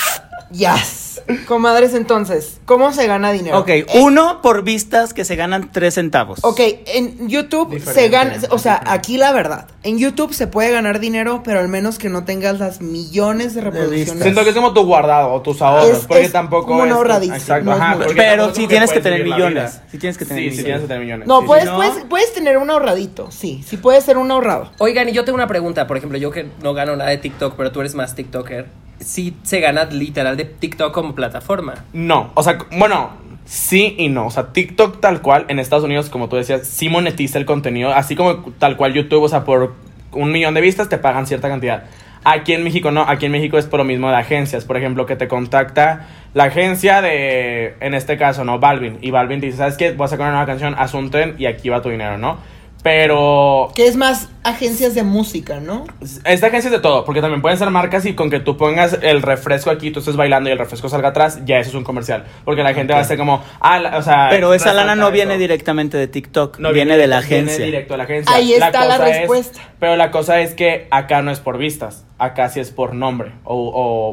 yes. 0.51 1.02
Comadres, 1.47 1.93
entonces, 1.93 2.59
¿cómo 2.65 2.91
se 2.93 3.07
gana 3.07 3.31
dinero? 3.31 3.59
Ok, 3.59 3.69
Eh, 3.69 3.85
uno 4.01 4.41
por 4.41 4.63
vistas 4.63 5.13
que 5.13 5.25
se 5.25 5.35
ganan 5.35 5.71
tres 5.71 5.95
centavos. 5.95 6.39
Ok, 6.43 6.59
en 6.87 7.27
YouTube 7.29 7.79
se 7.81 8.09
gana, 8.09 8.35
o 8.49 8.57
sea, 8.59 8.73
diferente. 8.75 8.89
aquí 8.99 9.17
la 9.17 9.31
verdad, 9.31 9.67
en 9.83 9.97
YouTube 9.99 10.33
se 10.33 10.47
puede 10.47 10.71
ganar 10.71 10.99
dinero, 10.99 11.41
pero 11.43 11.59
al 11.59 11.67
menos 11.67 11.97
que 11.97 12.09
no 12.09 12.23
tengas 12.25 12.59
las 12.59 12.81
millones 12.81 13.53
de 13.55 13.61
reproducciones. 13.61 14.21
Siento 14.23 14.43
que 14.43 14.49
es 14.49 14.55
como 14.55 14.73
tu 14.73 14.85
guardado 14.85 15.31
o 15.33 15.41
tus 15.41 15.61
ahorros. 15.61 15.99
Es- 15.99 16.05
porque 16.05 16.23
es 16.23 16.31
tampoco 16.31 16.67
como 16.67 16.83
un 16.83 16.89
es. 16.89 16.93
ahorradito, 16.95 17.33
Exacto, 17.35 17.65
no 17.69 17.75
es 17.75 17.81
ajá. 17.81 17.95
porque 17.97 18.13
Pero 18.15 18.43
como 18.51 18.53
tienes 18.67 18.91
que 18.91 18.99
puedes 18.99 19.03
tener 19.03 19.23
millones. 19.23 19.79
Sí 19.91 19.97
tienes 19.97 20.17
que 20.17 20.25
tener 20.25 20.43
Sí, 20.43 20.49
millones. 20.49 20.63
tienes 20.65 20.81
que 20.81 20.87
tener 20.87 21.03
millones. 21.03 21.27
No, 21.27 21.41
Sí, 21.41 21.47
puedes, 21.47 21.65
no- 21.65 21.75
puedes, 21.75 21.93
puedes 22.09 22.33
tener 22.33 22.57
un 22.57 22.69
ahorradito, 22.69 23.29
sí, 23.31 23.63
sí 23.67 23.77
puede 23.77 24.01
ser 24.01 24.17
un 24.17 24.31
ahorrado. 24.31 24.71
Oigan, 24.79 25.09
y 25.09 25.11
yo 25.11 25.25
tengo 25.25 25.35
una 25.35 25.47
pregunta. 25.47 25.87
Por 25.87 25.97
ejemplo, 25.97 26.17
yo 26.17 26.31
que 26.31 26.47
no 26.61 26.73
gano 26.73 26.95
nada 26.95 27.09
de 27.09 27.17
TikTok, 27.17 27.55
pero 27.55 27.71
tú 27.71 27.79
eres 27.81 27.95
más 27.95 28.15
TikToker. 28.15 28.67
Sí 29.03 29.35
se 29.43 29.59
gana 29.59 29.85
literal 29.85 30.37
de 30.37 30.45
TikTok 30.45 30.93
como 30.93 31.15
plataforma. 31.15 31.85
No, 31.93 32.31
o 32.33 32.43
sea, 32.43 32.57
bueno, 32.77 33.11
sí 33.45 33.95
y 33.97 34.09
no. 34.09 34.27
O 34.27 34.31
sea, 34.31 34.47
TikTok 34.53 34.99
tal 34.99 35.21
cual 35.21 35.45
en 35.49 35.59
Estados 35.59 35.83
Unidos, 35.83 36.09
como 36.09 36.29
tú 36.29 36.35
decías, 36.35 36.67
sí 36.67 36.89
monetiza 36.89 37.37
el 37.37 37.45
contenido, 37.45 37.91
así 37.93 38.15
como 38.15 38.51
tal 38.59 38.77
cual 38.77 38.93
YouTube, 38.93 39.23
o 39.23 39.29
sea, 39.29 39.43
por 39.43 39.73
un 40.11 40.31
millón 40.31 40.53
de 40.53 40.61
vistas 40.61 40.89
te 40.89 40.97
pagan 40.97 41.27
cierta 41.27 41.49
cantidad. 41.49 41.85
Aquí 42.25 42.53
en 42.53 42.63
México 42.63 42.89
no, 42.91 43.01
aquí 43.01 43.25
en 43.25 43.33
México 43.33 43.57
es 43.57 43.65
por 43.65 43.79
lo 43.79 43.83
mismo 43.83 44.09
de 44.09 44.15
agencias, 44.15 44.63
por 44.63 44.77
ejemplo, 44.77 45.05
que 45.05 45.17
te 45.17 45.27
contacta 45.27 46.07
la 46.33 46.45
agencia 46.45 47.01
de, 47.01 47.75
en 47.81 47.93
este 47.93 48.17
caso, 48.17 48.45
¿no? 48.45 48.59
Balvin. 48.59 48.97
Y 49.01 49.11
Balvin 49.11 49.41
te 49.41 49.47
dice, 49.47 49.57
¿sabes 49.57 49.75
qué? 49.75 49.91
Voy 49.91 50.05
a 50.05 50.07
sacar 50.07 50.27
una 50.27 50.31
nueva 50.31 50.45
canción, 50.45 50.73
haz 50.77 50.93
un 50.93 51.11
tren 51.11 51.35
y 51.37 51.47
aquí 51.47 51.67
va 51.67 51.81
tu 51.81 51.89
dinero, 51.89 52.17
¿no? 52.17 52.37
Pero 52.83 53.71
Que 53.75 53.87
es 53.87 53.95
más 53.95 54.29
agencias 54.43 54.93
de 54.93 55.03
música, 55.03 55.61
¿no? 55.61 55.85
esta 56.25 56.47
agencia 56.47 56.67
es 56.67 56.71
de 56.73 56.79
todo, 56.79 57.05
porque 57.05 57.21
también 57.21 57.41
pueden 57.41 57.57
ser 57.57 57.69
marcas 57.69 58.05
y 58.05 58.13
con 58.13 58.29
que 58.29 58.41
tú 58.41 58.57
pongas 58.57 58.99
el 59.01 59.21
refresco 59.21 59.69
aquí, 59.69 59.89
tú 59.89 59.99
estés 59.99 60.17
bailando 60.17 60.49
y 60.49 60.51
el 60.53 60.59
refresco 60.59 60.89
salga 60.89 61.07
atrás, 61.09 61.39
ya 61.45 61.59
eso 61.59 61.69
es 61.69 61.75
un 61.75 61.85
comercial. 61.85 62.25
Porque 62.43 62.61
la 62.61 62.73
gente 62.73 62.91
va 62.93 62.99
a 62.99 63.03
ser 63.05 63.17
como, 63.17 63.41
ah, 63.61 63.79
la- 63.79 63.97
o 63.97 64.01
sea. 64.01 64.27
Pero 64.29 64.53
esa 64.53 64.73
lana 64.73 64.95
no 64.95 65.11
viene 65.11 65.37
directamente 65.37 65.97
de 65.97 66.07
TikTok, 66.07 66.59
No, 66.59 66.73
viene, 66.73 66.97
de 66.97 67.07
la 67.07 67.21
viene 67.21 67.35
agencia. 67.45 67.65
directo 67.65 67.93
de 67.93 67.97
la 67.99 68.03
agencia. 68.03 68.35
Ahí 68.35 68.53
está 68.53 68.85
la 68.85 68.95
es- 69.09 69.17
respuesta. 69.19 69.61
pero 69.79 69.95
la 69.95 70.11
cosa 70.11 70.41
es 70.41 70.53
que 70.53 70.87
acá 70.91 71.21
no 71.21 71.31
es 71.31 71.39
por 71.39 71.57
vistas, 71.57 72.05
acá 72.19 72.49
sí 72.49 72.59
es 72.59 72.69
por 72.71 72.93
nombre 72.93 73.31
o, 73.45 73.55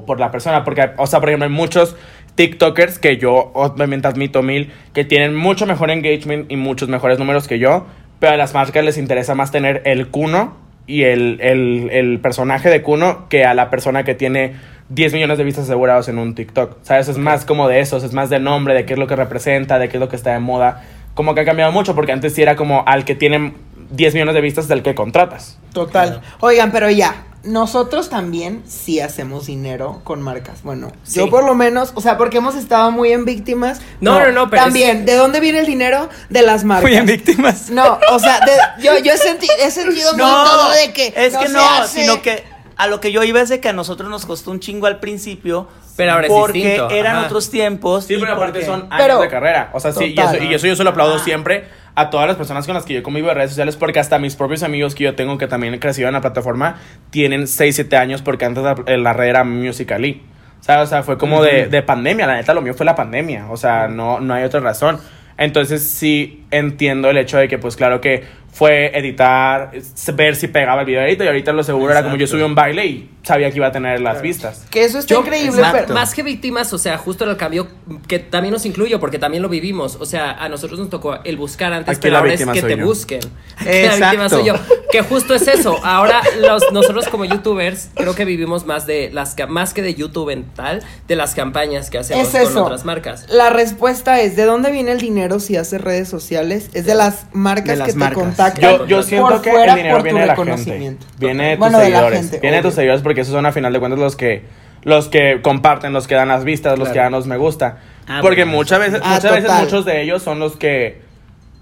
o 0.00 0.06
por 0.06 0.20
la 0.20 0.30
persona. 0.30 0.62
Porque, 0.64 0.90
o 0.96 1.06
sea, 1.09 1.18
por 1.18 1.28
ejemplo, 1.30 1.46
hay 1.48 1.52
muchos 1.52 1.96
TikTokers 2.37 2.98
que 3.00 3.16
yo 3.18 3.50
obviamente 3.54 4.06
admito 4.06 4.42
mil, 4.42 4.72
que 4.94 5.04
tienen 5.04 5.35
mucho 5.35 5.66
mejor 5.66 5.90
engagement 5.90 6.50
y 6.52 6.56
muchos 6.56 6.88
mejores 6.88 7.18
números 7.18 7.48
que 7.48 7.59
yo, 7.59 7.87
pero 8.20 8.35
a 8.35 8.37
las 8.37 8.54
marcas 8.54 8.85
les 8.85 8.98
interesa 8.98 9.35
más 9.35 9.50
tener 9.50 9.83
el 9.85 10.09
cuno 10.09 10.56
y 10.87 11.02
el, 11.02 11.40
el, 11.40 11.88
el 11.90 12.20
personaje 12.20 12.70
de 12.70 12.83
cuno 12.83 13.28
que 13.28 13.44
a 13.44 13.54
la 13.54 13.70
persona 13.70 14.04
que 14.04 14.14
tiene 14.14 14.54
10 14.90 15.14
millones 15.14 15.38
de 15.38 15.44
vistas 15.44 15.64
asegurados 15.64 16.09
en 16.09 16.18
un 16.18 16.35
TikTok. 16.35 16.78
¿Sabes? 16.83 17.09
Es 17.09 17.18
más 17.18 17.44
como 17.44 17.68
de 17.68 17.80
eso, 17.80 17.96
es 17.96 18.12
más 18.12 18.28
de 18.28 18.38
nombre, 18.38 18.74
de 18.74 18.85
qué 18.85 18.92
es 18.92 18.98
lo 18.98 19.06
que 19.06 19.16
representa, 19.16 19.78
de 19.78 19.88
qué 19.88 19.96
es 19.96 20.00
lo 20.00 20.09
que 20.09 20.16
está 20.16 20.33
de 20.33 20.40
moda. 20.40 20.85
Como 21.14 21.35
que 21.35 21.40
ha 21.40 21.44
cambiado 21.44 21.72
mucho, 21.72 21.94
porque 21.94 22.12
antes 22.12 22.35
sí 22.35 22.42
era 22.42 22.56
como 22.56 22.85
al 22.87 23.04
que 23.04 23.14
tiene 23.14 23.54
10 23.90 24.14
millones 24.14 24.35
de 24.35 24.40
vistas 24.40 24.68
del 24.68 24.83
que 24.83 24.94
contratas. 24.94 25.59
Total. 25.72 26.20
Oigan, 26.40 26.72
pero 26.72 26.90
ya, 26.90 27.14
nosotros 27.42 28.11
también 28.11 28.62
sí 28.68 29.00
hacemos 29.00 29.46
dinero 29.46 30.00
con 30.05 30.20
marcas. 30.20 30.62
Bueno, 30.62 30.92
yo 31.11 31.31
por 31.31 31.44
lo 31.44 31.55
menos, 31.55 31.92
o 31.94 32.00
sea, 32.00 32.18
porque 32.18 32.38
hemos 32.38 32.55
estado 32.55 32.90
muy 32.90 33.12
en 33.12 33.24
víctimas. 33.24 33.81
No, 34.00 34.20
no, 34.20 34.31
no, 34.33 34.50
pero 34.50 34.62
También, 34.64 35.07
¿de 35.07 35.14
dónde 35.14 35.40
viene 35.40 35.61
el 35.61 35.66
dinero? 35.66 36.09
De 36.29 36.42
las 36.42 36.64
marcas. 36.64 36.83
Muy 36.90 36.98
en 36.98 37.07
víctimas. 37.07 37.70
No, 37.70 37.98
o 38.12 38.18
sea, 38.18 38.40
de- 38.40 38.83
yo, 38.83 38.98
yo 38.98 39.12
he, 39.12 39.16
senti- 39.18 39.48
he 39.59 39.70
sentido 39.70 40.12
muy 40.12 40.20
todo 40.20 40.70
de 40.72 40.92
que. 40.92 41.14
es 41.16 41.37
que 41.37 41.46
se 41.46 41.53
no, 41.53 41.61
hace. 41.70 42.00
sino 42.03 42.20
que 42.20 42.44
a 42.76 42.87
lo 42.88 43.00
que 43.00 43.11
yo 43.12 43.22
iba 43.24 43.40
es 43.40 43.48
de 43.48 43.61
que 43.61 43.68
a 43.70 43.72
nosotros 43.72 44.11
nos 44.11 44.26
costó 44.26 44.50
un 44.50 44.61
chingo 44.61 44.87
al 44.87 45.00
principio. 45.00 45.68
Pero 45.96 46.12
ahora 46.12 46.26
es 46.29 46.33
porque 46.33 46.53
distinto, 46.59 46.90
eran 46.90 47.16
ajá. 47.16 47.26
otros 47.26 47.50
tiempos. 47.50 48.05
Sí, 48.05 48.16
pero 48.18 48.33
aparte 48.33 48.61
porque- 48.61 48.66
son 48.66 48.81
años 48.90 48.94
Pero- 48.96 49.20
de 49.20 49.29
carrera. 49.29 49.70
O 49.74 49.81
sea, 49.81 49.92
sí, 49.92 50.14
y 50.16 50.20
eso, 50.20 50.37
y 50.42 50.55
eso 50.55 50.66
yo 50.66 50.76
se 50.76 50.85
lo 50.85 50.90
aplaudo 50.90 51.16
Ah. 51.16 51.24
siempre 51.24 51.68
a 51.94 52.11
todas 52.11 52.26
las 52.26 52.37
personas 52.37 52.66
con 52.66 52.74
las 52.74 52.85
que 52.85 52.94
yo 52.94 53.03
convivo 53.03 53.31
en 53.31 53.37
redes 53.37 53.50
sociales, 53.50 53.76
porque 53.76 53.98
hasta 53.98 54.18
mis 54.18 54.37
propios 54.37 54.62
amigos 54.62 54.94
que 54.94 55.05
yo 55.05 55.14
tengo 55.14 55.38
que 55.38 55.46
también 55.46 55.79
crecieron 55.79 56.11
en 56.11 56.14
la 56.14 56.20
plataforma 56.20 56.76
tienen 57.11 57.46
6, 57.46 57.74
7 57.74 57.96
años, 57.96 58.22
porque 58.22 58.44
antes 58.44 58.62
la, 58.62 58.74
la 58.96 59.12
red 59.12 59.29
era 59.29 59.44
Musical.ly. 59.44 60.22
O 60.61 60.62
sea, 60.62 60.83
o 60.83 60.87
sea, 60.87 61.03
fue 61.03 61.16
como 61.16 61.42
de, 61.42 61.66
de 61.66 61.83
pandemia, 61.83 62.26
la 62.26 62.37
neta, 62.37 62.53
lo 62.53 62.61
mío 62.61 62.74
fue 62.74 62.85
la 62.85 62.94
pandemia. 62.94 63.50
O 63.50 63.57
sea, 63.57 63.88
no, 63.88 64.20
no 64.20 64.35
hay 64.35 64.44
otra 64.44 64.61
razón. 64.61 65.00
Entonces 65.38 65.90
sí 65.90 66.39
entiendo 66.51 67.11
el 67.11 67.19
hecho 67.19 67.39
de 67.39 67.49
que, 67.49 67.59
pues 67.59 67.77
claro 67.77 68.01
que 68.01 68.25
fue 68.53 68.97
editar, 68.99 69.71
ver 70.15 70.35
si 70.35 70.49
pegaba 70.49 70.81
el 70.81 70.87
videito 70.87 71.23
y 71.23 71.27
ahorita 71.29 71.53
lo 71.53 71.63
seguro 71.63 71.93
era 71.93 72.03
como 72.03 72.17
yo 72.17 72.25
Exacto. 72.25 72.39
subí 72.39 72.43
un 72.43 72.55
baile 72.57 72.85
y 72.87 73.11
sabía 73.23 73.49
que 73.51 73.57
iba 73.59 73.69
a 73.69 73.73
tener 73.73 74.01
las 74.01 74.23
vistas. 74.23 74.67
Que 74.71 74.85
eso 74.85 74.99
está 74.99 75.15
Yo, 75.15 75.21
increíble, 75.21 75.63
pero. 75.71 75.95
Más 75.95 76.15
que 76.15 76.23
víctimas, 76.25 76.73
o 76.73 76.79
sea, 76.79 76.99
justo 76.99 77.25
en 77.25 77.31
el 77.31 77.37
cambio 77.37 77.69
que 78.09 78.19
también 78.19 78.53
nos 78.53 78.67
incluyo, 78.67 78.99
porque 78.99 79.19
también 79.19 79.43
lo 79.43 79.49
vivimos. 79.49 79.97
O 80.01 80.05
sea, 80.05 80.33
a 80.33 80.49
nosotros 80.49 80.81
nos 80.81 80.91
tocó 80.91 81.21
el 81.23 81.37
buscar 81.37 81.73
antes, 81.73 81.97
Aquí 81.97 82.03
pero 82.03 82.15
la 82.15 82.19
ahora 82.21 82.33
es 82.33 82.41
víctima 82.41 82.53
que 82.55 82.63
te 82.63 82.77
yo. 82.77 82.85
busquen. 82.87 83.21
Aquí 83.57 83.65
La 83.65 83.71
víctima 83.95 84.25
Exacto. 84.25 84.29
soy 84.31 84.45
yo. 84.47 84.55
Que 84.91 85.03
justo 85.03 85.35
es 85.35 85.47
eso. 85.47 85.79
Ahora 85.85 86.21
los, 86.41 86.73
nosotros 86.73 87.07
como 87.09 87.25
youtubers 87.25 87.91
creo 87.95 88.17
que 88.17 88.25
vivimos 88.25 88.67
más 88.67 88.87
de 88.87 89.11
las 89.13 89.37
más 89.49 89.75
que 89.75 89.83
de 89.83 89.95
YouTube 89.95 90.31
en 90.31 90.45
tal, 90.55 90.83
de 91.07 91.15
las 91.15 91.35
campañas 91.37 91.89
que 91.91 91.99
hacemos 91.99 92.35
Es 92.35 92.49
con 92.51 92.65
otras 92.65 92.85
marcas. 92.85 93.27
La 93.29 93.51
respuesta 93.51 94.21
es: 94.21 94.35
¿de 94.35 94.45
dónde 94.45 94.73
viene 94.73 94.91
el 94.91 95.01
dinero 95.01 95.39
si 95.39 95.57
haces 95.57 95.81
redes 95.81 96.09
sociales? 96.09 96.39
Es 96.74 96.87
de 96.87 96.94
las 96.94 97.26
marcas 97.33 97.66
De 97.66 97.76
las 97.76 97.87
que 97.87 97.92
te 97.92 97.98
marcas. 97.98 98.22
contactan. 98.22 98.62
Yo, 98.62 98.87
yo 98.87 98.96
por 98.98 99.05
siento 99.05 99.42
que 99.42 99.50
fuera 99.50 99.72
el 99.72 99.76
dinero 99.79 99.94
por 99.96 100.05
viene 100.05 100.20
de 100.20 100.26
la 100.26 100.37
gente. 100.37 101.07
Viene 101.18 101.44
de 101.44 101.50
tus 101.53 101.59
Bueno, 101.59 101.79
de 101.79 101.85
la 101.85 101.96
seguidores. 101.98 102.20
gente, 102.20 102.38
viene 102.40 102.57
de 102.57 102.62
tus 102.62 102.74
seguidores 102.74 103.03
porque 103.03 103.20
esos 103.22 103.33
son 103.33 103.46
a 103.46 103.53
final 103.53 103.72
de 103.72 103.79
cuentas 103.79 103.98
los 104.00 104.16
que 104.16 104.42
los 104.83 105.09
que 105.09 105.40
comparten, 105.42 105.92
los 105.92 106.07
que 106.09 106.14
dan 106.14 106.29
las 106.29 106.44
vistas, 106.44 106.79
los 106.79 106.88
que 106.88 106.98
dan 106.98 107.12
los 107.12 107.26
me 107.26 107.37
gusta. 107.37 107.79
Ah, 108.09 108.20
porque 108.22 108.44
bueno, 108.44 108.57
muchas 108.59 108.79
veces, 108.79 109.00
Ah, 109.05 109.16
muchas 109.16 109.33
veces 109.33 109.50
muchos 109.61 109.85
de 109.85 110.03
ellos 110.03 110.22
son 110.22 110.38
los 110.38 110.57
que 110.57 111.03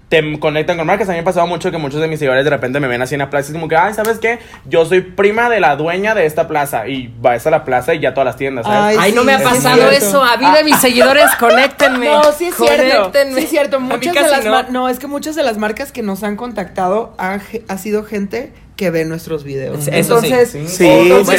te 0.09 0.39
conectan 0.39 0.77
con 0.77 0.87
marcas. 0.87 1.07
A 1.07 1.11
mí 1.11 1.17
me 1.17 1.21
ha 1.21 1.25
pasado 1.25 1.45
mucho 1.45 1.69
que 1.71 1.77
muchos 1.77 2.01
de 2.01 2.07
mis 2.07 2.17
seguidores 2.17 2.43
de 2.43 2.49
repente 2.49 2.79
me 2.79 2.87
ven 2.87 3.01
así 3.01 3.13
en 3.15 3.19
la 3.19 3.29
plaza 3.29 3.47
y 3.47 3.51
es 3.51 3.53
como 3.53 3.67
que, 3.67 3.75
ay, 3.75 3.93
¿sabes 3.93 4.17
qué? 4.17 4.39
Yo 4.65 4.83
soy 4.85 5.01
prima 5.01 5.49
de 5.49 5.59
la 5.59 5.75
dueña 5.75 6.15
de 6.15 6.25
esta 6.25 6.47
plaza. 6.47 6.87
Y 6.87 7.13
vas 7.21 7.45
a 7.45 7.51
la 7.51 7.63
plaza 7.63 7.93
y 7.93 7.99
ya 7.99 8.13
todas 8.13 8.25
las 8.25 8.35
tiendas, 8.35 8.65
¿sabes? 8.65 8.97
Ay, 8.97 8.97
Ay, 8.99 9.11
no 9.13 9.23
me 9.23 9.33
ha 9.33 9.39
pasado 9.39 9.89
eso. 9.91 10.23
A 10.23 10.35
mí 10.37 10.51
de 10.51 10.63
mis 10.63 10.77
seguidores, 10.77 11.27
conéctenme. 11.39 12.07
No, 12.07 12.23
sí 12.33 12.45
es 12.45 12.55
cierto. 12.55 12.97
Conéctenme. 12.97 13.35
Sí 13.35 13.43
es 13.43 13.49
cierto. 13.49 13.79
Muchas 13.79 14.15
de 14.15 14.21
las 14.21 14.45
no. 14.45 14.63
no. 14.69 14.89
es 14.89 14.97
que 14.97 15.07
muchas 15.07 15.35
de 15.35 15.43
las 15.43 15.57
marcas 15.57 15.91
que 15.91 16.01
nos 16.01 16.23
han 16.23 16.35
contactado 16.35 17.13
ha, 17.19 17.39
ha 17.67 17.77
sido 17.77 18.03
gente 18.03 18.51
que 18.79 18.91
ve 18.91 19.03
nuestros 19.03 19.43
videos. 19.43 19.89
Eso. 19.89 19.91
Entonces, 20.21 20.51
Sí, 20.51 20.65
Sí, 20.67 20.85
hijos 20.87 21.27
Sí, 21.27 21.35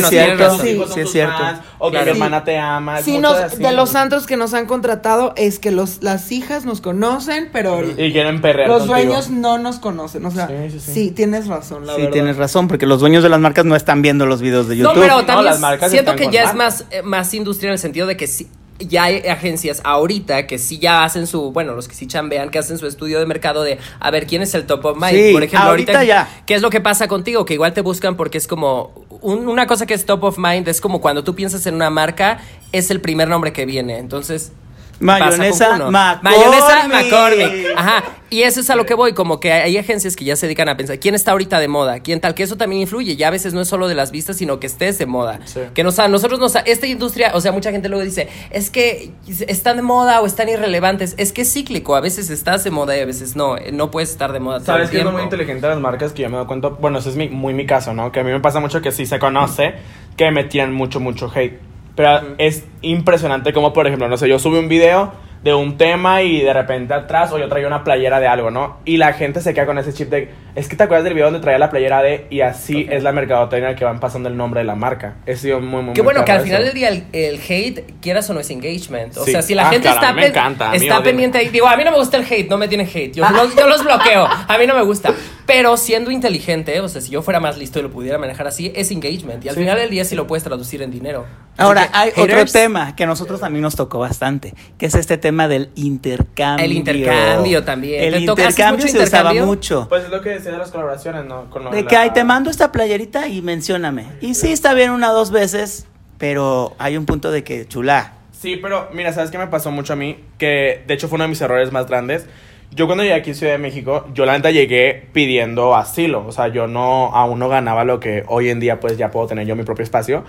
es 1.01 1.11
cierto. 1.11 1.35
o 1.79 1.87
que 1.87 1.93
Claro. 1.93 2.05
mi 2.05 2.11
hermana 2.11 2.45
te 2.45 2.59
ama. 2.59 3.01
Sí, 3.01 3.17
nos, 3.17 3.35
así. 3.35 3.57
de 3.63 3.73
los 3.73 3.89
santos 3.89 4.27
que 4.27 4.37
nos 4.37 4.53
han 4.53 4.67
contratado 4.67 5.33
es 5.37 5.59
que 5.59 5.71
los, 5.71 6.03
las 6.03 6.31
hijas 6.33 6.67
nos 6.67 6.83
conocen, 6.83 7.49
pero 7.51 7.81
Y 7.97 8.13
quieren 8.13 8.43
perrear 8.43 8.69
los 8.69 8.81
contigo. 8.87 8.95
dueños 8.99 9.31
no 9.31 9.57
nos 9.57 9.79
conocen. 9.79 10.27
O 10.27 10.31
sea, 10.31 10.49
sí, 10.49 10.55
Sí, 10.73 10.81
sí, 10.81 10.93
sí. 10.93 11.11
tienes 11.13 11.47
razón, 11.47 11.87
la 11.87 11.95
Sí, 11.95 12.01
verdad. 12.03 12.13
tienes 12.13 12.37
razón, 12.37 12.69
porque 12.69 12.85
los 12.85 13.01
dueños 13.01 13.23
de 13.23 13.31
las 13.31 13.41
marcas 13.41 13.65
no 13.65 13.75
están 13.75 14.03
viendo 14.03 14.27
los 14.27 14.43
videos 14.43 14.69
de 14.69 14.77
No, 14.77 14.91
YouTube. 14.91 15.01
pero 15.03 15.15
No, 15.21 15.25
también 15.25 15.47
las 15.47 15.61
marcas 15.61 15.91
siento 15.91 16.15
que 16.17 16.29
ya 16.31 16.43
es 16.45 16.55
más, 16.55 16.85
eh, 16.91 17.01
más 17.03 17.33
industria 17.33 17.69
en 17.69 17.73
el 17.73 17.79
sentido 17.79 18.07
de 18.07 18.19
que 18.19 18.27
sí, 18.27 18.49
ya 18.81 19.05
hay 19.05 19.19
agencias 19.29 19.81
ahorita 19.85 20.47
que 20.47 20.59
sí 20.59 20.79
ya 20.79 21.05
hacen 21.05 21.27
su, 21.27 21.53
bueno, 21.53 21.75
los 21.75 21.87
que 21.89 21.95
sí 21.95 22.07
chambean, 22.07 22.51
que 22.51 22.59
hacen 22.59 22.79
su 22.79 22.87
estudio 22.87 23.19
de 23.21 23.27
mercado 23.27 23.63
de 23.63 23.79
a 24.01 24.11
ver 24.11 24.27
quién 24.27 24.43
es 24.43 24.55
el 24.55 24.67
top 24.67 24.85
of 24.87 24.97
mind. 24.97 25.11
Sí, 25.15 25.33
Por 25.33 25.43
ejemplo, 25.43 25.69
ahorita 25.71 25.93
ahorita, 25.93 26.05
ya. 26.05 26.43
¿qué 26.47 26.55
es 26.55 26.63
lo 26.63 26.71
que 26.71 26.81
pasa 26.81 27.07
contigo? 27.09 27.45
Que 27.45 27.55
igual 27.55 27.73
te 27.73 27.81
buscan 27.83 28.17
porque 28.17 28.39
es 28.39 28.47
como 28.47 28.93
un- 29.23 29.49
una 29.49 29.67
cosa 29.67 29.87
que 29.87 29.95
es 29.95 30.07
top 30.07 30.25
of 30.25 30.39
mind 30.39 30.67
es 30.69 30.81
como 30.81 31.01
cuando 31.01 31.23
tú 31.25 31.35
piensas 31.35 31.67
en 31.67 31.75
una 31.75 31.91
marca 31.91 32.41
es 32.73 32.91
el 32.91 33.01
primer 33.01 33.29
nombre 33.29 33.53
que 33.53 33.67
viene. 33.67 33.99
Entonces 33.99 34.53
Mayonesa. 35.01 35.79
McCormick. 35.91 36.23
Mayonesa 36.23 36.89
McCormick. 36.89 37.67
Ajá. 37.77 38.05
Y 38.31 38.43
eso 38.43 38.61
es 38.61 38.71
a 38.71 38.77
lo 38.77 38.87
que 38.87 38.95
voy, 38.95 39.13
como 39.13 39.41
que 39.41 39.53
hay 39.53 39.77
agencias 39.77 40.15
que 40.15 40.25
ya 40.25 40.37
se 40.37 40.47
dedican 40.47 40.69
a 40.69 40.77
pensar 40.77 41.01
quién 41.01 41.17
está 41.17 41.33
ahorita 41.33 41.59
de 41.59 41.67
moda, 41.67 41.99
quién 41.99 42.21
tal, 42.21 42.35
que 42.35 42.45
eso 42.45 42.57
también 42.57 42.83
influye. 42.83 43.17
Ya 43.17 43.27
a 43.27 43.31
veces 43.31 43.55
no 43.55 43.61
es 43.61 43.67
solo 43.67 43.89
de 43.89 43.97
las 43.97 44.13
vistas, 44.13 44.37
sino 44.37 44.61
que 44.61 44.69
estés 44.69 44.99
de 44.99 45.07
moda. 45.07 45.41
Sí. 45.47 45.61
Que 45.75 45.83
nos, 45.83 45.99
a 45.99 46.07
nosotros 46.07 46.39
nos, 46.39 46.55
esta 46.55 46.87
industria, 46.87 47.33
o 47.35 47.41
sea, 47.41 47.51
mucha 47.51 47.73
gente 47.73 47.89
luego 47.89 48.05
dice, 48.05 48.29
es 48.51 48.71
que 48.71 49.11
están 49.49 49.77
de 49.77 49.83
moda 49.83 50.21
o 50.21 50.27
están 50.27 50.49
irrelevantes. 50.49 51.15
Es 51.19 51.33
que 51.33 51.43
es 51.43 51.53
cíclico, 51.53 51.97
a 51.97 52.01
veces 52.01 52.31
estás 52.31 52.63
de 52.63 52.71
moda 52.71 52.97
y 52.97 53.01
a 53.01 53.07
veces 53.07 53.35
no. 53.35 53.57
No 53.73 53.91
puedes 53.91 54.11
estar 54.11 54.33
de 54.33 54.39
moda 54.39 54.59
todo 54.59 54.67
¿Sabes 54.67 54.91
qué 54.91 55.01
es 55.01 55.05
muy 55.05 55.23
inteligente 55.23 55.67
las 55.67 55.81
marcas 55.81 56.13
que 56.13 56.23
yo 56.23 56.31
me 56.31 56.37
doy 56.37 56.47
cuenta? 56.47 56.69
Bueno, 56.69 56.99
ese 56.99 57.09
es 57.09 57.17
mi, 57.17 57.29
muy 57.29 57.53
mi 57.53 57.67
caso, 57.67 57.95
¿no? 57.95 58.13
Que 58.13 58.21
a 58.21 58.25
mí 58.25 58.31
me 58.31 58.41
pasa 58.41 58.61
mucho 58.61 58.81
que 58.81 58.93
sí 58.93 59.07
se 59.07 59.19
conoce 59.19 59.75
que 60.17 60.31
me 60.31 60.45
tiran 60.45 60.73
mucho, 60.73 61.01
mucho 61.01 61.31
hate. 61.35 61.70
Pero 61.97 62.21
es 62.39 62.65
impresionante 62.83 63.53
como, 63.53 63.73
por 63.73 63.87
ejemplo, 63.87 64.09
no 64.09 64.17
sé, 64.17 64.29
yo 64.29 64.39
subí 64.39 64.59
un 64.59 64.69
video 64.69 65.13
de 65.43 65.55
un 65.55 65.79
tema 65.79 66.21
y 66.21 66.43
de 66.43 66.53
repente 66.53 66.93
atrás 66.93 67.33
o 67.33 67.39
yo 67.39 67.49
traía 67.49 67.67
una 67.67 67.83
playera 67.83 68.21
de 68.21 68.29
algo, 68.29 68.51
¿no? 68.51 68.77
Y 68.85 68.99
la 68.99 69.15
gente 69.15 69.41
se 69.41 69.55
queda 69.55 69.65
con 69.65 69.79
ese 69.79 69.95
chip 69.95 70.11
de, 70.11 70.29
es 70.55 70.69
que 70.69 70.77
te 70.77 70.83
acuerdas 70.83 71.03
del 71.05 71.15
video 71.15 71.29
donde 71.29 71.41
traía 71.41 71.59
la 71.59 71.71
playera 71.71 72.03
de 72.03 72.27
y 72.29 72.43
así 72.43 72.87
es 72.91 73.03
la 73.03 73.13
mercadotecnia 73.13 73.75
que 73.75 73.87
van 73.87 74.01
pasando 74.01 74.29
el 74.29 74.37
nombre 74.37 74.61
de 74.61 74.65
la 74.67 74.75
marca. 74.75 75.15
He 75.25 75.37
sido 75.37 75.61
muy, 75.61 75.83
muy 75.83 75.95
Qué 75.95 76.03
bueno 76.03 76.27
que 76.27 76.33
al 76.33 76.43
final 76.43 76.63
del 76.65 76.75
día 76.75 76.89
el, 76.91 77.05
el 77.15 77.41
hate, 77.49 77.95
quieras 78.03 78.29
o 78.29 78.35
no, 78.35 78.41
es 78.41 78.51
engagement. 78.51 79.17
O 79.17 79.25
Sí. 79.25 79.31
sea, 79.33 79.41
si 79.41 79.55
la 79.55 79.69
Ah, 79.69 79.71
gente 79.71 79.89
claro, 79.89 80.01
está, 80.03 80.15
pen- 80.15 80.25
encanta, 80.27 80.75
está 80.75 80.85
ódiame. 80.87 81.05
pendiente 81.05 81.39
ahí, 81.39 81.49
digo, 81.49 81.67
a 81.67 81.75
mí 81.79 81.85
no 81.85 81.91
me 81.91 81.97
gusta 81.97 82.19
el 82.19 82.25
hate, 82.31 82.51
no 82.51 82.59
me 82.59 82.69
tienen 82.69 82.87
hate. 82.87 83.15
Yo, 83.15 83.25
los, 83.31 83.57
yo 83.57 83.67
los 83.67 83.83
bloqueo, 83.83 84.27
a 84.47 84.59
mí 84.59 84.67
no 84.67 84.75
me 84.75 84.83
gusta. 84.83 85.11
Pero 85.53 85.77
siendo 85.77 86.11
inteligente, 86.13 86.81
o 86.81 86.89
sea, 86.89 87.01
si 87.01 87.11
yo 87.11 87.23
fuera 87.23 87.41
más 87.41 87.59
listo 87.59 87.81
y 87.81 87.83
lo 87.83 87.91
pudiera 87.91 88.19
manejar 88.19 88.47
así, 88.47 88.73
es 88.77 88.91
engagement. 88.93 89.45
Y 89.45 89.49
al 89.49 89.57
final 89.57 89.77
del 89.77 89.91
día 89.91 90.05
sí 90.05 90.15
lo 90.15 90.27
puedes 90.29 90.45
traducir 90.45 90.81
en 90.83 90.91
dinero. 90.93 91.27
Ahora, 91.57 91.89
hay 91.93 92.11
otro 92.11 92.23
haters, 92.25 92.53
tema 92.53 92.95
que 92.95 93.03
a 93.03 93.07
nosotros 93.07 93.41
también 93.41 93.63
nos 93.63 93.75
tocó 93.75 93.99
bastante, 93.99 94.55
que 94.79 94.87
es 94.87 94.95
este 94.95 95.19
tema 95.19 95.49
del 95.49 95.71
intercambio. 95.75 96.65
El 96.65 96.73
intercambio 96.73 97.65
también. 97.65 98.05
El 98.05 98.21
¿Te 98.21 98.27
toca- 98.27 98.43
haces 98.43 98.51
intercambio 98.53 98.87
se 98.87 98.93
usaba 98.99 99.05
intercambio? 99.31 99.47
mucho. 99.47 99.87
Pues 99.89 100.05
es 100.05 100.11
lo 100.11 100.21
que 100.23 100.29
decía 100.31 100.53
de 100.53 100.59
las 100.59 100.71
colaboraciones, 100.71 101.25
¿no? 101.25 101.51
Con 101.51 101.65
lo 101.65 101.71
De 101.71 101.83
la- 101.83 101.89
que, 101.89 101.97
ay, 101.97 102.11
te 102.11 102.23
mando 102.23 102.49
esta 102.51 102.71
playerita 102.71 103.27
y 103.27 103.43
mencióname. 103.43 104.07
Y 104.21 104.35
sí, 104.35 104.53
está 104.53 104.73
bien 104.75 104.91
una 104.93 105.11
o 105.11 105.15
dos 105.15 105.31
veces, 105.33 105.87
pero 106.19 106.75
hay 106.79 106.97
un 106.97 107.07
punto 107.07 107.31
de 107.33 107.43
que, 107.45 107.67
chula, 107.67 108.15
Sí, 108.41 108.57
pero 108.57 108.89
mira, 108.95 109.13
¿sabes 109.13 109.31
qué 109.31 109.37
me 109.37 109.49
pasó 109.49 109.71
mucho 109.71 109.93
a 109.93 109.97
mí? 109.97 110.17
Que 110.39 110.83
de 110.87 110.95
hecho 110.95 111.09
fue 111.09 111.17
uno 111.17 111.25
de 111.25 111.29
mis 111.29 111.41
errores 111.43 111.73
más 111.73 111.87
grandes. 111.89 112.25
Yo 112.73 112.87
cuando 112.87 113.03
llegué 113.03 113.15
aquí 113.15 113.33
a 113.33 113.35
Ciudad 113.35 113.53
de 113.53 113.59
México, 113.59 114.07
yo 114.15 114.25
la 114.27 114.33
neta 114.35 114.53
llegué 114.53 115.09
pidiendo 115.13 115.75
asilo. 115.75 116.25
O 116.27 116.33
sea, 116.33 116.49
yo 116.49 116.69
no, 116.69 117.15
aún 117.15 117.39
no 117.41 117.49
ganaba 117.49 117.85
lo 117.85 117.99
que 117.99 118.23
hoy 118.29 118.49
en 118.49 118.61
día 118.61 118.79
pues 118.79 118.97
ya 118.97 119.11
puedo 119.11 119.27
tener 119.27 119.47
yo 119.47 119.57
mi 119.57 119.65
propio 119.65 119.83
espacio. 119.83 120.25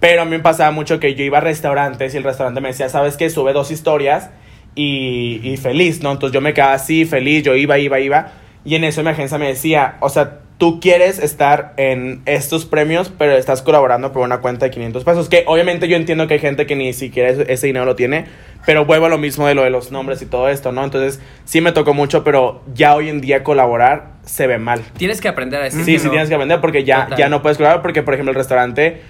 Pero 0.00 0.22
a 0.22 0.24
mí 0.24 0.30
me 0.30 0.40
pasaba 0.40 0.70
mucho 0.70 0.98
que 0.98 1.14
yo 1.14 1.22
iba 1.22 1.38
a 1.38 1.40
restaurantes 1.42 2.14
y 2.14 2.16
el 2.16 2.24
restaurante 2.24 2.60
me 2.60 2.68
decía, 2.68 2.88
¿sabes 2.88 3.16
qué? 3.16 3.28
Sube 3.30 3.52
dos 3.52 3.70
historias 3.70 4.30
y, 4.74 5.40
y 5.44 5.56
feliz, 5.58 6.02
¿no? 6.02 6.12
Entonces 6.12 6.34
yo 6.34 6.40
me 6.40 6.54
quedaba 6.54 6.72
así, 6.72 7.04
feliz, 7.04 7.42
yo 7.42 7.54
iba, 7.54 7.78
iba, 7.78 8.00
iba. 8.00 8.32
Y 8.64 8.74
en 8.74 8.84
eso 8.84 9.02
mi 9.02 9.10
agencia 9.10 9.38
me 9.38 9.48
decía, 9.48 9.96
o 10.00 10.08
sea, 10.08 10.40
tú 10.62 10.78
quieres 10.78 11.18
estar 11.18 11.72
en 11.76 12.22
estos 12.24 12.66
premios, 12.66 13.10
pero 13.18 13.32
estás 13.32 13.62
colaborando 13.62 14.12
por 14.12 14.22
una 14.22 14.38
cuenta 14.38 14.66
de 14.66 14.70
500 14.70 15.02
pesos. 15.02 15.28
Que 15.28 15.42
obviamente 15.48 15.88
yo 15.88 15.96
entiendo 15.96 16.28
que 16.28 16.34
hay 16.34 16.38
gente 16.38 16.66
que 16.66 16.76
ni 16.76 16.92
siquiera 16.92 17.30
ese, 17.30 17.66
dinero 17.66 17.84
lo 17.84 17.96
tiene, 17.96 18.26
pero 18.64 18.84
vuelvo 18.84 19.06
a 19.06 19.08
lo 19.08 19.18
mismo 19.18 19.44
de 19.48 19.56
lo 19.56 19.64
de 19.64 19.70
los 19.70 19.90
nombres 19.90 20.22
y 20.22 20.26
todo 20.26 20.48
esto, 20.48 20.70
¿no? 20.70 20.84
Entonces 20.84 21.18
sí 21.44 21.60
me 21.60 21.72
tocó 21.72 21.94
mucho, 21.94 22.22
pero 22.22 22.62
ya 22.76 22.94
hoy 22.94 23.08
en 23.08 23.20
día 23.20 23.42
colaborar 23.42 24.12
se 24.24 24.46
ve 24.46 24.58
mal. 24.58 24.82
Tienes 24.96 25.20
que 25.20 25.26
aprender 25.26 25.60
a 25.62 25.64
decir 25.64 25.84
Sí, 25.84 25.94
que 25.94 25.98
sí 25.98 26.04
no. 26.04 26.10
tienes 26.12 26.28
que 26.28 26.36
vender 26.36 26.60
porque 26.60 26.84
ya, 26.84 27.06
Total. 27.06 27.18
ya 27.18 27.28
no 27.28 27.42
puedes 27.42 27.58
colaborar 27.58 27.82
porque, 27.82 28.04
por 28.04 28.14
ejemplo, 28.14 28.30
el 28.30 28.36
restaurante 28.36 29.00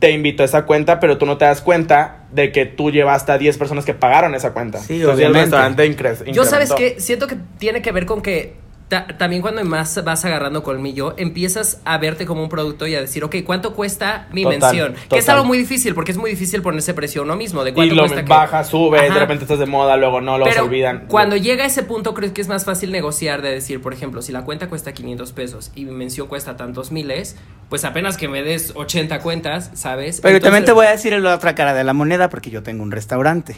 te 0.00 0.10
invitó 0.10 0.42
a 0.42 0.46
esa 0.46 0.64
cuenta, 0.66 0.98
pero 0.98 1.18
tú 1.18 1.24
no 1.26 1.38
te 1.38 1.44
das 1.44 1.60
cuenta 1.60 2.24
de 2.32 2.50
que 2.50 2.66
tú 2.66 2.90
llevaste 2.90 3.30
a 3.30 3.38
10 3.38 3.56
personas 3.58 3.84
que 3.84 3.94
pagaron 3.94 4.34
esa 4.34 4.52
cuenta. 4.52 4.80
Sí, 4.80 4.94
Entonces 4.96 5.20
ya 5.20 5.26
el 5.26 5.30
obviamente. 5.32 5.56
restaurante 5.56 6.24
incre- 6.26 6.32
Yo 6.32 6.44
sabes 6.44 6.72
que 6.72 6.98
siento 6.98 7.28
que 7.28 7.36
tiene 7.58 7.80
que 7.80 7.92
ver 7.92 8.06
con 8.06 8.22
que 8.22 8.65
ta- 8.88 9.06
también 9.18 9.42
cuando 9.42 9.64
más 9.64 10.02
vas 10.04 10.24
agarrando 10.24 10.62
colmillo, 10.62 11.14
empiezas 11.16 11.80
a 11.84 11.98
verte 11.98 12.24
como 12.26 12.42
un 12.42 12.48
producto 12.48 12.86
y 12.86 12.94
a 12.94 13.00
decir, 13.00 13.24
ok, 13.24 13.36
¿cuánto 13.44 13.74
cuesta 13.74 14.28
mi 14.32 14.44
Total, 14.44 14.60
mención? 14.60 14.94
Que 15.10 15.18
es 15.18 15.28
algo 15.28 15.44
muy 15.44 15.58
difícil 15.58 15.94
porque 15.94 16.12
es 16.12 16.18
muy 16.18 16.30
difícil 16.30 16.62
ponerse 16.62 16.94
precio 16.94 17.22
a 17.22 17.24
uno 17.24 17.36
mismo. 17.36 17.64
De 17.64 17.70
Y 17.70 17.74
cuánto 17.74 17.94
lo 17.94 18.02
cuesta 18.02 18.22
que- 18.24 18.28
baja, 18.28 18.64
sube, 18.64 18.98
Ajá. 19.00 19.14
de 19.14 19.20
repente 19.20 19.44
estás 19.44 19.58
de 19.58 19.66
moda, 19.66 19.96
luego 19.96 20.20
no, 20.20 20.36
se 20.38 20.44
Pero 20.50 20.64
olvidan. 20.64 21.06
Cuando 21.08 21.36
llega 21.36 21.64
a 21.64 21.66
ese 21.66 21.82
punto, 21.82 22.14
creo 22.14 22.32
que 22.32 22.40
es 22.40 22.48
más 22.48 22.64
fácil 22.64 22.92
negociar 22.92 23.42
de 23.42 23.50
decir, 23.50 23.80
por 23.82 23.92
ejemplo, 23.92 24.22
si 24.22 24.30
la 24.32 24.44
cuenta 24.44 24.68
cuesta 24.68 24.92
500 24.92 25.32
pesos 25.32 25.72
y 25.74 25.84
mi 25.84 25.92
mención 25.92 26.28
cuesta 26.28 26.56
tantos 26.56 26.92
miles, 26.92 27.36
pues 27.68 27.84
apenas 27.84 28.16
que 28.16 28.28
me 28.28 28.42
des 28.44 28.72
80 28.76 29.20
cuentas, 29.20 29.70
¿sabes? 29.74 30.20
Pero 30.20 30.34
también 30.40 30.62
Entonces- 30.62 30.66
te 30.66 30.72
voy 30.72 30.86
a 30.86 30.90
decir 30.90 31.12
la 31.20 31.34
otra 31.34 31.56
cara 31.56 31.74
de 31.74 31.82
la 31.82 31.92
moneda 31.92 32.28
porque 32.30 32.50
yo 32.50 32.62
tengo 32.62 32.84
un 32.84 32.92
restaurante. 32.92 33.56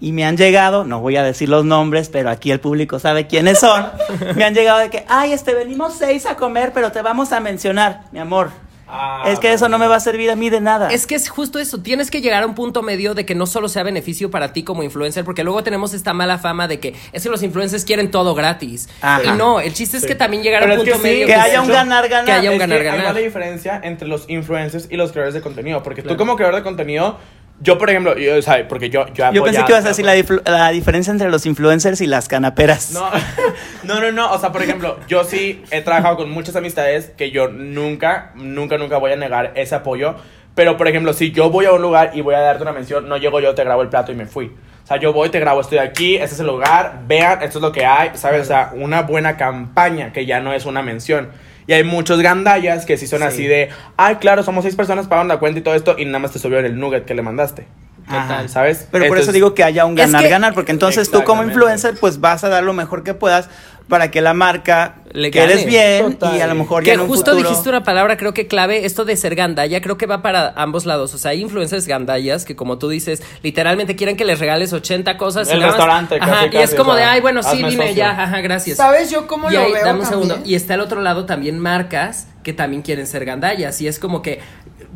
Y 0.00 0.10
me 0.10 0.24
han 0.24 0.36
llegado, 0.36 0.84
no 0.84 1.00
voy 1.00 1.16
a 1.16 1.22
decir 1.22 1.48
los 1.48 1.64
nombres, 1.64 2.08
pero 2.08 2.30
aquí 2.30 2.50
el 2.50 2.58
público 2.58 2.98
sabe 2.98 3.28
quiénes 3.28 3.60
son. 3.60 3.84
me 4.36 4.42
han 4.42 4.54
llegado 4.54 4.63
de 4.64 4.90
que, 4.90 5.04
ay, 5.08 5.32
este, 5.32 5.54
venimos 5.54 5.94
seis 5.94 6.26
a 6.26 6.36
comer, 6.36 6.72
pero 6.72 6.90
te 6.92 7.02
vamos 7.02 7.32
a 7.32 7.40
mencionar, 7.40 8.02
mi 8.12 8.18
amor. 8.18 8.50
Ah, 8.86 9.24
es 9.26 9.40
que 9.40 9.50
eso 9.52 9.68
no 9.70 9.78
me 9.78 9.86
va 9.88 9.96
a 9.96 10.00
servir 10.00 10.30
a 10.30 10.36
mí 10.36 10.50
de 10.50 10.60
nada. 10.60 10.88
Es 10.90 11.06
que 11.06 11.14
es 11.14 11.30
justo 11.30 11.58
eso, 11.58 11.78
tienes 11.80 12.10
que 12.10 12.20
llegar 12.20 12.42
a 12.42 12.46
un 12.46 12.54
punto 12.54 12.82
medio 12.82 13.14
de 13.14 13.24
que 13.24 13.34
no 13.34 13.46
solo 13.46 13.68
sea 13.68 13.82
beneficio 13.82 14.30
para 14.30 14.52
ti 14.52 14.62
como 14.62 14.82
influencer, 14.82 15.24
porque 15.24 15.42
luego 15.42 15.64
tenemos 15.64 15.94
esta 15.94 16.12
mala 16.12 16.36
fama 16.38 16.68
de 16.68 16.80
que 16.80 16.94
es 17.12 17.22
que 17.22 17.28
los 17.30 17.42
influencers 17.42 17.84
quieren 17.86 18.10
todo 18.10 18.34
gratis. 18.34 18.88
Ajá. 19.00 19.22
Y 19.24 19.38
no, 19.38 19.58
el 19.58 19.72
chiste 19.72 19.96
es 19.96 20.02
Sí. 20.02 20.08
que 20.08 20.14
también 20.14 20.42
llegar 20.42 20.62
a 20.62 20.66
un 20.66 20.70
que 20.72 20.76
punto 20.76 20.96
sí, 20.96 21.02
medio 21.02 21.26
que 21.26 21.32
de 21.32 21.40
haya 21.40 21.62
un 21.62 21.68
ganar-ganar. 21.68 22.24
que 22.26 22.32
haya 22.32 22.50
un 22.50 22.56
que 22.56 22.66
ganar-ganar. 22.66 23.14
la 23.14 23.20
diferencia 23.20 23.80
entre 23.82 24.06
los 24.06 24.28
influencers 24.28 24.86
y 24.90 24.96
los 24.96 25.12
creadores 25.12 25.34
de 25.34 25.40
contenido. 25.40 25.82
Porque 25.82 26.02
Claro. 26.02 26.16
tú 26.16 26.18
como 26.22 26.36
creador 26.36 26.56
de 26.56 26.62
contenido, 26.62 27.16
yo 27.60 27.78
por 27.78 27.88
ejemplo, 27.90 28.16
yo, 28.18 28.36
o 28.36 28.42
sea, 28.42 28.66
porque 28.68 28.90
yo, 28.90 29.06
yo 29.14 29.30
Yo 29.32 29.44
pensé 29.44 29.60
apoyaba- 29.60 29.66
que 29.66 29.72
ibas 29.72 29.84
a 29.84 29.88
decir 29.88 30.04
la, 30.04 30.16
dif- 30.16 30.42
la 30.48 30.70
diferencia 30.70 31.10
entre 31.12 31.30
los 31.30 31.46
influencers 31.46 32.00
y 32.00 32.06
las 32.06 32.28
canaperas. 32.28 32.92
No, 32.92 33.08
no, 33.84 34.00
no, 34.00 34.12
no. 34.12 34.32
O 34.32 34.38
sea, 34.38 34.52
por 34.52 34.62
ejemplo, 34.62 34.98
yo 35.08 35.24
sí 35.24 35.62
he 35.70 35.80
trabajado 35.80 36.16
con 36.16 36.30
muchas 36.30 36.56
amistades 36.56 37.10
que 37.16 37.30
yo 37.30 37.48
nunca, 37.48 38.32
nunca, 38.34 38.76
nunca 38.78 38.98
voy 38.98 39.12
a 39.12 39.16
negar 39.16 39.52
ese 39.54 39.74
apoyo. 39.74 40.14
Pero, 40.54 40.76
por 40.76 40.86
ejemplo, 40.88 41.12
si 41.12 41.32
yo 41.32 41.50
voy 41.50 41.64
a 41.66 41.72
un 41.72 41.82
lugar 41.82 42.12
y 42.14 42.20
voy 42.20 42.34
a 42.36 42.40
darte 42.40 42.62
una 42.62 42.72
mención, 42.72 43.08
no 43.08 43.16
llego 43.16 43.40
yo, 43.40 43.54
te 43.54 43.64
grabo 43.64 43.82
el 43.82 43.88
plato 43.88 44.12
y 44.12 44.14
me 44.14 44.26
fui. 44.26 44.46
O 44.84 44.86
sea, 44.86 44.98
yo 44.98 45.12
voy, 45.12 45.30
te 45.30 45.40
grabo, 45.40 45.60
estoy 45.62 45.78
aquí, 45.78 46.14
este 46.16 46.34
es 46.34 46.40
el 46.40 46.46
lugar, 46.46 47.00
vean, 47.08 47.42
esto 47.42 47.58
es 47.58 47.62
lo 47.62 47.72
que 47.72 47.84
hay, 47.86 48.10
¿sabes? 48.14 48.42
O 48.42 48.44
sea, 48.44 48.70
una 48.74 49.02
buena 49.02 49.36
campaña 49.36 50.12
que 50.12 50.26
ya 50.26 50.40
no 50.40 50.52
es 50.52 50.64
una 50.66 50.82
mención. 50.82 51.30
Y 51.66 51.72
hay 51.72 51.84
muchos 51.84 52.20
gandallas 52.20 52.84
que 52.86 52.96
sí 52.96 53.06
son 53.06 53.20
Sí. 53.20 53.24
así 53.24 53.46
de, 53.46 53.70
ay, 53.96 54.16
claro, 54.16 54.42
somos 54.42 54.64
seis 54.64 54.76
personas, 54.76 55.06
pagan 55.06 55.28
la 55.28 55.38
cuenta 55.38 55.60
y 55.60 55.62
todo 55.62 55.74
esto, 55.74 55.96
y 55.98 56.04
nada 56.04 56.18
más 56.18 56.32
te 56.32 56.38
subió 56.38 56.58
el 56.58 56.78
nugget 56.78 57.04
que 57.06 57.14
le 57.14 57.22
mandaste. 57.22 57.66
Ajá. 58.06 58.46
¿Sabes? 58.48 58.86
Pero 58.92 59.06
por 59.08 59.16
eso 59.16 59.32
digo 59.32 59.54
que 59.54 59.64
haya 59.64 59.86
un 59.86 59.98
Es 59.98 60.04
que- 60.06 60.12
ganar-ganar, 60.12 60.52
porque 60.52 60.72
entonces 60.72 61.10
tú 61.10 61.24
como 61.24 61.42
influencer 61.42 61.94
pues 61.98 62.20
vas 62.20 62.44
a 62.44 62.50
dar 62.50 62.62
lo 62.62 62.74
mejor 62.74 63.02
que 63.02 63.14
puedas 63.14 63.48
para 63.88 64.10
que 64.10 64.20
la 64.22 64.32
marca 64.34 64.96
Le 65.12 65.30
quedes 65.30 65.66
bien 65.66 66.14
Total. 66.14 66.36
y 66.36 66.40
a 66.40 66.46
lo 66.46 66.54
mejor 66.54 66.82
Que 66.82 66.88
ya 66.88 66.94
en 66.94 67.00
un 67.00 67.06
justo 67.06 67.32
futuro- 67.32 67.48
dijiste 67.50 67.68
una 67.68 67.84
palabra, 67.84 68.16
creo 68.16 68.32
que 68.32 68.46
clave, 68.46 68.86
esto 68.86 69.04
de 69.04 69.16
ser 69.16 69.34
gandalla, 69.34 69.80
creo 69.82 69.98
que 69.98 70.06
va 70.06 70.22
para 70.22 70.52
ambos 70.56 70.86
lados. 70.86 71.12
O 71.14 71.18
sea, 71.18 71.32
hay 71.32 71.42
influencers 71.42 71.86
gandallas 71.86 72.44
que, 72.44 72.56
como 72.56 72.78
tú 72.78 72.88
dices, 72.88 73.22
literalmente 73.42 73.94
quieren 73.94 74.16
que 74.16 74.24
les 74.24 74.38
regales 74.40 74.72
80 74.72 75.16
cosas. 75.18 75.48
El 75.50 75.58
y 75.60 75.62
restaurante, 75.64 76.16
Ajá, 76.20 76.46
casi, 76.46 76.56
y 76.56 76.60
es 76.60 76.74
como 76.74 76.92
o 76.92 76.94
de, 76.94 77.02
ay, 77.04 77.20
bueno, 77.20 77.42
sí, 77.42 77.58
dime 77.58 77.72
socio. 77.72 77.94
ya, 77.94 78.10
ajá, 78.22 78.40
gracias. 78.40 78.78
¿Sabes 78.78 79.10
yo 79.10 79.26
cómo 79.26 79.50
y 79.50 79.54
lo 79.54 79.60
ahí, 79.60 79.72
veo 79.72 79.84
dame 79.84 80.00
un 80.00 80.04
también? 80.06 80.28
segundo. 80.28 80.48
Y 80.48 80.54
está 80.54 80.74
el 80.74 80.80
otro 80.80 81.02
lado 81.02 81.26
también 81.26 81.58
marcas 81.58 82.28
que 82.42 82.52
también 82.52 82.82
quieren 82.82 83.06
ser 83.06 83.24
gandallas. 83.24 83.80
Y 83.80 83.86
es 83.88 83.98
como 83.98 84.20
que 84.22 84.40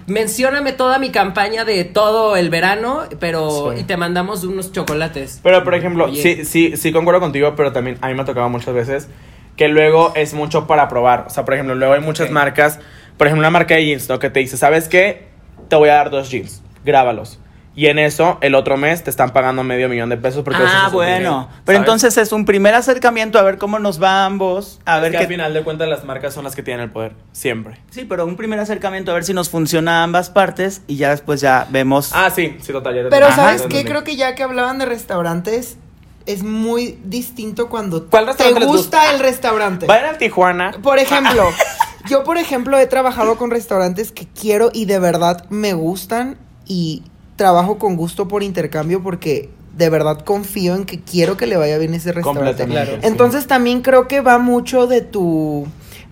mencióname 0.09 0.73
toda 0.73 0.99
mi 0.99 1.11
campaña 1.11 1.65
de 1.65 1.85
todo 1.85 2.37
el 2.37 2.51
verano, 2.51 3.05
pero 3.21 3.73
Sí. 3.75 3.81
y 3.81 3.85
te 3.85 3.97
mandamos 3.97 4.43
unos 4.45 4.73
chocolates. 4.73 5.41
Pero, 5.43 5.63
por 5.63 5.75
ejemplo, 5.75 6.07
Oye. 6.07 6.21
sí, 6.21 6.45
sí, 6.45 6.77
sí 6.77 6.93
concuerdo 6.93 7.21
contigo, 7.21 7.55
pero 7.57 7.73
también 7.73 7.99
a 8.01 8.09
mí 8.09 8.15
me 8.15 8.23
ha 8.23 8.25
tocado 8.25 8.49
muchas 8.49 8.75
veces 8.75 9.09
que 9.57 9.69
luego 9.69 10.13
es 10.17 10.35
mucho 10.35 10.67
para 10.67 10.89
probar. 10.89 11.25
O 11.27 11.31
sea, 11.31 11.45
por 11.45 11.55
ejemplo, 11.55 11.75
luego 11.75 11.95
hay 11.95 12.01
muchas 12.01 12.31
marcas, 12.31 12.79
por 13.17 13.27
ejemplo, 13.27 13.41
una 13.41 13.51
marca 13.51 13.75
de 13.75 13.85
jeans, 13.85 14.09
¿no? 14.09 14.19
Que 14.19 14.31
te 14.31 14.41
dice, 14.41 14.57
¿sabes 14.57 14.89
qué? 14.89 15.27
Te 15.69 15.77
voy 15.77 15.89
a 15.91 15.95
dar 15.95 16.11
dos 16.11 16.31
jeans, 16.31 16.63
grábalos. 16.85 17.39
Y 17.79 17.87
en 17.87 18.01
eso, 18.01 18.39
el 18.41 18.57
otro 18.57 18.77
mes 18.77 19.05
te 19.05 19.11
están 19.11 19.31
pagando 19.31 19.63
medio 19.63 19.89
millón 19.89 20.09
de 20.09 20.17
pesos 20.17 20.43
porque 20.43 20.61
eso 20.65 20.73
Ah, 20.75 20.83
es 20.87 20.91
su 20.91 20.97
bueno. 20.97 21.13
dinero, 21.15 21.49
Pero 21.65 21.79
entonces 21.79 22.17
es 22.19 22.33
un 22.33 22.45
primer 22.45 22.75
acercamiento 22.75 23.39
a 23.39 23.43
ver 23.43 23.57
cómo 23.57 23.79
nos 23.79 24.03
va 24.03 24.23
a 24.23 24.25
ambos, 24.25 24.81
a 24.85 24.97
Es 24.97 25.03
ver 25.03 25.13
que 25.13 25.19
qué 25.19 25.23
al 25.23 25.29
final 25.31 25.55
de 25.55 25.63
cuentas 25.63 25.89
las 25.89 26.03
marcas 26.05 26.35
son 26.35 26.43
las 26.43 26.57
que 26.57 26.65
tienen 26.65 26.83
el 26.83 26.91
poder, 26.91 27.13
siempre. 27.31 27.79
Sí, 27.91 28.05
pero 28.05 28.27
un 28.27 28.35
primer 28.35 28.59
acercamiento 28.59 29.13
a 29.13 29.15
ver 29.15 29.23
si 29.23 29.33
nos 29.33 29.49
funciona 29.49 30.01
a 30.01 30.03
ambas 30.03 30.29
partes 30.29 30.83
y 30.89 30.97
ya 30.97 31.11
después 31.11 31.41
ya 31.41 31.69
vemos. 31.71 32.11
Ah, 32.15 32.31
sí, 32.31 32.57
sí, 32.61 32.73
total. 32.73 32.97
ya 32.97 33.03
te 33.05 33.11
Pero. 33.11 33.31
¿sabes 33.31 33.63
te 33.63 33.69
qué? 33.69 33.85
Creo 33.85 34.03
que 34.03 34.17
ya 34.17 34.35
que 34.35 34.43
hablaban 34.43 34.79
de 34.81 34.87
restaurantes, 34.87 35.77
es 36.27 36.43
muy 36.43 36.99
distinto 37.05 37.69
cuando 37.69 38.09
¿Cuál 38.09 38.25
te 38.25 38.31
restaurante 38.33 38.59
les 38.61 38.69
gusta 38.69 38.97
gusta? 38.99 39.13
el 39.15 39.21
restaurante. 39.21 39.87
Vayan 39.87 40.07
al 40.09 40.19
Tijuana. 40.19 40.73
Por 40.83 40.99
ejemplo, 40.99 41.45
yo 42.11 42.25
por 42.25 42.39
ejemplo 42.39 42.77
he 42.77 42.89
trabajado 42.89 43.37
con 43.37 43.53
restaurantes 43.53 44.11
que 44.11 44.27
quiero 44.27 44.71
y 44.75 44.87
de 44.87 44.99
verdad 44.99 45.45
me 45.49 45.75
gustan 45.75 46.39
y 46.67 47.05
trabajo 47.39 47.79
con 47.79 47.97
gusto 47.97 48.29
por 48.29 48.43
intercambio 48.43 49.03
porque 49.03 49.49
de 49.79 49.89
verdad 49.89 50.21
confío 50.21 50.75
en 50.75 50.85
que 50.85 51.01
quiero 51.01 51.39
que 51.39 51.47
le 51.47 51.57
vaya 51.57 51.79
bien 51.79 51.95
ese 51.95 52.13
restaurante. 52.13 52.67
Claro. 52.67 52.93
sí. 52.95 52.99
Entonces 53.03 53.47
también 53.47 53.81
creo 53.81 54.09
que 54.09 54.21
va 54.21 54.39
mucho 54.39 54.87
de 54.87 55.01
tu 55.01 55.67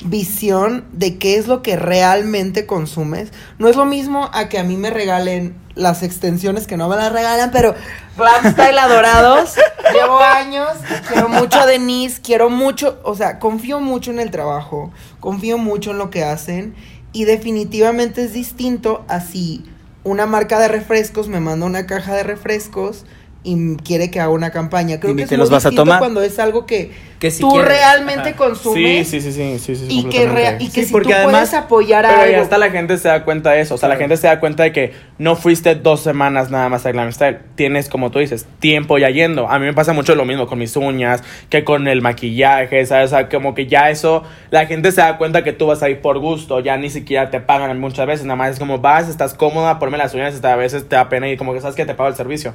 visión 0.04 0.84
de 0.92 1.18
qué 1.18 1.36
es 1.36 1.48
lo 1.48 1.62
que 1.62 1.76
realmente 1.76 2.64
consumes. 2.64 3.32
No 3.58 3.68
es 3.68 3.76
lo 3.76 3.84
mismo 3.84 4.30
a 4.32 4.48
que 4.48 4.58
a 4.58 4.64
mí 4.64 4.76
me 4.76 4.90
regalen 4.90 5.56
las 5.74 6.02
extensiones 6.02 6.66
que 6.66 6.76
no 6.76 6.88
me 6.88 6.96
las 6.96 7.12
regalan, 7.12 7.50
pero 7.50 7.74
Glam 8.16 8.52
Style 8.52 8.78
adorados. 8.78 9.54
Llevo 9.92 10.20
años, 10.20 10.68
quiero 11.08 11.28
mucho 11.28 11.60
a 11.60 11.66
Denise, 11.66 12.20
quiero 12.22 12.50
mucho, 12.50 13.00
o 13.02 13.14
sea, 13.14 13.38
confío 13.38 13.80
mucho 13.80 14.10
en 14.12 14.20
el 14.20 14.30
trabajo, 14.30 14.92
confío 15.20 15.58
mucho 15.58 15.90
en 15.90 15.98
lo 15.98 16.10
que 16.10 16.22
hacen 16.24 16.74
y 17.12 17.24
definitivamente 17.24 18.24
es 18.24 18.32
distinto 18.32 19.04
a 19.08 19.20
si 19.20 19.64
una 20.06 20.24
marca 20.24 20.60
de 20.60 20.68
refrescos 20.68 21.26
me 21.26 21.40
manda 21.40 21.66
una 21.66 21.86
caja 21.86 22.14
de 22.14 22.22
refrescos 22.22 23.04
y 23.46 23.76
quiere 23.76 24.10
que 24.10 24.18
haga 24.20 24.30
una 24.30 24.50
campaña. 24.50 24.98
Creo 24.98 25.12
Y 25.12 25.16
que 25.16 25.26
te 25.26 25.34
es 25.34 25.38
los 25.38 25.48
muy 25.50 25.56
vas 25.56 25.66
a 25.66 25.70
tomar. 25.70 25.98
cuando 26.00 26.20
es 26.20 26.38
algo 26.40 26.66
que, 26.66 26.90
Que 27.20 27.30
si 27.30 27.40
tú 27.40 27.50
quieres. 27.50 27.68
realmente 27.68 28.30
Ajá. 28.30 28.36
consumes 28.36 29.08
Sí, 29.08 29.20
sí, 29.20 29.32
sí, 29.32 29.58
sí, 29.58 29.58
sí, 29.58 29.76
sí, 29.76 29.86
y 29.88 30.04
que, 30.04 30.56
y 30.58 30.68
que 30.68 30.80
Sí, 30.82 30.86
si 30.86 30.92
porque 30.92 31.10
tú 31.10 31.14
además- 31.14 31.32
puedes 31.32 31.54
apoyar 31.54 32.04
a 32.04 32.08
Pero 32.08 32.22
algo. 32.22 32.32
ya 32.36 32.42
hasta 32.42 32.58
la 32.58 32.70
gente 32.70 32.98
se 32.98 33.08
da 33.08 33.24
cuenta 33.24 33.52
de 33.52 33.60
eso. 33.60 33.76
O 33.76 33.78
sea, 33.78 33.88
la 33.88 33.96
gente 33.96 34.16
se 34.16 34.26
da 34.26 34.40
cuenta 34.40 34.64
de 34.64 34.72
que 34.72 34.92
no 35.18 35.36
fuiste 35.36 35.76
dos 35.76 36.00
semanas 36.00 36.50
nada 36.50 36.68
más 36.68 36.84
a 36.84 36.92
Glam 36.92 37.12
Style. 37.12 37.38
Tienes, 37.54 37.88
como 37.88 38.10
tú 38.10 38.18
dices, 38.18 38.46
tiempo 38.58 38.98
ya 38.98 39.08
yendo. 39.10 39.48
A 39.48 39.58
mí 39.58 39.64
me 39.64 39.72
pasa 39.74 39.92
mucho 39.92 40.14
lo 40.14 40.24
mismo 40.24 40.46
con 40.48 40.58
mis 40.58 40.76
uñas, 40.76 41.22
que 41.48 41.62
con 41.64 41.86
el 41.88 42.02
maquillaje, 42.02 42.84
¿sabes? 42.84 43.12
O 43.12 43.16
sea, 43.16 43.28
como 43.28 43.54
que 43.54 43.66
ya 43.66 43.90
eso, 43.90 44.24
la 44.50 44.66
gente 44.66 44.90
se 44.92 45.00
da 45.00 45.16
cuenta 45.18 45.44
que 45.44 45.52
tú 45.52 45.66
vas 45.66 45.82
ahí 45.82 45.94
por 45.94 46.18
gusto. 46.18 46.60
Ya 46.60 46.76
ni 46.76 46.90
siquiera 46.90 47.30
te 47.30 47.40
pagan 47.40 47.78
muchas 47.80 48.06
veces. 48.06 48.26
Nada 48.26 48.36
más 48.36 48.50
es 48.54 48.58
como 48.58 48.78
vas, 48.78 49.08
estás 49.08 49.34
cómoda, 49.34 49.78
ponme 49.78 49.96
las 49.98 50.12
uñas, 50.14 50.34
hasta 50.34 50.52
a 50.52 50.56
veces 50.56 50.88
te 50.88 50.96
da 50.96 51.08
pena 51.08 51.28
y 51.30 51.36
como 51.36 51.54
que 51.54 51.60
sabes 51.60 51.76
que 51.76 51.86
te 51.86 51.94
pago 51.94 52.08
el 52.10 52.16
servicio. 52.16 52.52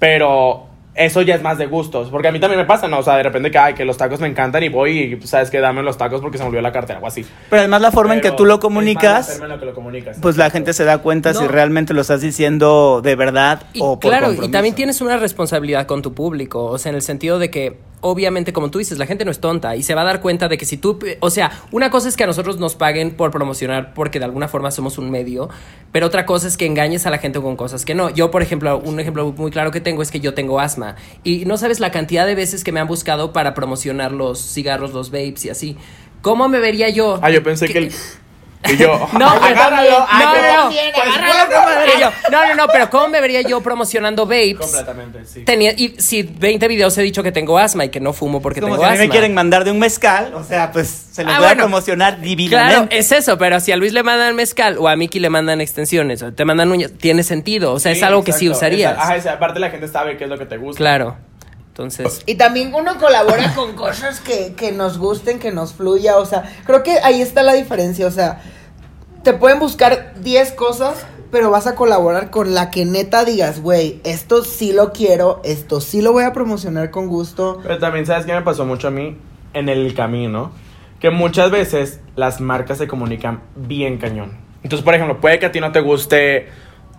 Pero 0.00 0.66
eso 0.94 1.22
ya 1.22 1.34
es 1.36 1.42
más 1.42 1.56
de 1.58 1.66
gustos. 1.66 2.08
Porque 2.10 2.28
a 2.28 2.32
mí 2.32 2.40
también 2.40 2.60
me 2.60 2.66
pasa, 2.66 2.88
¿no? 2.88 2.98
O 2.98 3.02
sea, 3.02 3.16
de 3.16 3.22
repente 3.22 3.50
que, 3.50 3.58
ay, 3.58 3.74
que 3.74 3.84
los 3.84 3.96
tacos 3.96 4.20
me 4.20 4.26
encantan 4.26 4.62
y 4.62 4.68
voy 4.68 4.98
y, 4.98 5.16
pues, 5.16 5.30
sabes 5.30 5.50
que 5.50 5.60
dame 5.60 5.82
los 5.82 5.96
tacos 5.96 6.20
porque 6.20 6.36
se 6.36 6.42
me 6.42 6.48
olvidó 6.48 6.62
la 6.62 6.72
cartera 6.72 6.98
o 7.00 7.06
así. 7.06 7.24
Pero 7.48 7.60
además 7.60 7.80
la 7.80 7.92
forma 7.92 8.14
en 8.14 8.20
que 8.20 8.32
tú 8.32 8.44
lo 8.44 8.58
comunicas, 8.58 9.30
forma 9.30 9.44
en 9.44 9.50
la 9.52 9.58
que 9.60 9.66
lo 9.66 9.74
comunicas. 9.74 10.18
pues 10.20 10.36
la 10.36 10.50
gente 10.50 10.72
se 10.72 10.84
da 10.84 10.98
cuenta 10.98 11.32
si 11.32 11.46
realmente 11.46 11.94
lo 11.94 12.00
estás 12.00 12.20
diciendo 12.20 13.00
de 13.02 13.14
verdad 13.14 13.62
Y 13.72 13.80
o 13.82 14.00
por 14.00 14.10
claro, 14.10 14.32
y 14.32 14.48
también 14.48 14.74
tienes 14.74 15.00
una 15.00 15.16
responsabilidad 15.16 15.86
con 15.86 16.02
tu 16.02 16.12
público, 16.12 16.64
o 16.64 16.78
sea, 16.78 16.90
en 16.90 16.96
el 16.96 17.02
sentido 17.02 17.38
de 17.38 17.50
que 17.50 17.78
obviamente 18.00 18.52
como 18.52 18.70
tú 18.70 18.78
dices, 18.78 18.98
la 18.98 19.06
gente 19.06 19.24
no 19.24 19.30
es 19.30 19.40
tonta 19.40 19.76
y 19.76 19.82
se 19.82 19.94
va 19.94 20.02
a 20.02 20.04
dar 20.04 20.20
cuenta 20.20 20.48
de 20.48 20.58
que 20.58 20.64
si 20.64 20.76
tú, 20.76 20.98
o 21.20 21.30
sea, 21.30 21.50
una 21.70 21.90
cosa 21.90 22.08
es 22.08 22.16
que 22.16 22.24
a 22.24 22.26
nosotros 22.26 22.58
nos 22.58 22.74
paguen 22.74 23.12
por 23.12 23.30
promocionar 23.30 23.94
porque 23.94 24.18
de 24.18 24.24
alguna 24.24 24.48
forma 24.48 24.70
somos 24.70 24.98
un 24.98 25.10
medio, 25.10 25.48
pero 25.92 26.06
otra 26.06 26.26
cosa 26.26 26.48
es 26.48 26.56
que 26.56 26.66
engañes 26.66 27.06
a 27.06 27.10
la 27.10 27.18
gente 27.18 27.40
con 27.40 27.56
cosas 27.56 27.84
que 27.84 27.94
no. 27.94 28.10
Yo, 28.10 28.30
por 28.30 28.42
ejemplo, 28.42 28.78
un 28.78 29.00
ejemplo 29.00 29.32
muy 29.32 29.50
claro 29.50 29.70
que 29.70 29.80
tengo 29.80 30.02
es 30.02 30.10
que 30.10 30.20
yo 30.20 30.34
tengo 30.34 30.60
asma 30.60 30.96
y 31.24 31.44
no 31.44 31.56
sabes 31.56 31.80
la 31.80 31.90
cantidad 31.90 32.26
de 32.26 32.34
veces 32.34 32.64
que 32.64 32.72
me 32.72 32.80
han 32.80 32.88
buscado 32.88 33.32
para 33.32 33.54
promocionar 33.54 34.12
los 34.12 34.40
cigarros, 34.40 34.92
los 34.92 35.10
vapes 35.10 35.44
y 35.44 35.50
así. 35.50 35.76
¿Cómo 36.22 36.48
me 36.48 36.60
vería 36.60 36.88
yo? 36.90 37.18
Ah, 37.22 37.30
yo 37.30 37.42
pensé 37.42 37.66
que 37.68 37.78
el... 37.78 37.92
Y 38.68 38.76
yo, 38.76 39.08
No, 39.18 39.26
agárralo. 39.30 39.90
no, 39.90 39.98
no, 39.98 40.64
no, 40.64 40.70
Pues, 40.70 41.06
agárralo, 41.08 41.98
yo, 41.98 42.10
no, 42.30 42.46
no, 42.48 42.54
no, 42.54 42.66
pero 42.68 42.90
¿cómo 42.90 43.08
me 43.08 43.20
vería 43.20 43.40
yo 43.40 43.60
promocionando 43.62 44.26
vapes? 44.26 44.56
Completamente, 44.58 45.24
sí. 45.24 45.44
Tenía, 45.44 45.72
y 45.72 45.94
si 45.98 46.22
20 46.22 46.68
videos 46.68 46.96
he 46.98 47.02
dicho 47.02 47.22
que 47.22 47.32
tengo 47.32 47.58
asma 47.58 47.86
y 47.86 47.88
que 47.88 48.00
no 48.00 48.12
fumo 48.12 48.42
porque 48.42 48.60
Como 48.60 48.74
tengo 48.74 48.84
si 48.84 48.88
a 48.88 48.90
mí 48.92 48.94
asma. 48.98 49.04
me 49.06 49.10
quieren 49.10 49.34
mandar 49.34 49.64
de 49.64 49.70
un 49.70 49.78
mezcal, 49.78 50.34
o 50.34 50.44
sea, 50.44 50.70
pues 50.72 50.88
se 51.10 51.24
los 51.24 51.32
Ah, 51.32 51.38
voy 51.38 51.46
bueno. 51.46 51.62
a 51.62 51.64
promocionar 51.66 52.20
divinamente. 52.20 52.74
Claro, 52.74 52.88
es 52.90 53.10
eso, 53.12 53.38
pero 53.38 53.60
si 53.60 53.72
a 53.72 53.76
Luis 53.76 53.92
le 53.94 54.02
mandan 54.02 54.36
mezcal 54.36 54.76
o 54.78 54.88
a 54.88 54.96
Miki 54.96 55.20
le 55.20 55.30
mandan 55.30 55.60
extensiones 55.62 56.22
o 56.22 56.32
te 56.32 56.44
mandan 56.44 56.70
uñas, 56.70 56.92
tiene 56.98 57.22
sentido. 57.22 57.72
O 57.72 57.78
sea, 57.80 57.92
es 57.92 58.02
algo 58.02 58.22
que 58.24 58.32
sí 58.32 58.48
usarías. 58.50 58.92
exacto. 58.92 59.04
Ajá, 59.12 59.16
esa- 59.16 59.32
aparte 59.32 59.58
la 59.58 59.70
gente 59.70 59.88
sabe 59.88 60.16
qué 60.18 60.24
es 60.24 60.30
lo 60.30 60.38
que 60.38 60.46
te 60.46 60.58
gusta. 60.58 60.78
Claro. 60.78 61.16
Entonces, 61.70 62.22
Y 62.26 62.34
también 62.34 62.74
uno 62.74 62.98
colabora 62.98 63.54
con 63.54 63.74
cosas 63.74 64.20
que, 64.20 64.54
que 64.54 64.72
nos 64.72 64.98
gusten, 64.98 65.38
que 65.38 65.52
nos 65.52 65.72
fluya. 65.72 66.18
O 66.18 66.26
sea, 66.26 66.52
creo 66.66 66.82
que 66.82 66.98
ahí 66.98 67.22
está 67.22 67.42
la 67.42 67.54
diferencia. 67.54 68.06
O 68.06 68.10
sea, 68.10 68.42
te 69.22 69.32
pueden 69.34 69.60
buscar 69.60 70.14
10 70.20 70.52
cosas, 70.52 71.06
pero 71.30 71.50
vas 71.50 71.66
a 71.66 71.76
colaborar 71.76 72.30
con 72.30 72.54
la 72.54 72.70
que 72.70 72.84
neta 72.84 73.24
digas, 73.24 73.60
güey, 73.60 74.00
esto 74.04 74.44
sí 74.44 74.72
lo 74.72 74.92
quiero, 74.92 75.40
esto 75.44 75.80
sí 75.80 76.02
lo 76.02 76.12
voy 76.12 76.24
a 76.24 76.32
promocionar 76.32 76.90
con 76.90 77.06
gusto. 77.06 77.60
Pero 77.62 77.78
también, 77.78 78.04
¿sabes 78.04 78.26
qué 78.26 78.32
me 78.32 78.42
pasó 78.42 78.66
mucho 78.66 78.88
a 78.88 78.90
mí? 78.90 79.16
En 79.54 79.68
el 79.68 79.94
camino. 79.94 80.52
Que 80.98 81.10
muchas 81.10 81.50
veces 81.50 82.00
las 82.16 82.40
marcas 82.40 82.78
se 82.78 82.88
comunican 82.88 83.42
bien 83.54 83.98
cañón. 83.98 84.36
Entonces, 84.62 84.84
por 84.84 84.94
ejemplo, 84.94 85.20
puede 85.20 85.38
que 85.38 85.46
a 85.46 85.52
ti 85.52 85.60
no 85.60 85.72
te 85.72 85.80
guste 85.80 86.48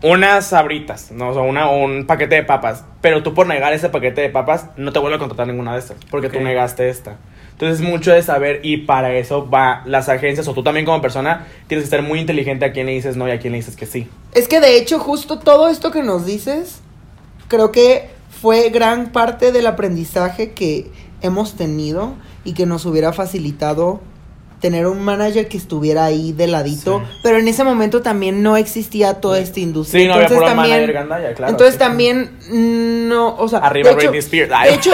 unas 0.03 0.47
sabritas, 0.47 1.11
¿no? 1.11 1.29
O 1.29 1.33
sea, 1.33 1.43
una, 1.43 1.69
un 1.69 2.05
paquete 2.05 2.35
de 2.35 2.43
papas. 2.43 2.83
Pero 3.01 3.23
tú 3.23 3.33
por 3.33 3.47
negar 3.47 3.73
ese 3.73 3.89
paquete 3.89 4.21
de 4.21 4.29
papas, 4.29 4.67
no 4.77 4.91
te 4.91 4.99
vuelve 4.99 5.15
a 5.15 5.19
contratar 5.19 5.47
ninguna 5.47 5.73
de 5.73 5.79
estas. 5.79 5.97
Porque 6.09 6.29
tú 6.29 6.39
negaste 6.39 6.89
esta. 6.89 7.17
Entonces, 7.51 7.81
mucho 7.81 8.11
de 8.11 8.23
saber 8.23 8.61
y 8.63 8.77
para 8.77 9.13
eso 9.13 9.47
va 9.47 9.83
las 9.85 10.09
agencias 10.09 10.47
o 10.47 10.53
tú 10.53 10.63
también 10.63 10.83
como 10.83 10.99
persona 10.99 11.45
tienes 11.67 11.85
que 11.85 11.91
ser 11.91 12.01
muy 12.01 12.19
inteligente 12.19 12.65
a 12.65 12.71
quién 12.71 12.87
le 12.87 12.93
dices 12.93 13.15
no 13.17 13.27
y 13.27 13.31
a 13.31 13.39
quién 13.39 13.53
le 13.53 13.59
dices 13.59 13.75
que 13.75 13.85
sí. 13.85 14.07
Es 14.33 14.47
que 14.47 14.59
de 14.59 14.77
hecho, 14.77 14.97
justo 14.97 15.37
todo 15.37 15.69
esto 15.69 15.91
que 15.91 16.01
nos 16.01 16.25
dices, 16.25 16.81
creo 17.47 17.71
que 17.71 18.09
fue 18.41 18.69
gran 18.69 19.11
parte 19.11 19.51
del 19.51 19.67
aprendizaje 19.67 20.53
que 20.53 20.89
hemos 21.21 21.55
tenido 21.55 22.15
y 22.43 22.53
que 22.53 22.65
nos 22.65 22.87
hubiera 22.87 23.13
facilitado 23.13 24.01
tener 24.61 24.87
un 24.87 25.01
manager 25.03 25.47
que 25.49 25.57
estuviera 25.57 26.05
ahí 26.05 26.31
de 26.33 26.47
ladito, 26.47 26.99
Sí. 26.99 27.17
pero 27.23 27.37
en 27.37 27.47
ese 27.47 27.63
momento 27.63 28.01
también 28.01 28.41
no 28.43 28.55
existía 28.57 29.15
toda 29.15 29.39
esta 29.39 29.59
industria. 29.59 30.01
Sí, 30.03 30.07
no 30.07 30.13
había 30.13 30.27
entonces 30.27 30.37
puro 30.45 30.55
también, 30.55 30.75
manager 30.77 30.93
gandalla, 30.93 31.33
claro, 31.33 31.51
entonces 31.51 31.73
sí. 31.75 31.79
también 31.79 32.31
no, 33.09 33.35
o 33.37 33.47
sea, 33.47 33.59
Arriba 33.59 33.89
de 33.89 33.95
hecho, 33.95 33.99
Britney 34.11 34.19
Spears. 34.19 34.51
Ay. 34.55 34.69
de 34.69 34.75
hecho, 34.75 34.91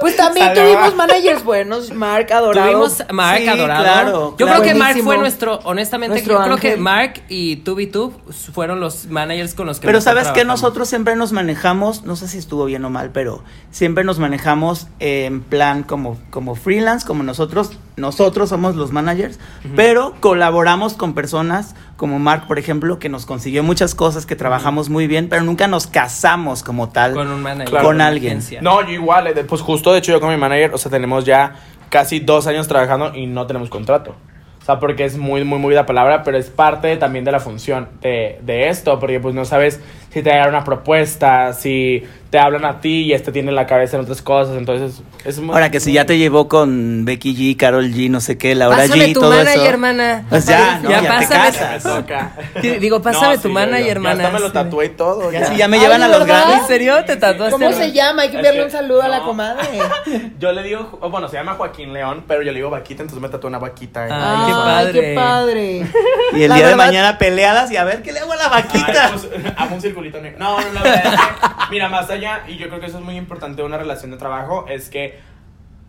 pues 0.00 0.16
también 0.22 0.46
Salud. 0.46 0.62
tuvimos 0.72 0.94
managers 0.96 1.44
buenos, 1.44 1.92
Mark 1.92 2.32
adorado. 2.32 2.70
tuvimos 2.70 3.02
Mark 3.12 3.40
Sí, 3.42 3.48
adorado. 3.48 3.82
claro, 3.84 4.30
yo 4.38 4.46
claro. 4.46 4.62
creo 4.62 4.72
que 4.72 4.78
Mark 4.78 4.98
fue 5.02 5.18
nuestro, 5.18 5.60
honestamente, 5.64 6.14
Nuestro 6.14 6.38
yo 6.38 6.44
creo 6.44 6.56
que. 6.56 6.76
Mark 6.76 7.22
y 7.28 7.56
TubiTube 7.56 8.14
fueron 8.52 8.80
los 8.80 9.06
managers 9.06 9.54
con 9.54 9.66
los 9.66 9.78
que 9.78 9.86
Pero 9.86 10.00
sabes 10.00 10.28
que 10.28 10.44
nosotros 10.44 10.88
siempre 10.88 11.16
nos 11.16 11.32
manejamos, 11.32 12.04
no 12.04 12.16
sé 12.16 12.28
si 12.28 12.38
estuvo 12.38 12.64
bien 12.64 12.84
o 12.84 12.90
mal, 12.90 13.10
pero 13.12 13.44
siempre 13.70 14.04
nos 14.04 14.18
manejamos 14.18 14.86
en 15.00 15.42
plan 15.42 15.82
como, 15.82 16.18
como 16.30 16.54
freelance, 16.54 17.06
como 17.06 17.22
nosotros, 17.22 17.72
nosotros 17.96 18.48
somos 18.48 18.74
los 18.74 18.90
managers, 18.90 19.38
pero 19.76 20.14
colaboramos 20.20 20.94
con 20.94 21.14
personas 21.14 21.74
como 21.96 22.18
Mark, 22.18 22.46
por 22.48 22.58
ejemplo, 22.58 22.98
que 22.98 23.08
nos 23.08 23.26
consiguió 23.26 23.62
muchas 23.62 23.94
cosas, 23.94 24.24
que 24.26 24.34
trabajamos 24.34 24.88
muy 24.88 25.06
bien, 25.06 25.28
pero 25.28 25.42
nunca 25.42 25.68
nos 25.68 25.86
casamos 25.86 26.62
como 26.62 26.88
tal. 26.88 27.14
con 27.14 27.28
un 27.28 27.42
manager. 27.42 27.68
Claro. 27.68 27.86
Con 27.86 28.00
alguien. 28.00 28.40
No, 28.60 28.82
yo 28.82 28.92
igual, 28.92 29.26
eh, 29.26 29.44
pues 29.44 29.60
justo 29.60 29.92
de 29.92 29.98
hecho 29.98 30.12
yo 30.12 30.20
con 30.20 30.30
mi 30.30 30.36
manager, 30.36 30.72
o 30.74 30.78
sea, 30.78 30.90
tenemos 30.90 31.24
ya 31.24 31.56
casi 31.90 32.20
dos 32.20 32.46
años 32.46 32.66
trabajando 32.66 33.14
y 33.14 33.26
no 33.26 33.46
tenemos 33.46 33.68
contrato. 33.68 34.16
O 34.62 34.64
sea, 34.64 34.78
porque 34.78 35.04
es 35.04 35.18
muy, 35.18 35.44
muy, 35.44 35.58
muy 35.58 35.74
la 35.74 35.86
palabra, 35.86 36.22
pero 36.22 36.38
es 36.38 36.48
parte 36.48 36.96
también 36.96 37.24
de 37.24 37.32
la 37.32 37.40
función 37.40 37.88
de, 38.00 38.38
de 38.42 38.68
esto, 38.68 38.98
porque 39.00 39.18
pues 39.18 39.34
no 39.34 39.44
sabes 39.44 39.80
si 40.10 40.22
te 40.22 40.30
dan 40.30 40.48
una 40.48 40.62
propuesta, 40.62 41.52
si 41.52 42.04
te 42.32 42.38
hablan 42.38 42.64
a 42.64 42.80
ti 42.80 43.02
y 43.02 43.12
este 43.12 43.30
tiene 43.30 43.52
la 43.52 43.66
cabeza 43.66 43.98
en 43.98 44.04
otras 44.04 44.22
cosas, 44.22 44.56
entonces 44.56 45.02
es 45.22 45.38
muy... 45.38 45.52
Ahora 45.52 45.70
que 45.70 45.80
si 45.80 45.92
ya 45.92 46.06
te 46.06 46.16
llevó 46.16 46.48
con 46.48 47.04
Becky 47.04 47.36
G, 47.36 47.58
Carol 47.58 47.84
G, 47.92 48.08
no 48.08 48.22
sé 48.22 48.38
qué, 48.38 48.54
Laura 48.54 48.78
Pásame 48.78 49.08
G, 49.08 49.12
tu 49.12 49.20
todo 49.20 49.28
manager, 49.32 49.58
eso. 49.58 49.66
hermana. 49.68 50.24
Pues 50.30 50.46
ya, 50.46 50.80
¿no? 50.82 50.88
Ya 50.88 51.02
Ya, 51.02 51.10
pásame- 51.10 51.28
Ya 51.28 51.44
me 51.44 51.58
casas. 51.58 51.82
toca. 51.82 52.32
Sí, 52.62 52.70
digo, 52.80 53.02
pásame 53.02 53.36
tu 53.36 53.48
sí, 53.48 53.54
manager, 53.54 53.86
hermana. 53.86 54.24
hasta 54.24 54.32
me 54.32 54.40
lo 54.40 54.50
tatué 54.50 54.86
y 54.86 54.88
todo. 54.88 55.30
Ya, 55.30 55.40
ya. 55.40 55.46
si 55.48 55.56
ya 55.58 55.68
me 55.68 55.76
Ay, 55.76 55.82
llevan 55.82 56.02
a 56.02 56.06
¿de 56.06 56.10
los 56.12 56.20
verdad? 56.26 56.44
Grammys. 56.46 56.62
¿En 56.62 56.68
serio 56.68 57.04
te 57.04 57.16
tatuaste? 57.16 57.52
¿Cómo 57.52 57.70
se 57.70 57.92
llama? 57.92 58.22
Hay 58.22 58.30
que 58.30 58.36
enviarle 58.36 58.64
un 58.64 58.70
saludo 58.70 59.02
a 59.02 59.08
la 59.08 59.18
no. 59.18 59.26
comadre. 59.26 59.68
Yo 60.38 60.52
le 60.52 60.62
digo, 60.62 60.98
oh, 61.02 61.10
bueno, 61.10 61.28
se 61.28 61.36
llama 61.36 61.52
Joaquín 61.52 61.92
León, 61.92 62.24
pero 62.26 62.40
yo 62.42 62.50
le 62.50 62.56
digo 62.56 62.70
vaquita, 62.70 63.02
entonces 63.02 63.20
me 63.20 63.28
tatué 63.28 63.48
una 63.48 63.58
vaquita. 63.58 64.06
Ay, 64.10 64.46
qué 64.46 64.52
padre. 64.54 64.92
qué 65.02 65.14
padre. 65.14 65.86
Y 66.32 66.42
el 66.44 66.48
La 66.48 66.54
día 66.56 66.68
de 66.68 66.76
mañana 66.76 67.18
peleadas 67.18 67.70
y 67.70 67.76
a 67.76 67.84
ver 67.84 68.00
qué 68.02 68.10
le 68.10 68.20
hago 68.20 68.32
a 68.32 68.36
la 68.36 68.48
vaquita. 68.48 69.10
pues, 69.12 69.28
hago 69.58 69.74
un 69.74 69.82
circulito 69.82 70.18
negro. 70.18 70.38
No, 70.38 70.58
no, 70.58 70.72
la 70.72 70.82
verdad 70.82 71.04
es 71.14 71.20
que, 71.20 71.26
mira, 71.70 71.88
más 71.90 72.08
allá, 72.08 72.21
y 72.48 72.56
yo 72.56 72.68
creo 72.68 72.80
que 72.80 72.86
eso 72.86 72.98
es 72.98 73.04
muy 73.04 73.16
importante 73.16 73.62
de 73.62 73.66
una 73.66 73.78
relación 73.78 74.10
de 74.10 74.16
trabajo, 74.16 74.66
es 74.68 74.88
que 74.90 75.18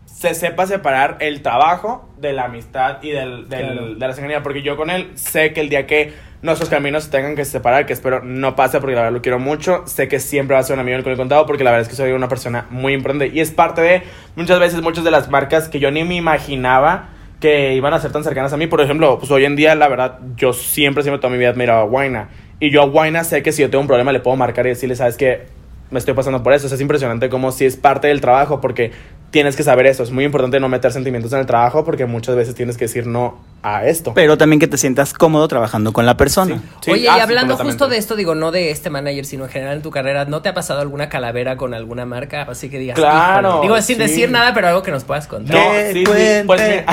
se 0.06 0.34
sepa 0.34 0.66
separar 0.66 1.16
el 1.20 1.42
trabajo 1.42 2.08
de 2.18 2.32
la 2.32 2.44
amistad 2.44 3.02
y 3.02 3.10
del, 3.10 3.48
del- 3.48 3.66
Claro. 3.72 3.94
de 3.94 4.06
la 4.06 4.12
cercanía. 4.12 4.42
Porque 4.42 4.62
yo 4.62 4.76
con 4.76 4.90
él 4.90 5.10
sé 5.14 5.52
que 5.52 5.60
el 5.60 5.68
día 5.68 5.86
que 5.86 6.12
nuestros 6.42 6.68
caminos 6.68 7.04
se 7.04 7.10
tengan 7.10 7.34
que 7.36 7.44
separar, 7.44 7.86
que 7.86 7.92
espero 7.94 8.20
no 8.22 8.54
pase 8.54 8.78
porque 8.80 8.94
la 8.94 9.02
verdad 9.02 9.14
lo 9.16 9.22
quiero 9.22 9.38
mucho, 9.38 9.82
sé 9.86 10.08
que 10.08 10.20
siempre 10.20 10.54
va 10.54 10.60
a 10.60 10.62
ser 10.62 10.74
un 10.74 10.80
amigo 10.80 11.02
con 11.02 11.10
el 11.12 11.18
contado 11.18 11.46
porque 11.46 11.64
la 11.64 11.70
verdad 11.70 11.82
es 11.82 11.88
que 11.88 11.96
soy 11.96 12.12
una 12.12 12.28
persona 12.28 12.66
muy 12.70 12.92
importante. 12.92 13.28
Y 13.28 13.40
es 13.40 13.50
parte 13.50 13.80
de 13.80 14.02
muchas 14.36 14.60
veces 14.60 14.82
muchas 14.82 15.04
de 15.04 15.10
las 15.10 15.30
marcas 15.30 15.68
que 15.68 15.78
yo 15.80 15.90
ni 15.90 16.04
me 16.04 16.16
imaginaba 16.16 17.08
que 17.40 17.74
iban 17.74 17.92
a 17.92 17.98
ser 17.98 18.12
tan 18.12 18.22
cercanas 18.24 18.52
a 18.52 18.56
mí. 18.56 18.66
Por 18.66 18.80
ejemplo, 18.80 19.18
pues 19.18 19.30
hoy 19.30 19.44
en 19.46 19.56
día, 19.56 19.74
la 19.74 19.88
verdad, 19.88 20.18
yo 20.36 20.52
siempre, 20.52 21.02
siempre 21.02 21.18
toda 21.18 21.30
mi 21.30 21.38
vida 21.38 21.48
he 21.48 21.50
admirado 21.52 21.80
a 21.80 21.84
Guaina. 21.84 22.28
Y 22.60 22.70
yo 22.70 22.82
a 22.82 22.86
Guaina 22.86 23.24
sé 23.24 23.42
que 23.42 23.52
si 23.52 23.62
yo 23.62 23.70
tengo 23.70 23.80
un 23.82 23.88
problema 23.88 24.12
le 24.12 24.20
puedo 24.20 24.36
marcar 24.36 24.64
y 24.66 24.70
decirle, 24.70 24.94
¿sabes 24.96 25.16
qué? 25.16 25.46
Me 25.90 25.98
estoy 25.98 26.14
pasando 26.14 26.42
por 26.42 26.52
eso. 26.52 26.66
O 26.66 26.68
sea, 26.68 26.76
es 26.76 26.82
impresionante 26.82 27.28
como 27.28 27.52
si 27.52 27.64
es 27.66 27.76
parte 27.76 28.08
del 28.08 28.20
trabajo 28.20 28.60
porque 28.60 28.90
tienes 29.30 29.56
que 29.56 29.62
saber 29.62 29.86
eso. 29.86 30.02
Es 30.02 30.10
muy 30.12 30.24
importante 30.24 30.60
no 30.60 30.68
meter 30.68 30.92
sentimientos 30.92 31.32
en 31.32 31.40
el 31.40 31.46
trabajo 31.46 31.84
porque 31.84 32.06
muchas 32.06 32.36
veces 32.36 32.54
tienes 32.54 32.76
que 32.76 32.84
decir 32.84 33.06
no 33.06 33.36
a 33.62 33.84
esto. 33.84 34.14
Pero 34.14 34.38
también 34.38 34.60
que 34.60 34.66
te 34.68 34.78
sientas 34.78 35.12
cómodo 35.12 35.46
trabajando 35.48 35.92
con 35.92 36.06
la 36.06 36.16
persona. 36.16 36.60
Sí, 36.80 36.90
Oye, 36.92 37.08
ah, 37.08 37.12
y 37.12 37.16
sí, 37.16 37.20
hablando 37.20 37.56
justo 37.56 37.88
de 37.88 37.96
esto, 37.98 38.14
digo, 38.16 38.34
no 38.34 38.50
de 38.52 38.70
este 38.70 38.90
manager, 38.90 39.24
sino 39.26 39.44
en 39.44 39.50
general 39.50 39.76
en 39.76 39.82
tu 39.82 39.90
carrera, 39.90 40.24
¿no 40.24 40.40
te 40.42 40.48
ha 40.48 40.54
pasado 40.54 40.80
alguna 40.80 41.08
calavera 41.08 41.56
con 41.56 41.74
alguna 41.74 42.06
marca? 42.06 42.42
Así 42.42 42.70
que 42.70 42.78
digas, 42.78 42.96
Claro, 42.96 43.48
"Híjole". 43.48 43.62
Digo, 43.62 43.76
sin 43.82 43.96
sí. 43.96 44.02
decir 44.02 44.30
nada, 44.30 44.54
pero 44.54 44.68
algo 44.68 44.82
que 44.82 44.90
nos 44.92 45.04
puedas 45.04 45.26
contar. 45.26 45.56
No, 45.56 45.92
sí. 45.92 46.04
Pues 46.04 46.44
mira, 46.62 46.84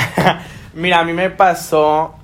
mira, 0.73 0.99
a 0.99 1.03
mí 1.03 1.13
me 1.13 1.29
pasó. 1.29 2.15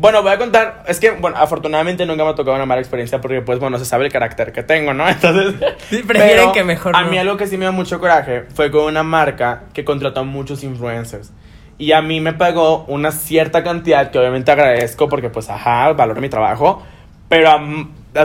Bueno, 0.00 0.22
voy 0.22 0.32
a 0.32 0.38
contar. 0.38 0.82
Es 0.88 0.98
que, 0.98 1.10
bueno, 1.10 1.36
afortunadamente 1.36 2.06
nunca 2.06 2.24
me 2.24 2.30
ha 2.30 2.34
tocado 2.34 2.56
una 2.56 2.64
mala 2.64 2.80
experiencia 2.80 3.20
porque, 3.20 3.42
pues, 3.42 3.58
bueno, 3.58 3.78
se 3.78 3.84
sabe 3.84 4.06
el 4.06 4.10
carácter 4.10 4.50
que 4.50 4.62
tengo, 4.62 4.94
¿no? 4.94 5.06
Entonces. 5.08 5.56
Sí, 5.90 6.02
prefieren 6.02 6.36
pero 6.38 6.52
que 6.52 6.64
mejor 6.64 6.96
A 6.96 7.02
no. 7.02 7.10
mí 7.10 7.18
algo 7.18 7.36
que 7.36 7.46
sí 7.46 7.58
me 7.58 7.66
da 7.66 7.70
mucho 7.70 8.00
coraje 8.00 8.44
fue 8.54 8.70
con 8.70 8.84
una 8.84 9.02
marca 9.02 9.64
que 9.74 9.84
contrató 9.84 10.20
a 10.20 10.24
muchos 10.24 10.64
influencers. 10.64 11.32
Y 11.76 11.92
a 11.92 12.00
mí 12.00 12.18
me 12.20 12.32
pagó 12.32 12.86
una 12.88 13.12
cierta 13.12 13.62
cantidad 13.62 14.10
que 14.10 14.18
obviamente 14.18 14.50
agradezco 14.50 15.06
porque, 15.06 15.28
pues, 15.28 15.50
ajá, 15.50 15.92
valoro 15.92 16.22
mi 16.22 16.30
trabajo. 16.30 16.82
Pero 17.28 17.50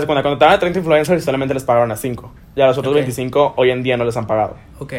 cuando 0.06 0.24
contrataron 0.24 0.54
a 0.54 0.60
30 0.60 0.80
influencers 0.80 1.26
solamente 1.26 1.54
les 1.54 1.66
pagaron 1.66 1.92
a 1.92 1.98
5. 1.98 2.34
Y 2.56 2.62
a 2.62 2.68
los 2.68 2.78
otros 2.78 2.92
Ok. 2.92 3.00
25 3.00 3.54
hoy 3.58 3.72
en 3.72 3.84
día 3.84 3.98
no 3.98 4.06
les 4.06 4.16
han 4.16 4.28
pagado. 4.28 4.56
Ok. 4.80 4.94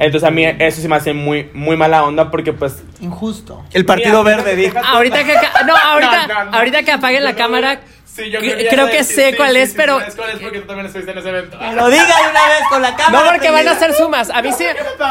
Entonces 0.00 0.26
a 0.26 0.30
mí 0.30 0.44
eso 0.44 0.80
sí 0.80 0.88
me 0.88 0.96
hace 0.96 1.12
muy, 1.12 1.50
muy 1.52 1.76
mala 1.76 2.02
onda 2.04 2.30
porque, 2.30 2.52
pues, 2.52 2.82
Injusto. 3.00 3.62
El 3.72 3.84
Partido 3.84 4.24
Mira, 4.24 4.36
Verde 4.38 4.56
dijo. 4.56 4.78
Ahorita 4.82 5.22
que, 5.24 5.34
no, 5.66 5.76
ahorita, 5.76 6.26
No, 6.28 6.34
no, 6.44 6.50
no. 6.50 6.56
ahorita 6.56 6.82
que 6.82 6.90
apaguen 6.92 7.22
la 7.22 7.34
cámara, 7.34 7.80
Sí, 8.06 8.28
yo 8.28 8.40
cre- 8.40 8.56
quería 8.56 8.70
creo 8.70 8.90
que 8.90 9.04
sé 9.04 9.30
sí, 9.30 9.36
cuál 9.36 9.52
sí, 9.52 9.58
es, 9.58 9.70
sí, 9.70 9.76
pero... 9.76 10.00
sabes 10.00 10.16
cuál 10.16 10.30
es 10.30 10.38
porque 10.40 10.58
tú 10.60 10.66
también 10.66 10.86
estuviste 10.86 11.12
en 11.12 11.18
ese 11.18 11.28
evento. 11.28 11.56
Lo 11.56 11.88
diga 11.88 12.04
de 12.04 12.30
una 12.30 12.48
vez 12.48 12.62
con 12.68 12.82
la 12.82 12.96
cámara. 12.96 13.24
No, 13.24 13.30
porque 13.30 13.50
van 13.52 13.68
a 13.68 13.70
hacer 13.70 13.94
sumas. 13.94 14.30
A 14.30 14.42
mí 14.42 14.50
sí, 14.52 14.64
no, 14.98 15.04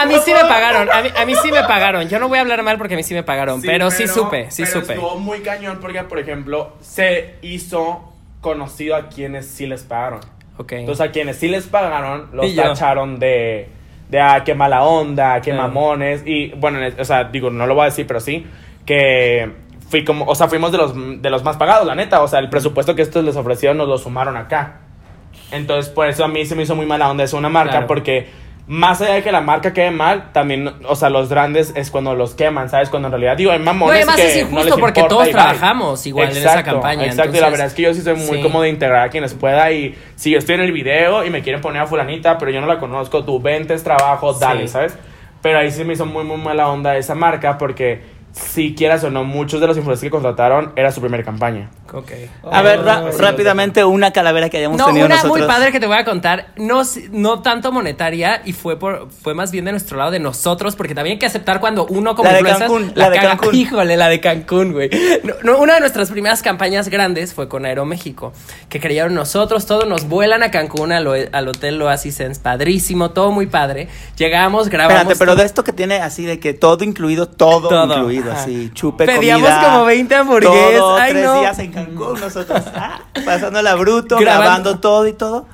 a 0.00 0.06
mí 0.06 0.14
sí 0.24 0.32
me 0.32 0.40
pagaron. 0.40 0.90
A 0.90 1.02
mí, 1.02 1.10
a 1.16 1.24
mí 1.26 1.34
sí 1.40 1.52
me 1.52 1.62
pagaron. 1.62 2.08
Yo 2.08 2.18
no 2.18 2.28
voy 2.28 2.38
a 2.38 2.40
hablar 2.40 2.62
mal 2.64 2.76
porque 2.76 2.94
a 2.94 2.96
mí 2.96 3.04
sí 3.04 3.14
me 3.14 3.22
pagaron. 3.22 3.62
pero, 3.62 3.90
sí 3.92 4.08
supe, 4.08 4.50
sí 4.50 4.64
pero 4.64 4.80
supe. 4.80 4.94
Estuvo 4.94 5.16
muy 5.18 5.40
cañón 5.40 5.78
porque, 5.80 6.02
por 6.02 6.18
ejemplo, 6.18 6.76
se 6.80 7.36
hizo 7.42 8.12
conocido 8.40 8.96
a 8.96 9.08
quienes 9.08 9.46
sí 9.46 9.66
les 9.66 9.82
pagaron. 9.84 10.20
Ok. 10.56 10.72
Entonces, 10.72 11.06
a 11.06 11.12
quienes 11.12 11.36
sí 11.38 11.46
les 11.48 11.66
pagaron, 11.66 12.30
los 12.32 12.52
tacharon 12.56 13.20
de, 13.20 13.68
de 14.08 14.20
ah, 14.20 14.42
qué 14.44 14.54
mala 14.54 14.84
onda, 14.84 15.40
qué 15.40 15.52
mamones. 15.52 16.22
Y 16.26 16.48
bueno, 16.52 16.78
o 16.98 17.04
sea, 17.04 17.24
digo, 17.24 17.50
no 17.50 17.66
lo 17.66 17.74
voy 17.74 17.82
a 17.82 17.86
decir, 17.86 18.06
pero 18.06 18.20
sí, 18.20 18.46
que 18.86 19.50
fui 19.88 20.04
como, 20.04 20.24
o 20.26 20.34
sea, 20.34 20.48
fuimos 20.48 20.72
de 20.72 20.78
los, 20.78 20.94
de 21.22 21.30
los 21.30 21.42
más 21.44 21.56
pagados, 21.56 21.86
la 21.86 21.94
neta. 21.94 22.22
O 22.22 22.28
sea, 22.28 22.38
el 22.40 22.48
presupuesto 22.48 22.94
que 22.94 23.02
estos 23.02 23.24
les 23.24 23.36
ofrecieron 23.36 23.76
nos 23.78 23.88
lo 23.88 23.98
sumaron 23.98 24.36
acá. 24.36 24.80
Entonces, 25.50 25.90
por 25.92 26.08
eso 26.08 26.24
a 26.24 26.28
mí 26.28 26.44
se 26.46 26.54
me 26.56 26.62
hizo 26.62 26.74
muy 26.74 26.86
mala 26.86 27.10
onda 27.10 27.24
eso 27.24 27.36
una 27.36 27.48
marca, 27.48 27.72
Claro. 27.72 27.86
porque 27.86 28.28
más 28.66 29.00
allá 29.02 29.14
de 29.14 29.22
que 29.22 29.30
la 29.30 29.42
marca 29.42 29.74
quede 29.74 29.90
mal, 29.90 30.32
también, 30.32 30.72
o 30.88 30.96
sea, 30.96 31.10
los 31.10 31.28
grandes 31.28 31.72
es 31.76 31.90
cuando 31.90 32.14
los 32.14 32.34
queman, 32.34 32.70
¿sabes? 32.70 32.88
Cuando 32.88 33.08
en 33.08 33.12
realidad, 33.12 33.36
digo, 33.36 33.50
hay 33.50 33.58
No, 33.58 33.66
mamones 33.66 33.96
además 33.96 34.16
que 34.16 34.40
es 34.40 34.50
no 34.50 34.58
injusto 34.60 34.78
porque 34.78 35.02
todos 35.02 35.28
trabajamos 35.30 36.06
igual 36.06 36.30
en 36.30 36.36
esa 36.38 36.62
campaña, 36.62 37.04
Exacto, 37.04 37.36
y 37.36 37.40
la 37.40 37.48
entonces- 37.48 37.50
verdad 37.50 37.66
es 37.66 37.74
que 37.74 37.82
yo 37.82 37.92
sí 37.94 38.00
soy 38.00 38.14
muy 38.14 38.38
Sí. 38.38 38.42
cómodo 38.42 38.62
de 38.62 38.70
integrar 38.70 39.06
a 39.06 39.10
quienes 39.10 39.34
pueda 39.34 39.70
y 39.70 39.94
si 40.16 40.30
yo 40.30 40.38
estoy 40.38 40.54
en 40.54 40.62
el 40.62 40.72
video 40.72 41.24
y 41.26 41.30
me 41.30 41.42
quieren 41.42 41.60
poner 41.60 41.82
a 41.82 41.86
fulanita, 41.86 42.38
pero 42.38 42.50
yo 42.50 42.60
no 42.62 42.66
la 42.66 42.78
conozco, 42.78 43.22
tú 43.24 43.38
ventes 43.40 43.84
trabajo, 43.84 44.32
dale, 44.32 44.62
Sí. 44.62 44.68
¿sabes? 44.68 44.96
Pero 45.42 45.58
ahí 45.58 45.70
sí 45.70 45.84
me 45.84 45.92
hizo 45.92 46.06
muy, 46.06 46.24
muy 46.24 46.38
mala 46.38 46.68
onda 46.68 46.96
esa 46.96 47.14
marca 47.14 47.58
porque 47.58 48.00
si 48.32 48.74
quieras 48.74 49.04
o 49.04 49.10
no, 49.10 49.24
muchos 49.24 49.60
de 49.60 49.66
los 49.66 49.76
influencers 49.76 50.04
que 50.06 50.10
contrataron 50.10 50.72
era 50.74 50.90
su 50.90 51.02
primera 51.02 51.22
campaña. 51.22 51.68
Ok. 51.94 52.10
A 52.50 52.62
ver, 52.62 52.82
ra- 52.82 53.10
rápidamente, 53.18 53.84
una 53.84 54.12
calavera 54.12 54.50
que 54.50 54.58
hayamos 54.58 54.78
No, 54.78 54.86
tenido 54.86 55.06
una 55.06 55.16
nosotros. 55.16 55.38
muy 55.38 55.46
padre 55.46 55.70
que 55.72 55.78
te 55.80 55.86
voy 55.86 55.96
a 55.96 56.04
contar, 56.04 56.48
no, 56.56 56.82
no 57.12 57.40
tanto 57.42 57.70
monetaria 57.72 58.42
y 58.44 58.52
fue 58.52 58.78
por 58.78 59.08
fue 59.22 59.34
más 59.34 59.50
bien 59.52 59.64
de 59.64 59.70
nuestro 59.70 59.96
lado 59.98 60.10
de 60.10 60.18
nosotros, 60.18 60.74
porque 60.76 60.94
también 60.94 61.14
hay 61.14 61.18
que 61.18 61.26
aceptar 61.26 61.60
cuando 61.60 61.86
uno 61.86 62.14
como 62.14 62.28
La 62.28 62.34
de 62.34 62.40
influencer 62.40 62.66
Cancún, 62.68 62.92
la, 62.94 63.04
la 63.04 63.10
de 63.10 63.16
caga. 63.16 63.28
Cancún. 63.36 63.54
Híjole, 63.54 63.96
la 63.96 64.08
de 64.08 64.20
Cancún, 64.20 64.72
güey. 64.72 64.90
No, 65.22 65.34
no, 65.42 65.58
una 65.58 65.74
de 65.74 65.80
nuestras 65.80 66.10
primeras 66.10 66.42
campañas 66.42 66.88
grandes 66.88 67.32
fue 67.34 67.48
con 67.48 67.64
Aeroméxico, 67.64 68.32
que 68.68 68.80
creyeron 68.80 69.14
nosotros, 69.14 69.66
todos 69.66 69.86
nos 69.88 70.08
vuelan 70.08 70.42
a 70.42 70.50
Cancún 70.50 70.92
al, 70.92 71.06
o- 71.06 71.14
al 71.32 71.48
hotel 71.48 71.80
Oasis 71.80 72.16
Sense, 72.16 72.40
padrísimo, 72.40 73.10
todo 73.12 73.30
muy 73.30 73.46
padre. 73.46 73.88
Llegamos, 74.16 74.68
grabamos 74.68 74.94
Espérate, 75.02 75.18
pero 75.18 75.32
todo. 75.32 75.40
de 75.42 75.46
esto 75.46 75.64
que 75.64 75.72
tiene 75.72 75.96
así 75.96 76.24
de 76.24 76.40
que 76.40 76.54
todo 76.54 76.82
incluido, 76.84 77.26
todo, 77.28 77.68
Todo, 77.68 77.94
incluido, 77.98 78.32
ajá. 78.32 78.42
así, 78.42 78.70
chupe, 78.74 79.06
Pedíamos 79.06 79.48
comida, 79.48 79.70
como 79.70 79.84
20 79.84 80.14
hamburguesas, 80.14 80.78
Todo, 80.78 80.96
ay, 80.96 81.12
tres 81.12 81.24
no. 81.24 81.40
días 81.40 81.58
en 81.58 81.72
Cancún, 81.72 81.83
nosotros, 81.92 82.62
ah, 82.74 83.00
pasándola 83.24 83.74
bruto, 83.74 84.16
Grabando. 84.18 84.42
grabando 84.42 84.80
todo 84.80 85.06
y 85.06 85.12
todo. 85.12 85.46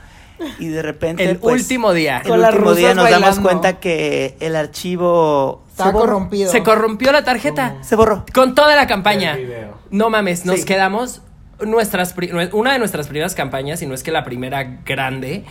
Y 0.59 0.69
de 0.69 0.81
repente, 0.83 1.23
El 1.29 1.37
pues, 1.37 1.63
último 1.63 1.93
día. 1.93 2.23
El 2.25 2.33
último 2.33 2.75
día 2.75 2.95
nos 2.95 3.11
damos 3.11 3.41
cuenta 3.41 3.79
que 3.79 4.37
el 4.41 4.57
archivo 4.57 5.65
Está 5.71 5.87
se 5.87 5.93
corrompido. 5.93 6.51
Se 6.51 6.63
corrompió 6.63 7.13
la 7.13 7.25
tarjeta. 7.25 7.77
Se 7.83 7.95
borró. 7.95 8.25
Con 8.33 8.55
toda 8.55 8.75
la 8.75 8.87
campaña. 8.87 9.35
El 9.35 9.47
video. 9.47 9.79
No 9.91 10.09
mames, 10.09 10.47
nos 10.47 10.61
Sí. 10.61 10.65
quedamos 10.65 11.21
nuestras 11.61 12.15
una 12.53 12.73
de 12.73 12.79
nuestras 12.79 13.07
primeras 13.09 13.35
campañas, 13.35 13.83
y 13.83 13.87
no 13.87 13.95
es 13.95 14.03
que 14.03 14.13
la 14.13 14.25
primera 14.25 14.63
grande. 14.85 15.45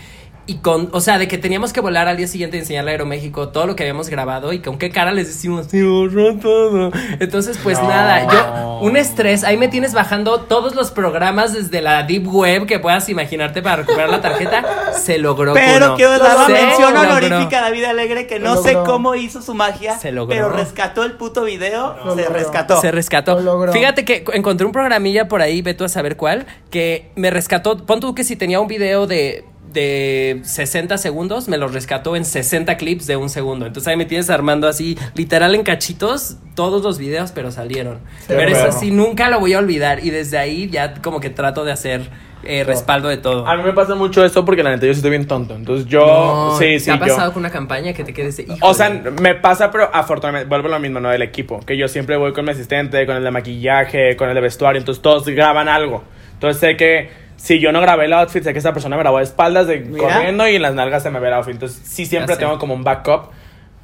Y 0.50 0.56
con, 0.56 0.90
o 0.94 1.00
sea, 1.00 1.20
de 1.20 1.28
que 1.28 1.38
teníamos 1.38 1.74
que 1.74 1.80
volar 1.80 2.08
al 2.08 2.18
día 2.18 2.26
siguiente 2.28 2.58
y 2.58 2.62
enseñarle 2.62 2.90
a 2.90 2.94
Aeroméxico 2.94 3.50
todo 3.50 3.68
lo 3.68 3.76
que 3.76 3.84
habíamos 3.84 4.10
grabado 4.10 4.52
y 4.52 4.60
con 4.60 4.80
qué 4.80 4.90
cara 4.90 5.12
les 5.12 5.28
decimos, 5.28 5.68
se 5.68 5.84
borró 5.84 6.36
todo. 6.38 6.92
Entonces, 7.20 7.60
pues 7.62 7.80
No. 7.80 7.88
nada, 7.88 8.28
yo, 8.32 8.80
un 8.82 8.98
estrés, 8.98 9.44
ahí 9.44 9.58
me 9.58 9.68
tienes 9.68 9.94
bajando 9.94 10.40
todos 10.42 10.74
los 10.74 10.90
programas 10.90 11.54
desde 11.54 11.82
la 11.84 12.02
Deep 12.02 12.28
Web 12.28 12.66
que 12.66 12.80
puedas 12.80 13.08
imaginarte 13.10 13.62
para 13.62 13.76
recuperar 13.84 14.10
la 14.10 14.22
tarjeta. 14.22 14.64
Se 14.94 15.20
logró. 15.20 15.54
Pero 15.54 15.96
quiero 15.96 16.18
dar 16.18 16.36
la 16.40 16.46
Se 16.48 16.52
mención 16.54 16.94
logró. 16.96 17.10
honorífica 17.12 17.60
a 17.60 17.62
David 17.62 17.84
Alegre, 17.84 18.26
que 18.26 18.40
no 18.40 18.56
Lo 18.56 18.64
sé 18.64 18.74
logró. 18.74 18.92
cómo 18.92 19.14
hizo 19.14 19.44
su 19.44 19.54
magia, 19.54 20.00
Se 20.00 20.12
logró. 20.12 20.30
pero 20.36 20.50
rescató 20.50 21.04
el 21.04 21.12
puto 21.12 21.44
video, 21.44 21.96
Lo 22.04 22.16
se 22.16 22.24
logró. 22.24 22.34
rescató. 22.40 22.82
Se 22.82 22.90
rescató. 22.92 23.36
Lo 23.36 23.42
logró. 23.42 23.72
Fíjate 23.72 24.04
que 24.04 24.24
encontré 24.34 24.66
un 24.66 24.72
programilla 24.72 25.28
por 25.28 25.44
ahí, 25.44 25.62
ve 25.62 25.76
tú 25.76 25.84
a 25.84 25.90
saber 25.90 26.18
cuál, 26.18 26.48
que 26.72 27.12
me 27.16 27.30
rescató. 27.30 27.78
Pon 27.86 28.00
tú 28.00 28.16
que 28.16 28.24
si 28.24 28.36
tenía 28.36 28.60
un 28.60 28.68
video 28.68 29.06
de, 29.06 29.46
de 29.74 30.40
60 30.44 30.98
segundos, 30.98 31.48
me 31.48 31.58
lo 31.58 31.68
rescató 31.68 32.16
en 32.16 32.26
60 32.26 32.78
clips 32.78 33.08
de 33.08 33.16
un 33.16 33.30
segundo. 33.30 33.66
Entonces 33.66 33.88
ahí 33.88 33.98
me 33.98 34.06
tienes 34.06 34.30
armando 34.30 34.68
así, 34.68 34.98
literal 35.16 35.56
en 35.56 35.64
cachitos, 35.64 36.38
todos 36.56 36.84
los 36.84 36.98
videos, 36.98 37.32
pero 37.32 37.52
salieron. 37.52 38.00
pero 38.28 38.42
eso 38.50 38.66
perro. 38.66 38.80
sí, 38.80 38.92
nunca 38.92 39.30
lo 39.30 39.40
voy 39.40 39.54
a 39.54 39.60
olvidar. 39.60 40.04
Y 40.06 40.10
desde 40.10 40.38
ahí 40.38 40.70
ya 40.70 40.96
como 41.02 41.20
que 41.20 41.30
trato 41.30 41.64
de 41.66 41.72
hacer 41.72 42.10
eh, 42.44 42.64
respaldo 42.64 43.10
de 43.10 43.18
todo. 43.18 43.46
A 43.48 43.58
mí 43.58 43.64
me 43.64 43.74
pasa 43.74 43.96
mucho 43.96 44.24
eso 44.24 44.46
porque 44.46 44.64
la 44.64 44.72
neta 44.72 44.86
yo 44.86 44.94
sí 44.94 45.00
estoy 45.00 45.12
bien 45.12 45.28
tonto. 45.28 45.56
Entonces 45.56 45.86
yo, 45.88 46.06
No, 46.06 46.58
sí, 46.58 46.66
¿te 46.66 46.80
sí, 46.80 46.90
ha 46.90 46.96
yo. 46.96 47.00
pasado 47.02 47.34
con 47.34 47.42
una 47.42 47.50
campaña 47.52 47.94
que 47.94 48.04
te 48.04 48.14
quedes 48.14 48.38
de, 48.38 48.48
O 48.62 48.74
sea, 48.74 48.90
me 48.90 49.36
pasa, 49.36 49.72
pero 49.72 49.90
afortunadamente, 49.94 50.48
vuelvo 50.48 50.68
a 50.70 50.72
lo 50.72 50.80
mismo, 50.80 51.00
¿no? 51.00 51.10
Del 51.10 51.22
equipo. 51.22 51.60
Que 51.60 51.78
yo 51.78 51.88
siempre 51.88 52.16
voy 52.18 52.32
con 52.34 52.46
mi 52.46 52.52
asistente, 52.52 53.06
con 53.06 53.18
el 53.18 53.24
de 53.24 53.32
maquillaje, 53.32 54.16
con 54.16 54.30
el 54.30 54.36
de 54.36 54.42
vestuario. 54.42 54.80
Entonces 54.80 55.02
todos 55.02 55.26
graban 55.28 55.68
algo. 55.68 56.04
Entonces 56.34 56.62
sé 56.62 56.78
que 56.78 57.29
si 57.42 57.60
yo 57.60 57.72
no 57.72 57.82
grabé 57.82 58.06
el 58.06 58.14
outfit, 58.14 58.44
sé 58.44 58.54
que 58.54 58.60
esa 58.60 58.74
persona 58.74 58.96
me 58.98 59.02
grabó 59.02 59.18
de 59.18 59.24
espaldas, 59.24 59.66
de 59.68 59.80
Mira. 59.80 60.04
corriendo 60.16 60.48
y 60.48 60.56
en 60.58 60.62
las 60.62 60.74
nalgas 60.76 61.02
se 61.04 61.10
me 61.10 61.20
ve 61.20 61.28
el 61.30 61.34
outfit. 61.34 61.54
Entonces 61.54 61.82
sí 61.84 62.06
siempre 62.06 62.36
tengo 62.38 62.60
como 62.60 62.74
un 62.74 62.84
backup. 62.84 63.32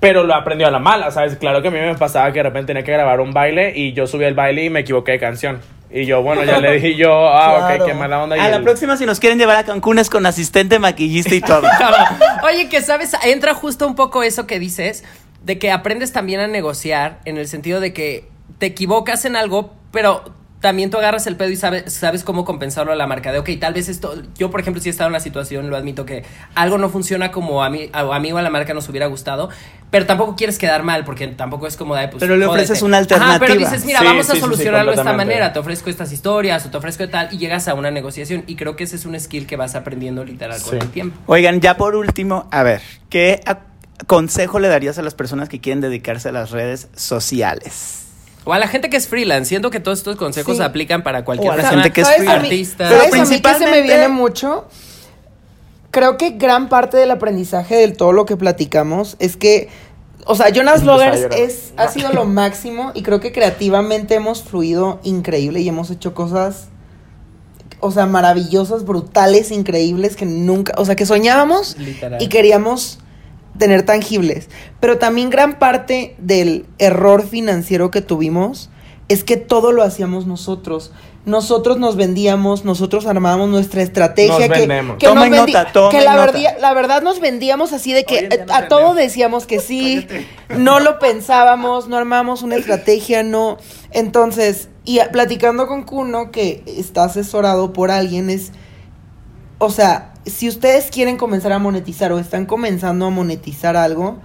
Pero 0.01 0.24
lo 0.24 0.36
aprendí 0.36 0.64
a 0.66 0.70
la 0.70 0.78
mala, 0.80 1.10
¿sabes? 1.10 1.36
Claro 1.38 1.62
que 1.62 1.70
a 1.70 1.72
mí 1.72 1.80
me 1.80 1.95
pasaba 1.95 2.28
que 2.32 2.39
de 2.39 2.43
repente 2.43 2.68
tenía 2.68 2.84
que 2.84 2.91
grabar 2.91 3.22
un 3.22 3.32
baile 3.34 3.72
y 3.76 3.93
yo 3.93 4.06
subí 4.06 4.26
el 4.26 4.34
baile 4.36 4.66
y 4.66 4.70
me 4.70 4.82
equivoqué 4.82 5.14
de 5.14 5.20
canción. 5.20 5.62
Y 5.89 6.06
yo, 6.06 6.22
bueno, 6.22 6.43
ya 6.43 6.60
le 6.60 6.74
dije 6.74 6.95
yo, 6.95 7.30
ah, 7.30 7.66
Claro. 7.66 7.84
ok, 7.84 7.88
qué 7.89 7.93
mala 7.93 8.22
onda. 8.24 8.36
y 8.36 8.39
A 8.41 8.49
la 8.49 8.58
el- 8.58 8.64
próxima, 8.64 8.97
si 8.97 9.06
nos 9.06 9.20
quieren 9.22 9.39
llevar 9.39 9.56
a 9.56 9.64
Cancún, 9.64 9.97
es 9.97 10.10
con 10.10 10.26
asistente, 10.26 10.78
maquillista 10.80 11.34
y 11.34 11.39
todo. 11.41 11.64
Oye, 12.43 12.68
que 12.70 12.82
sabes, 12.82 13.16
entra 13.24 13.53
justo 13.53 13.88
un 13.88 13.95
poco 13.95 14.22
eso 14.22 14.45
que 14.45 14.60
dices, 14.60 15.06
de 15.43 15.58
que 15.58 15.72
aprendes 15.72 16.12
también 16.12 16.41
a 16.41 16.47
negociar, 16.47 17.20
en 17.26 17.38
el 17.38 17.47
sentido 17.47 17.80
de 17.80 17.93
que 17.93 18.28
te 18.60 18.66
equivocas 18.66 19.24
en 19.26 19.36
algo, 19.38 19.74
pero 19.91 20.24
también 20.62 20.89
tú 20.89 20.97
agarras 20.97 21.28
el 21.28 21.36
pedo 21.36 21.49
y 21.49 21.56
sabes, 21.56 21.93
sabes 21.93 22.24
cómo 22.24 22.43
compensarlo 22.43 22.91
a 22.91 22.95
la 22.95 23.06
marca. 23.06 23.32
De, 23.32 23.38
ok, 23.39 23.49
tal 23.60 23.74
vez 23.74 23.88
esto, 23.88 24.16
yo 24.38 24.49
por 24.49 24.60
ejemplo, 24.62 24.82
si 24.82 24.89
he 24.89 24.91
estado 24.91 25.08
en 25.08 25.14
la 25.14 25.20
situación, 25.20 25.70
lo 25.70 25.78
admito, 25.78 26.06
que 26.06 26.24
algo 26.56 26.78
no 26.80 26.89
funciona 26.89 27.32
como 27.32 27.64
a 27.64 27.70
mí, 27.70 27.89
a, 27.93 27.99
a 28.01 28.20
mí 28.20 28.32
o 28.32 28.38
a 28.38 28.41
la 28.41 28.49
marca 28.49 28.74
nos 28.74 28.89
hubiera 28.89 29.06
gustado, 29.06 29.49
pero 29.91 30.08
tampoco 30.08 30.36
quieres 30.36 30.58
quedar 30.58 30.82
mal, 30.84 31.06
porque 31.06 31.28
tampoco 31.28 31.68
es 31.68 31.78
como 31.78 31.95
de, 31.95 32.08
pues, 32.08 32.20
Pero 32.20 32.36
le 32.36 32.45
jódete. 32.47 32.64
ofreces 32.64 32.82
una 32.84 32.97
Ajá, 32.97 33.06
pero 33.08 33.24
alternativa. 33.34 33.70
dices, 33.70 33.86
mira, 33.86 33.99
Sí, 33.99 34.06
vamos 34.06 34.26
sí, 34.26 34.32
a 34.32 34.34
sí, 34.36 34.39
sí, 34.39 34.43
solucionarlo 34.43 34.91
de 34.91 34.97
esta 34.97 35.14
manera, 35.14 35.53
te 35.53 35.60
ofrezco 35.60 35.89
estas 35.91 36.12
historias 36.12 36.66
o 36.66 36.72
te 36.72 36.78
ofrezco 36.78 37.08
tal, 37.10 37.30
y 37.32 37.38
llegas 37.38 37.68
a 37.68 37.76
una 37.76 37.91
negociación, 37.91 38.43
y 38.47 38.56
creo 38.56 38.76
que 38.76 38.86
ese 38.86 38.95
es 38.95 39.06
un 39.06 39.20
skill 39.20 39.45
que 39.45 39.58
vas 39.58 39.76
aprendiendo 39.76 40.24
literal 40.26 40.60
con 40.62 40.72
Sí. 40.72 40.78
el 40.82 40.89
tiempo. 40.89 41.18
Oigan, 41.28 41.62
ya 41.62 41.78
por 41.78 41.95
último, 41.95 42.47
a 42.51 42.64
ver, 42.64 42.82
¿qué 43.10 43.41
consejo 44.08 44.60
le 44.60 44.68
darías 44.68 44.97
a 44.97 45.01
las 45.03 45.14
personas 45.14 45.47
que 45.47 45.62
quieren 45.62 45.80
dedicarse 45.82 46.30
a 46.30 46.32
las 46.32 46.49
redes 46.51 46.88
sociales? 46.95 48.05
O 48.46 48.54
a 48.54 48.60
la 48.60 48.68
gente 48.68 48.89
que 48.89 48.98
es 48.98 49.08
freelance, 49.08 49.50
siento 49.50 49.72
que 49.72 49.80
todos 49.80 49.98
estos 50.00 50.16
consejos 50.18 50.58
Sí. 50.58 50.64
aplican 50.64 51.04
para 51.04 51.26
cualquier 51.26 51.50
O 51.50 51.54
a 51.54 51.56
la 51.58 51.62
persona. 51.64 51.82
gente 51.84 51.93
que 51.93 52.02
es 52.02 52.08
¿Sabes 52.08 52.20
freelance. 52.22 52.39
a 52.39 52.41
mí- 52.43 52.48
artista. 52.56 52.84
¿Sabes 52.89 52.89
Pero 52.89 53.02
a 53.02 53.06
mí 53.06 53.10
que 53.10 53.16
se 53.28 53.34
me 53.36 53.41
principalmente- 53.41 53.82
viene 53.84 54.08
mucho? 54.08 54.66
Creo 55.91 56.18
que 56.18 56.32
gran 56.32 56.68
parte 56.70 56.98
del 56.98 57.12
aprendizaje 57.12 57.76
de 57.76 57.88
todo 57.89 58.12
lo 58.12 58.26
que 58.26 58.36
platicamos 58.36 59.16
es 59.20 59.38
que, 59.38 59.70
o 60.26 60.36
sea, 60.36 60.50
Jonas 60.50 60.82
a 60.82 60.84
Bloggers 60.84 61.28
es, 61.36 61.74
ha 61.78 61.88
sido 61.88 62.12
lo 62.12 62.26
máximo 62.26 62.91
y 62.93 63.02
creo 63.02 63.20
que 63.22 63.32
creativamente 63.32 64.16
hemos 64.16 64.43
fluido 64.43 65.00
increíble 65.04 65.62
y 65.62 65.70
hemos 65.70 65.89
hecho 65.91 66.14
cosas, 66.14 66.68
o 67.80 67.91
sea, 67.91 68.06
maravillosas, 68.08 68.84
brutales, 68.86 69.52
increíbles 69.52 70.16
que 70.18 70.26
nunca, 70.26 70.74
o 70.78 70.84
sea, 70.86 70.96
que 70.96 71.06
soñábamos 71.06 71.78
Literal. 71.78 72.22
y 72.22 72.28
queríamos 72.28 73.00
tener 73.58 73.84
tangibles. 73.84 74.49
Pero 74.80 74.97
también 74.97 75.30
gran 75.30 75.60
parte 75.60 76.16
del 76.18 76.66
error 76.78 77.26
financiero 77.28 77.91
que 77.91 78.01
tuvimos 78.01 78.70
es 79.08 79.24
que 79.24 79.38
todo 79.38 79.72
lo 79.72 79.84
hacíamos 79.84 80.26
nosotros. 80.26 80.91
Nosotros 81.26 81.80
nos 81.80 81.95
vendíamos, 81.95 82.66
nosotros 82.66 83.08
armábamos 83.08 83.49
nuestra 83.49 83.82
estrategia. 83.82 84.32
Nos 84.47 84.47
que, 84.47 84.60
vendemos. 84.60 84.97
que 84.99 85.08
Tomen 85.08 85.32
nos 85.32 85.39
vendi- 85.47 85.53
nota, 85.53 85.72
tomen 85.72 85.91
que 85.97 86.06
la, 86.06 86.16
nota. 86.16 86.32
verdad- 86.34 86.58
la 86.60 86.74
verdad 86.76 87.01
nos 87.01 87.20
vendíamos 87.20 87.74
así 87.74 87.93
de 87.93 88.03
que 88.03 88.30
no 88.47 88.53
a 88.53 88.68
todo 88.68 88.93
decíamos 88.93 89.47
que 89.47 89.60
sí, 89.60 90.06
no 90.56 90.80
lo 90.80 90.99
pensábamos, 90.99 91.88
no 91.88 91.97
armábamos 91.97 92.43
una 92.43 92.58
estrategia, 92.58 93.24
no. 93.24 93.58
Entonces, 93.91 94.70
y 94.84 94.99
a- 94.99 95.12
platicando 95.12 95.66
con 95.66 95.82
Kuno, 95.84 96.30
que 96.30 96.64
está 96.68 97.06
asesorado 97.06 97.74
por 97.74 97.89
alguien, 97.89 98.30
es, 98.30 98.51
o 99.58 99.72
sea, 99.72 100.14
si 100.26 100.48
ustedes 100.50 100.90
quieren 100.92 101.18
comenzar 101.18 101.52
a 101.54 101.60
monetizar 101.60 102.12
o 102.12 102.20
están 102.20 102.46
comenzando 102.46 103.06
a 103.06 103.10
monetizar 103.10 103.76
algo, 103.78 104.18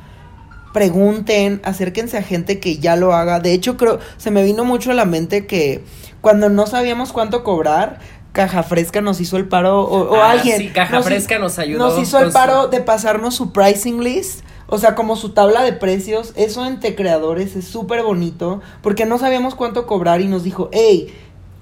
pregunten, 0.72 1.60
acérquense 1.64 2.16
a 2.16 2.22
gente 2.22 2.60
que 2.60 2.78
ya 2.78 2.96
lo 2.96 3.12
haga. 3.14 3.40
De 3.40 3.52
hecho, 3.52 3.76
creo, 3.76 3.98
se 4.16 4.30
me 4.30 4.42
vino 4.44 4.64
mucho 4.64 4.90
a 4.90 4.94
la 4.94 5.04
mente 5.04 5.46
que 5.46 5.84
cuando 6.20 6.48
no 6.48 6.66
sabíamos 6.66 7.12
cuánto 7.12 7.42
cobrar, 7.44 7.98
Caja 8.32 8.62
Fresca 8.62 9.00
nos 9.00 9.20
hizo 9.20 9.36
el 9.36 9.48
paro, 9.48 9.80
o, 9.82 10.10
o 10.12 10.22
Ah, 10.22 10.30
alguien. 10.32 10.58
sí, 10.58 10.68
Caja 10.68 10.96
nos 10.96 11.04
Fresca 11.06 11.38
nos 11.40 11.58
ayudó 11.58 11.88
Nos 11.88 11.98
hizo 11.98 12.18
el 12.20 12.30
paro 12.30 12.68
de 12.68 12.80
pasarnos 12.80 13.34
su 13.34 13.52
pricing 13.52 14.02
list. 14.04 14.44
O 14.72 14.78
sea, 14.78 14.94
como 14.94 15.16
su 15.16 15.30
tabla 15.30 15.64
de 15.64 15.72
precios, 15.72 16.32
eso 16.36 16.64
entre 16.64 16.94
creadores 16.94 17.56
es 17.56 17.64
súper 17.64 18.04
bonito, 18.04 18.60
porque 18.82 19.04
no 19.04 19.18
sabíamos 19.18 19.56
cuánto 19.56 19.84
cobrar 19.84 20.20
y 20.20 20.28
nos 20.28 20.44
dijo, 20.44 20.68
hey, 20.72 21.12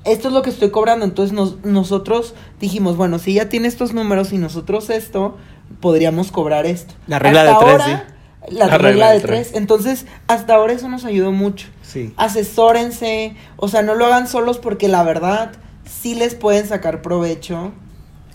esto 0.09 0.28
es 0.28 0.34
lo 0.34 0.42
que 0.42 0.50
estoy 0.50 0.70
cobrando. 0.70 1.04
Entonces 1.04 1.32
nos- 1.34 1.64
nosotros 1.64 2.34
dijimos, 2.61 2.96
bueno, 2.96 3.18
si 3.18 3.34
ya 3.34 3.48
tiene 3.48 3.68
estos 3.68 3.92
números 3.94 4.32
y 4.32 4.38
nosotros 4.38 4.90
esto, 4.90 5.36
podríamos 5.80 6.32
cobrar 6.32 6.66
esto. 6.66 6.94
La 7.06 7.18
regla 7.18 7.42
Hasta 7.42 7.52
de 7.52 7.64
tres, 7.64 7.80
ahora, 7.82 8.06
La, 8.50 8.66
La 8.66 8.78
regla, 8.78 8.78
regla 8.78 9.09
de 9.09 9.14
de 9.14 9.20
tres. 9.20 9.48
tres. 9.48 9.56
Entonces, 9.61 10.06
hasta 10.26 10.54
ahora 10.54 10.72
eso 10.72 10.88
nos 10.88 11.04
ayudó 11.04 11.32
mucho. 11.32 11.66
Sí. 11.82 12.14
Asesórense, 12.16 13.36
o 13.56 13.68
sea, 13.68 13.82
no 13.82 13.94
lo 13.94 14.06
hagan 14.06 14.26
solos 14.26 14.59
porque 14.59 14.88
la 14.88 15.02
verdad 15.02 15.52
sí 15.84 16.14
les 16.14 16.34
pueden 16.34 16.66
sacar 16.66 17.02
provecho. 17.02 17.72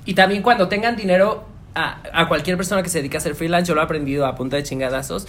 Y 0.06 0.14
también 0.14 0.44
cuando 0.44 0.68
tengan 0.70 0.96
dinero, 0.96 1.46
a, 1.76 1.98
a 2.14 2.28
cualquier 2.28 2.58
persona 2.58 2.84
que 2.84 2.90
se 2.90 3.00
dedique 3.00 3.18
a 3.18 3.20
hacer 3.20 3.34
freelance, 3.34 3.68
yo 3.68 3.74
lo 3.76 3.82
he 3.82 3.84
aprendido 3.86 4.26
a 4.28 4.36
punta 4.36 4.56
de 4.58 4.64
chingadazos. 4.64 5.28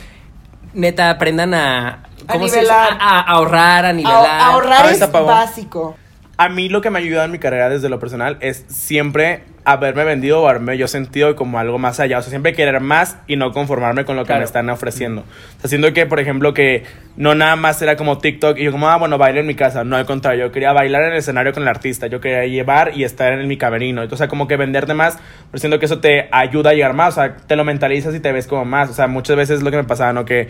Neta, 0.74 1.08
aprendan 1.08 1.54
a, 1.54 2.02
¿cómo 2.26 2.40
se 2.48 2.60
dice? 2.60 2.70
nivelar. 2.72 2.98
A, 3.00 3.20
a 3.20 3.20
ahorrar, 3.20 3.86
a 3.86 3.92
nivelar. 3.92 4.26
A- 4.26 4.46
ahorrar 4.48 4.86
Ah, 4.86 4.90
es 4.90 5.12
básico. 5.12 5.96
A 6.36 6.48
mí 6.48 6.68
lo 6.68 6.80
que 6.80 6.90
me 6.90 6.98
ha 6.98 7.02
ayudado 7.02 7.26
en 7.26 7.30
mi 7.30 7.38
carrera 7.38 7.68
desde 7.68 7.88
lo 7.88 8.00
personal 8.00 8.38
es 8.40 8.64
siempre 8.66 9.42
haberme 9.64 10.04
vendido 10.04 10.42
o 10.42 10.48
haberme 10.48 10.76
yo 10.76 10.88
sentido 10.88 11.36
como 11.36 11.58
algo 11.60 11.78
más 11.78 12.00
allá. 12.00 12.18
O 12.18 12.22
sea, 12.22 12.30
siempre 12.30 12.54
querer 12.54 12.80
más 12.80 13.18
y 13.26 13.36
no 13.36 13.52
conformarme 13.52 14.04
con 14.04 14.16
lo 14.16 14.22
que 14.22 14.26
Claro. 14.28 14.40
me 14.40 14.44
están 14.44 14.68
ofreciendo. 14.68 15.24
O 15.62 15.68
sea, 15.68 15.92
que, 15.92 16.06
por 16.06 16.18
ejemplo, 16.18 16.52
que 16.52 16.82
no 17.16 17.34
nada 17.36 17.54
más 17.54 17.80
era 17.82 17.96
como 17.96 18.18
TikTok 18.18 18.58
y 18.58 18.64
yo 18.64 18.72
como, 18.72 18.88
ah, 18.88 18.96
bueno, 18.96 19.16
en 19.24 19.46
mi 19.46 19.54
casa. 19.54 19.84
No, 19.84 19.96
al 19.96 20.06
contrario, 20.06 20.46
yo 20.46 20.52
quería 20.52 20.72
bailar 20.72 21.04
en 21.04 21.12
el 21.12 21.18
escenario 21.18 21.52
con 21.52 21.62
el 21.62 21.68
artista. 21.68 22.08
Yo 22.08 22.20
quería 22.20 22.44
llevar 22.46 22.92
y 22.96 23.04
estar 23.04 23.32
en 23.32 23.46
mi 23.46 23.56
camerino. 23.56 24.02
Entonces, 24.02 24.16
o 24.16 24.18
sea, 24.24 24.28
como 24.28 24.48
que 24.48 24.56
venderte 24.56 24.92
más, 24.92 25.18
pero 25.50 25.60
siento 25.60 25.78
que 25.78 25.86
eso 25.86 26.00
te 26.00 26.28
ayuda 26.32 26.70
a 26.70 26.74
llegar 26.74 26.94
más. 26.94 27.16
O 27.16 27.20
sea, 27.22 27.36
te 27.36 27.54
lo 27.54 27.64
mentalizas 27.64 28.14
y 28.14 28.20
te 28.20 28.32
ves 28.32 28.46
como 28.48 28.64
más. 28.64 28.90
O 28.90 28.92
sea, 28.92 29.06
muchas 29.06 29.36
veces 29.36 29.58
es 29.58 29.62
lo 29.62 29.70
que 29.70 29.76
me 29.76 29.84
pasaba, 29.84 30.12
¿no? 30.12 30.24
Que 30.24 30.48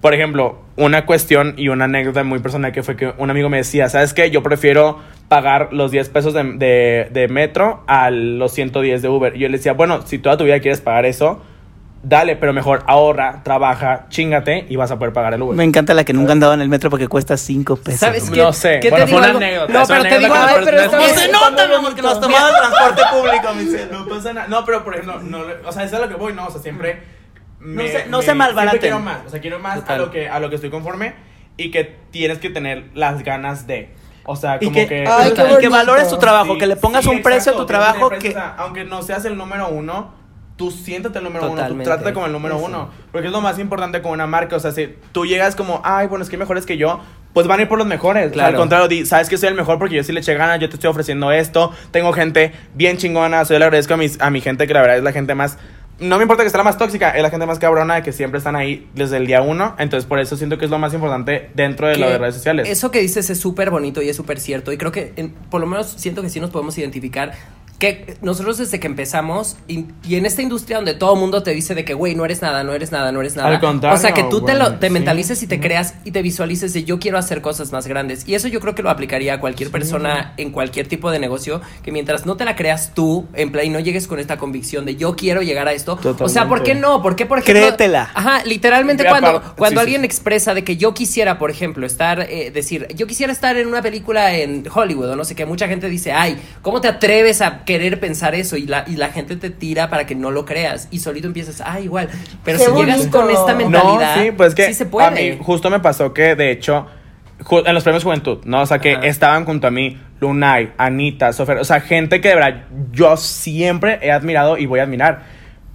por 0.00 0.14
ejemplo, 0.14 0.58
una 0.76 1.04
cuestión 1.06 1.54
y 1.56 1.68
una 1.68 1.84
anécdota 1.84 2.24
muy 2.24 2.38
personal 2.38 2.72
que 2.72 2.82
fue 2.82 2.96
que 2.96 3.12
un 3.18 3.30
amigo 3.30 3.48
me 3.48 3.58
decía, 3.58 3.88
¿sabes 3.88 4.14
qué? 4.14 4.30
Yo 4.30 4.42
prefiero 4.42 4.98
pagar 5.28 5.68
los 5.72 5.90
10 5.90 6.08
pesos 6.08 6.32
de, 6.34 6.42
de- 6.54 7.08
de 7.10 7.28
metro 7.28 7.84
a 7.86 8.10
los 8.10 8.52
110 8.52 9.02
de 9.02 9.08
Uber. 9.08 9.36
Y 9.36 9.40
yo 9.40 9.48
le 9.48 9.58
decía, 9.58 9.74
bueno, 9.74 10.02
si 10.06 10.18
toda 10.18 10.36
tu 10.36 10.44
vida 10.44 10.58
quieres 10.60 10.80
pagar 10.80 11.04
eso, 11.06 11.42
dale, 12.02 12.34
pero 12.34 12.54
mejor 12.54 12.82
ahorra, 12.86 13.42
trabaja, 13.44 14.06
chingate 14.08 14.64
y 14.70 14.76
vas 14.76 14.90
a 14.90 14.98
poder 14.98 15.12
pagar 15.12 15.34
el 15.34 15.42
Uber. 15.42 15.54
Me 15.54 15.64
encanta 15.64 15.92
la 15.92 16.02
que 16.04 16.14
nunca 16.14 16.32
han 16.32 16.40
dado 16.40 16.54
en 16.54 16.62
el 16.62 16.68
metro 16.70 16.88
porque 16.88 17.06
cuesta 17.06 17.36
cinco 17.36 17.76
pesos. 17.76 18.00
¿Sabes 18.00 18.30
qué? 18.30 18.40
No 18.40 18.52
sé. 18.54 18.80
¿Qué 18.80 18.88
Bueno, 18.88 19.04
te 19.04 19.12
fue 19.12 19.20
digo 19.20 19.36
una 19.38 19.46
algo? 19.58 19.66
anécdota, 19.66 19.72
No, 19.74 19.82
es 19.82 19.90
una 19.90 19.98
pero 19.98 20.08
te 20.14 20.18
digo 20.18 20.34
anécdota, 20.34 20.54
algo, 20.54 20.64
pero 20.64 20.82
no 21.02 21.08
se 21.20 21.28
nota, 21.30 21.68
mi 21.68 21.74
amor, 21.74 21.94
que 21.94 22.02
nos 22.02 22.20
tomaba 22.20 22.48
el 22.48 22.54
transporte 22.56 23.02
público, 23.12 23.54
mi. 23.54 23.96
No 23.98 24.06
pasa 24.08 24.32
nada. 24.32 24.48
No, 24.48 24.64
pero 24.64 24.82
por 24.82 24.94
ejemplo, 24.94 25.20
no, 25.22 25.40
o 25.66 25.72
sea, 25.72 25.84
eso 25.84 25.96
es 25.96 26.02
a 26.02 26.06
lo 26.06 26.08
que 26.08 26.14
voy, 26.16 26.32
¿no? 26.32 26.46
O 26.46 26.50
sea, 26.50 26.62
siempre. 26.62 27.19
No 27.60 27.82
se- 27.82 28.06
no 28.06 28.22
se 28.22 28.34
malbaraten. 28.34 28.80
quiero 28.80 29.00
más. 29.00 29.18
O 29.26 29.30
sea, 29.30 29.40
quiero 29.40 29.58
más 29.58 29.88
a 29.88 29.96
lo, 29.96 30.10
que, 30.10 30.28
a 30.28 30.40
lo 30.40 30.48
que 30.48 30.54
estoy 30.56 30.70
conforme 30.70 31.14
y 31.56 31.70
que 31.70 31.84
tienes 32.10 32.38
que 32.38 32.50
tener 32.50 32.84
las 32.94 33.22
ganas 33.22 33.66
de. 33.66 33.90
O 34.24 34.36
sea, 34.36 34.56
Y 34.60 34.66
como 34.66 34.72
que, 34.76 34.86
que. 34.86 35.04
Ay, 35.06 35.32
que 35.32 35.42
bonito. 35.42 35.70
valores 35.70 36.08
tu 36.08 36.18
trabajo, 36.18 36.54
Sí, 36.54 36.58
que 36.58 36.66
le 36.66 36.76
pongas 36.76 37.04
sí, 37.04 37.10
un 37.10 37.22
precio 37.22 37.52
a 37.52 37.54
tu 37.56 37.60
que 37.62 37.66
trabajo 37.66 38.08
que... 38.10 38.16
precio, 38.16 38.30
o 38.30 38.34
sea, 38.34 38.54
aunque 38.58 38.84
no 38.84 39.02
seas 39.02 39.24
el 39.24 39.36
número 39.36 39.68
uno, 39.68 40.12
tú 40.56 40.70
siéntate 40.70 41.18
el 41.18 41.24
número 41.24 41.50
uno, 41.50 41.66
tú 41.66 41.82
trata 41.82 42.12
como 42.12 42.26
el 42.26 42.32
número 42.32 42.58
uno. 42.58 42.90
Porque 43.12 43.26
es 43.28 43.32
lo 43.32 43.40
más 43.40 43.58
importante 43.58 44.02
con 44.02 44.12
una 44.12 44.26
marca. 44.26 44.56
O 44.56 44.60
sea, 44.60 44.72
si 44.72 44.94
tú 45.12 45.26
llegas 45.26 45.56
como, 45.56 45.80
ay, 45.84 46.06
bueno, 46.06 46.22
es 46.22 46.28
que 46.30 46.36
hay 46.36 46.40
mejores 46.40 46.66
que 46.66 46.76
yo, 46.76 47.00
pues 47.32 47.46
van 47.46 47.60
a 47.60 47.62
ir 47.62 47.68
por 47.68 47.78
los 47.78 47.86
mejores. 47.86 48.24
O 48.24 48.28
sea, 48.28 48.32
Claro. 48.34 48.48
al 48.50 48.56
contrario, 48.56 48.88
di, 48.88 49.06
sabes 49.06 49.28
que 49.28 49.36
soy 49.38 49.48
el 49.48 49.54
mejor 49.54 49.78
porque 49.78 49.96
yo 49.96 50.04
sí 50.04 50.12
le 50.12 50.20
eché 50.20 50.34
ganas, 50.34 50.60
yo 50.60 50.68
te 50.68 50.74
estoy 50.76 50.90
ofreciendo 50.90 51.32
esto, 51.32 51.72
tengo 51.90 52.12
gente 52.12 52.52
bien 52.74 52.98
chingona, 52.98 53.42
yo 53.44 53.58
le 53.58 53.64
agradezco 53.64 53.94
a, 53.94 53.96
mis, 53.96 54.20
a 54.20 54.30
mi 54.30 54.40
gente 54.42 54.66
que 54.66 54.74
la 54.74 54.80
verdad 54.82 54.96
es 54.98 55.02
la 55.02 55.12
gente 55.12 55.34
más... 55.34 55.58
No 56.00 56.16
me 56.16 56.22
importa 56.22 56.42
que 56.44 56.50
sea 56.50 56.58
la 56.58 56.64
más 56.64 56.78
tóxica, 56.78 57.10
es 57.10 57.22
la 57.22 57.30
gente 57.30 57.44
más 57.46 57.58
cabrona 57.58 58.02
que 58.02 58.12
siempre 58.12 58.38
están 58.38 58.56
ahí 58.56 58.88
desde 58.94 59.18
el 59.18 59.26
día 59.26 59.42
uno. 59.42 59.74
Entonces, 59.78 60.06
por 60.06 60.18
eso 60.18 60.36
siento 60.36 60.56
que 60.58 60.64
es 60.64 60.70
lo 60.70 60.78
más 60.78 60.94
importante 60.94 61.50
dentro 61.54 61.88
de 61.88 61.96
lo 61.96 62.06
de 62.08 62.18
redes 62.18 62.34
sociales. 62.36 62.68
Eso 62.68 62.90
que 62.90 63.00
dices 63.00 63.28
es 63.30 63.38
súper 63.38 63.70
bonito 63.70 64.00
y 64.02 64.08
es 64.08 64.16
súper 64.16 64.40
cierto. 64.40 64.72
Y 64.72 64.78
creo 64.78 64.92
que, 64.92 65.12
en- 65.16 65.30
por 65.30 65.60
lo 65.60 65.66
menos, 65.66 65.88
siento 65.96 66.22
que 66.22 66.30
sí 66.30 66.40
nos 66.40 66.50
podemos 66.50 66.76
identificar. 66.78 67.32
Que 67.80 68.16
nosotros 68.20 68.58
desde 68.58 68.78
que 68.78 68.86
empezamos, 68.86 69.56
y, 69.66 69.86
y 70.06 70.16
en 70.16 70.26
esta 70.26 70.42
industria 70.42 70.76
donde 70.76 70.94
todo 70.94 71.14
el 71.14 71.20
mundo 71.20 71.42
te 71.42 71.52
dice 71.52 71.74
de 71.74 71.84
que, 71.84 71.94
güey, 71.94 72.14
no 72.14 72.24
eres 72.24 72.42
nada, 72.42 72.62
no 72.62 72.74
eres 72.74 72.92
nada, 72.92 73.10
no 73.10 73.20
eres 73.20 73.36
nada. 73.36 73.48
Al 73.48 73.58
contrario, 73.58 73.98
o 73.98 74.00
sea, 74.00 74.12
que 74.12 74.22
tú 74.24 74.44
te, 74.44 74.54
lo, 74.54 74.74
te 74.74 74.88
sí. 74.88 74.92
mentalices 74.92 75.42
y 75.42 75.46
te 75.46 75.58
creas 75.60 75.94
y 76.04 76.12
te 76.12 76.22
visualices 76.22 76.72
de 76.74 76.84
yo 76.84 76.98
quiero 76.98 77.18
hacer 77.18 77.40
cosas 77.40 77.72
más 77.72 77.86
grandes. 77.86 78.28
Y 78.28 78.34
eso 78.34 78.48
yo 78.48 78.60
creo 78.60 78.74
que 78.74 78.82
lo 78.82 78.90
aplicaría 78.90 79.34
a 79.34 79.40
cualquier 79.40 79.70
persona 79.70 80.34
en 80.36 80.50
cualquier 80.50 80.88
tipo 80.88 81.10
de 81.10 81.18
negocio. 81.18 81.60
Que 81.82 81.90
mientras 81.90 82.26
no 82.26 82.36
te 82.36 82.44
la 82.44 82.54
creas 82.54 82.92
tú, 82.94 83.26
en 83.34 83.50
play, 83.50 83.70
no 83.70 83.80
llegues 83.80 84.06
con 84.06 84.18
esta 84.18 84.36
convicción 84.36 84.84
de 84.84 84.96
yo 84.96 85.16
quiero 85.16 85.42
llegar 85.42 85.66
a 85.66 85.72
esto. 85.72 85.98
O 86.20 86.28
sea, 86.28 86.46
¿por 86.46 86.62
qué 86.62 86.74
Totalmente. 86.74 86.80
no? 86.80 87.02
¿Por 87.02 87.16
qué, 87.16 87.26
por 87.26 87.38
ejemplo? 87.38 87.62
Créetela. 87.62 88.10
Ajá, 88.14 88.44
literalmente 88.44 89.04
cuando, 89.08 89.42
cuando 89.56 89.80
alguien 89.80 90.02
sí. 90.02 90.06
expresa 90.06 90.52
de 90.52 90.64
que 90.64 90.76
yo 90.76 90.92
quisiera, 90.92 91.38
por 91.38 91.50
ejemplo, 91.50 91.86
estar, 91.86 92.20
eh, 92.20 92.50
decir, 92.52 92.86
yo 92.94 93.06
quisiera 93.06 93.32
estar 93.32 93.56
en 93.56 93.66
una 93.66 93.80
película 93.80 94.34
en 94.34 94.64
Hollywood 94.72 95.10
o 95.10 95.16
no 95.16 95.24
sé 95.24 95.34
qué, 95.34 95.46
mucha 95.46 95.66
gente 95.66 95.88
dice, 95.88 96.12
ay, 96.12 96.36
¿cómo 96.60 96.80
te 96.80 96.88
atreves 96.88 97.40
a 97.40 97.64
querer 97.78 98.00
pensar 98.00 98.34
eso? 98.34 98.56
Y 98.56 98.66
la, 98.66 98.84
y 98.88 98.96
la 98.96 99.10
gente 99.10 99.36
te 99.36 99.50
tira 99.50 99.88
para 99.90 100.06
que 100.06 100.14
no 100.16 100.30
lo 100.32 100.44
creas 100.44 100.88
y 100.90 100.98
solito 100.98 101.28
empiezas, 101.28 101.62
ah, 101.64 101.78
igual. 101.80 102.08
Pero 102.44 102.58
Qué 102.58 102.64
si 102.64 102.70
llegas 102.72 102.98
bonito. 102.98 103.20
con 103.20 103.30
esta 103.30 103.54
mentalidad, 103.54 104.16
No, 104.16 104.22
sí, 104.22 104.30
pues 104.32 104.54
que 104.54 104.66
sí 104.66 104.74
se 104.74 104.86
puede. 104.86 105.06
a 105.06 105.10
mí 105.12 105.38
justo 105.40 105.70
me 105.70 105.78
pasó 105.78 106.12
que 106.12 106.34
de 106.34 106.50
hecho 106.50 106.86
en 107.64 107.74
los 107.74 107.84
premios 107.84 108.02
Juventud, 108.04 108.38
¿no? 108.44 108.62
O 108.62 108.66
sea, 108.66 108.80
que 108.80 108.96
Ajá. 108.96 109.06
estaban 109.06 109.44
junto 109.44 109.66
a 109.66 109.70
mí 109.70 109.98
Lunay, 110.20 110.72
Anita, 110.76 111.32
Sofer, 111.32 111.58
o 111.58 111.64
sea, 111.64 111.80
gente 111.80 112.20
que 112.20 112.28
de 112.30 112.34
verdad 112.34 112.64
yo 112.92 113.16
siempre 113.16 113.98
he 114.02 114.10
admirado 114.10 114.58
y 114.58 114.66
voy 114.66 114.80
a 114.80 114.82
admirar. 114.82 115.22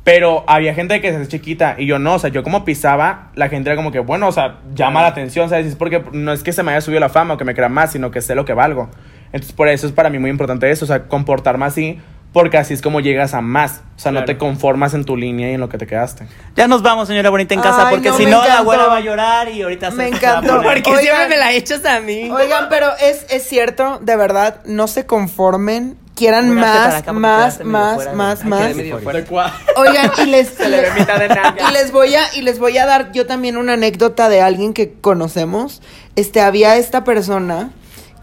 Pero 0.04 0.43
había 0.48 0.76
gente 0.76 1.02
que 1.02 1.10
se 1.10 1.16
hace 1.18 1.28
chiquita 1.28 1.76
y 1.80 1.88
yo 1.88 1.98
no, 1.98 2.14
o 2.16 2.20
sea, 2.20 2.30
yo 2.30 2.43
como 2.43 2.64
pisaba, 2.64 3.32
la 3.34 3.50
gente 3.50 3.70
era 3.72 3.76
como 3.76 3.91
que, 3.91 3.98
bueno, 4.00 4.28
o 4.28 4.32
sea, 4.32 4.60
llama 4.76 5.02
la 5.02 5.08
atención, 5.08 5.50
¿sabes? 5.50 5.66
Es 5.66 5.76
porque 5.76 6.04
no 6.12 6.32
es 6.32 6.43
que 6.43 6.52
se 6.54 6.62
me 6.62 6.72
haya 6.72 6.82
subido 6.82 7.00
la 7.00 7.10
fama 7.10 7.34
o 7.34 7.38
que 7.38 7.46
me 7.46 7.56
crea 7.56 7.70
más, 7.70 7.91
sino 7.93 8.12
que 8.12 8.22
sé 8.22 8.36
lo 8.36 8.46
que 8.46 8.54
valgo. 8.54 8.91
Entonces, 9.36 9.51
por 9.53 9.67
eso 9.67 9.86
es 9.86 9.91
para 9.91 10.09
mí 10.09 10.17
muy 10.17 10.29
importante 10.29 10.71
eso, 10.71 10.86
o 10.86 10.88
sea, 10.88 11.09
comportarme 11.09 11.65
así, 11.65 11.99
porque 12.31 12.57
así 12.57 12.73
es 12.73 12.81
como 12.81 13.01
llegas 13.01 13.33
a 13.33 13.41
más. 13.41 13.81
O 13.97 13.99
sea, 13.99 14.13
no 14.13 14.23
te 14.23 14.38
conformas 14.38 14.93
en 14.93 15.03
tu 15.03 15.17
línea 15.17 15.51
y 15.51 15.55
en 15.55 15.59
lo 15.59 15.67
que 15.67 15.77
te 15.77 15.86
quedaste. 15.86 16.25
Ya 16.55 16.69
nos 16.69 16.81
vamos, 16.81 17.09
señora 17.09 17.29
bonita, 17.29 17.53
en 17.53 17.59
casa, 17.59 17.89
Ay, 17.89 17.95
porque 17.95 18.09
no, 18.11 18.17
si 18.17 18.25
no, 18.25 18.45
la 18.45 18.59
abuela 18.59 18.86
va 18.88 18.95
a 18.95 19.01
llorar 19.01 19.49
y 19.49 19.61
ahorita 19.61 19.91
se 19.91 19.97
Me 19.97 20.05
se 20.05 20.11
va 20.11 20.15
a 20.15 20.17
encantó. 20.39 20.61
Porque 20.63 20.83
siempre 20.83 21.11
Oigan. 21.11 21.29
me 21.29 21.38
la 21.38 21.51
echas 21.51 21.83
a 21.83 21.99
mí. 21.99 22.29
Oigan, 22.31 22.67
pero 22.69 22.88
es, 23.01 23.25
es 23.29 23.43
cierto, 23.43 23.99
de 24.01 24.15
verdad, 24.15 24.61
no 24.65 24.88
se 24.88 25.05
conformen, 25.05 25.97
quieran 26.15 26.49
más, 26.55 26.95
acá 26.95 27.11
más, 27.11 27.59
más, 27.65 27.99
de- 28.05 28.13
más, 28.13 28.45
más. 28.45 28.71
fuera. 29.03 29.53
Oigan, 29.75 30.11
y 30.23 30.27
les, 30.27 30.57
y 30.59 31.73
les 31.73 31.91
voy 31.91 32.15
a, 32.15 32.21
y 32.36 32.41
les 32.41 32.57
voy 32.59 32.77
a 32.77 32.86
dar 32.86 33.11
yo 33.11 33.25
también 33.25 33.57
una 33.57 33.73
anécdota 33.73 34.29
de 34.29 34.41
alguien 34.41 34.73
que 34.73 34.93
conocemos. 34.93 35.81
Este, 36.15 36.39
había 36.39 36.77
esta 36.77 37.03
persona 37.03 37.71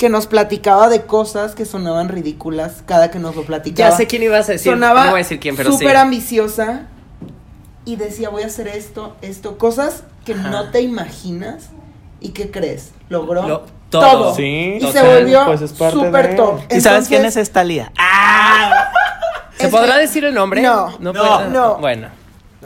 que 0.03 0.09
nos 0.09 0.27
platicaba 0.27 0.89
de 0.89 1.03
cosas 1.03 1.55
que 1.55 1.65
sonaban 1.65 2.09
ridículas 2.09 2.83
cada 2.87 3.13
que 3.13 3.21
nos 3.21 3.37
lo 3.37 3.45
platicaba. 3.45 3.89
Ya 3.91 3.97
sé 3.97 4.09
quién 4.09 4.25
ibas 4.25 4.49
a 4.49 4.53
decir. 4.53 4.73
Sonaba 4.73 5.05
no 5.05 5.11
voy 5.13 5.21
a 5.21 5.23
decir 5.23 5.39
quién, 5.39 5.55
pero 5.55 5.71
sí. 5.71 5.79
súper 5.79 5.97
ambiciosa 5.97 6.89
y 7.85 7.95
decía 7.95 8.29
voy 8.29 8.43
a 8.43 8.47
hacer 8.47 8.67
esto, 8.67 9.15
esto, 9.23 9.59
cosas 9.59 10.03
que 10.25 10.33
Ajá. 10.33 10.51
no 10.51 10.71
te 10.73 10.81
imaginas 10.81 11.69
y 12.21 12.31
que 12.31 12.51
crees 12.51 12.91
logró 13.11 13.47
Lo- 13.47 13.61
todo. 13.91 14.01
todo. 14.11 14.35
Sí, 14.35 14.79
y 14.81 14.87
se 14.91 15.03
volvió 15.05 15.45
Pues 15.45 15.71
súper 15.71 16.31
de- 16.31 16.35
top. 16.35 16.59
¿Y 16.69 16.81
sabes 16.81 17.07
quién 17.07 17.25
es 17.25 17.37
esta 17.37 17.63
Lía? 17.63 17.93
¡Ah! 17.97 18.91
¿Se 19.57 19.67
Es 19.67 19.71
podrá 19.71 19.95
que- 19.95 20.01
decir 20.01 20.25
el 20.25 20.35
nombre? 20.35 20.63
No, 20.63 20.99
no. 20.99 21.13
no, 21.13 21.37
puede- 21.37 21.49
no. 21.51 21.77
Bueno, 21.77 22.09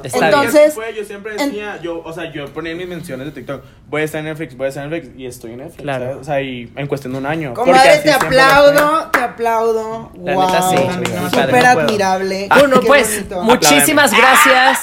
está 0.03 0.27
Entonces-. 0.27 0.75
Fue, 0.75 0.95
yo 0.95 1.05
siempre 1.05 1.35
decía, 1.37 1.79
yo, 1.83 2.03
o 2.05 2.13
sea, 2.13 2.33
yo 2.33 2.47
ponía 2.53 2.75
mis 2.75 2.87
menciones 2.89 3.27
de 3.27 3.33
TikTok, 3.33 3.63
voy 3.89 4.03
a 4.03 4.05
estar 4.05 4.19
en 4.21 4.27
Netflix, 4.27 4.57
voy 4.57 4.67
a 4.67 4.69
estar 4.69 4.85
en 4.85 4.91
Netflix, 4.91 5.19
y 5.19 5.27
estoy 5.27 5.53
en 5.53 5.59
Netflix, 5.59 5.83
Claro. 5.83 6.05
¿sabes? 6.07 6.21
O 6.21 6.25
sea, 6.25 6.43
y 6.43 6.73
en 6.77 6.87
cuestión 6.87 7.13
de 7.13 7.19
un 7.19 7.27
año. 7.27 7.55
Comadre, 7.55 7.99
te 8.03 8.13
aplaudo, 8.13 9.11
te 9.11 9.19
aplaudo. 9.21 10.13
La 10.23 10.35
wow, 10.35 10.47
neta, 10.47 10.71
sí, 10.71 10.77
Súper 11.31 11.63
no 11.63 11.69
admirable. 11.69 12.49
Bueno, 12.59 12.81
Qué 12.81 12.87
pues, 12.87 13.17
bonito. 13.17 13.43
muchísimas 13.43 14.13
gracias. 14.17 14.81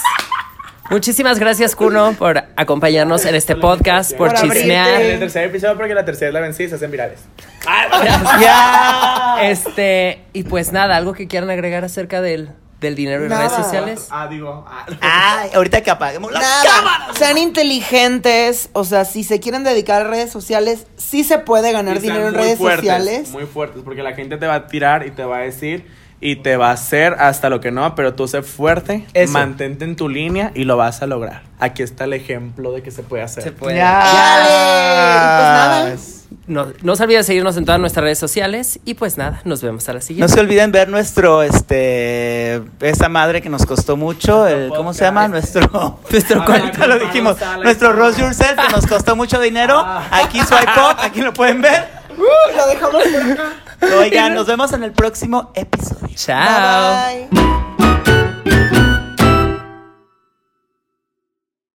Muchísimas 0.89 1.39
gracias, 1.39 1.75
Kuno, 1.75 2.13
por 2.13 2.43
acompañarnos 2.57 3.25
en 3.25 3.35
este 3.35 3.55
podcast, 3.55 4.11
por 4.15 4.27
Por 4.27 4.37
abrirte. 4.37 4.73
En 4.73 4.79
el 4.79 4.87
chismear. 4.97 5.19
tercer 5.19 5.45
episodio, 5.45 5.75
porque 5.77 5.93
la 5.93 6.03
tercera 6.05 6.27
es 6.27 6.33
la 6.33 6.39
vencí, 6.41 6.67
se 6.67 6.75
hacen 6.75 6.91
virales. 6.91 7.19
¡Ya! 8.41 9.37
Este, 9.41 10.23
y 10.33 10.43
pues 10.43 10.71
nada, 10.71 10.97
algo 10.97 11.13
que 11.13 11.27
quieran 11.27 11.49
agregar 11.49 11.83
acerca 11.85 12.21
del, 12.21 12.49
del 12.83 12.93
dinero 12.95 13.23
en 13.23 13.29
Nada. 13.29 13.47
redes 13.47 13.53
sociales. 13.63 14.07
Ah, 14.11 14.27
digo. 14.27 14.63
ah. 14.67 14.85
Ay, 15.01 15.49
ahorita 15.55 15.81
que 15.81 15.89
apaguemos 15.89 16.31
las 16.31 16.43
Nada, 16.43 16.63
cámaras. 16.63 17.17
sean 17.17 17.37
inteligentes, 17.39 18.69
o 18.73 18.83
sea, 18.83 19.05
si 19.05 19.23
se 19.23 19.39
quieren 19.39 19.63
dedicar 19.63 20.01
a 20.01 20.09
redes 20.09 20.31
sociales, 20.31 20.85
sí 20.97 21.23
se 21.23 21.39
puede 21.39 21.71
ganar 21.71 21.97
Y 21.97 21.99
dinero 22.01 22.27
en 22.27 22.33
muy 22.35 22.43
redes 22.43 22.57
fuertes, 22.57 22.79
sociales. 22.81 23.29
Muy 23.31 23.45
fuertes, 23.45 23.81
porque 23.83 24.03
la 24.03 24.13
gente 24.13 24.37
te 24.37 24.45
va 24.45 24.55
a 24.55 24.67
tirar 24.67 25.05
y 25.07 25.11
te 25.11 25.23
va 25.25 25.37
a 25.37 25.41
decir 25.41 25.87
y 26.25 26.37
te 26.37 26.55
va 26.55 26.69
a 26.69 26.73
hacer 26.73 27.17
hasta 27.19 27.49
lo 27.49 27.59
que 27.59 27.69
no, 27.71 27.95
pero 27.95 28.13
tú 28.13 28.29
sé 28.29 28.43
fuerte, 28.43 29.05
Eso. 29.13 29.33
mantente 29.33 29.83
en 29.83 29.97
tu 29.97 30.07
línea 30.07 30.51
y 30.55 30.63
lo 30.63 30.77
vas 30.77 31.01
a 31.01 31.07
lograr. 31.07 31.41
Aquí 31.59 31.83
está 31.83 32.05
el 32.05 32.13
ejemplo 32.13 32.71
de 32.71 32.81
que 32.81 32.91
se 32.91 33.03
puede 33.03 33.23
hacer. 33.23 33.43
Se 33.43 33.51
puede. 33.51 33.77
Dale, 33.77 35.89
y 35.89 35.91
pues 35.91 36.25
No, 36.47 36.67
no 36.81 36.95
se 36.95 37.03
olviden 37.03 37.23
seguirnos 37.25 37.57
en 37.57 37.65
todas 37.65 37.79
nuestras 37.81 38.03
redes 38.05 38.19
sociales. 38.19 38.79
Y 38.85 38.93
pues 38.93 39.17
nada, 39.17 39.41
nos 39.43 39.61
vemos 39.61 39.87
a 39.89 39.93
la 39.93 39.99
No 39.99 40.05
siguiente. 40.05 40.33
se 40.33 40.39
olviden 40.39 40.71
ver 40.71 40.87
nuestro, 40.89 41.43
este, 41.43 42.61
esa 42.79 43.09
madre 43.09 43.41
que 43.41 43.49
nos 43.49 43.65
costó 43.65 43.97
mucho, 43.97 44.47
el, 44.47 44.69
¿cómo 44.69 44.93
se 44.93 45.03
llama? 45.03 45.27
Nuestro, 45.27 45.99
nuestro, 46.09 46.41
Ah, 46.41 46.45
ahorita 46.47 46.87
lo 46.87 46.99
dijimos, 46.99 47.35
nuestro 47.61 47.91
Rose 47.93 48.21
Yourself 48.21 48.57
que 48.65 48.71
nos 48.73 48.87
costó 48.87 49.15
mucho 49.17 49.39
dinero. 49.41 49.85
Aquí 50.11 50.39
swipe 50.39 50.71
up, 50.79 50.95
aquí 51.01 51.19
lo 51.21 51.33
pueden 51.33 51.61
ver. 51.61 51.85
Uh, 52.17 52.55
lo 52.57 52.67
dejamos 52.67 53.03
por 53.03 53.31
acá. 53.31 53.49
Oigan, 53.99 54.33
nos 54.33 54.47
vemos 54.47 54.73
en 54.73 54.83
el 54.83 54.91
próximo 54.91 55.51
episodio. 55.55 56.15
Chao. 56.15 56.95
Bye. 57.29 58.52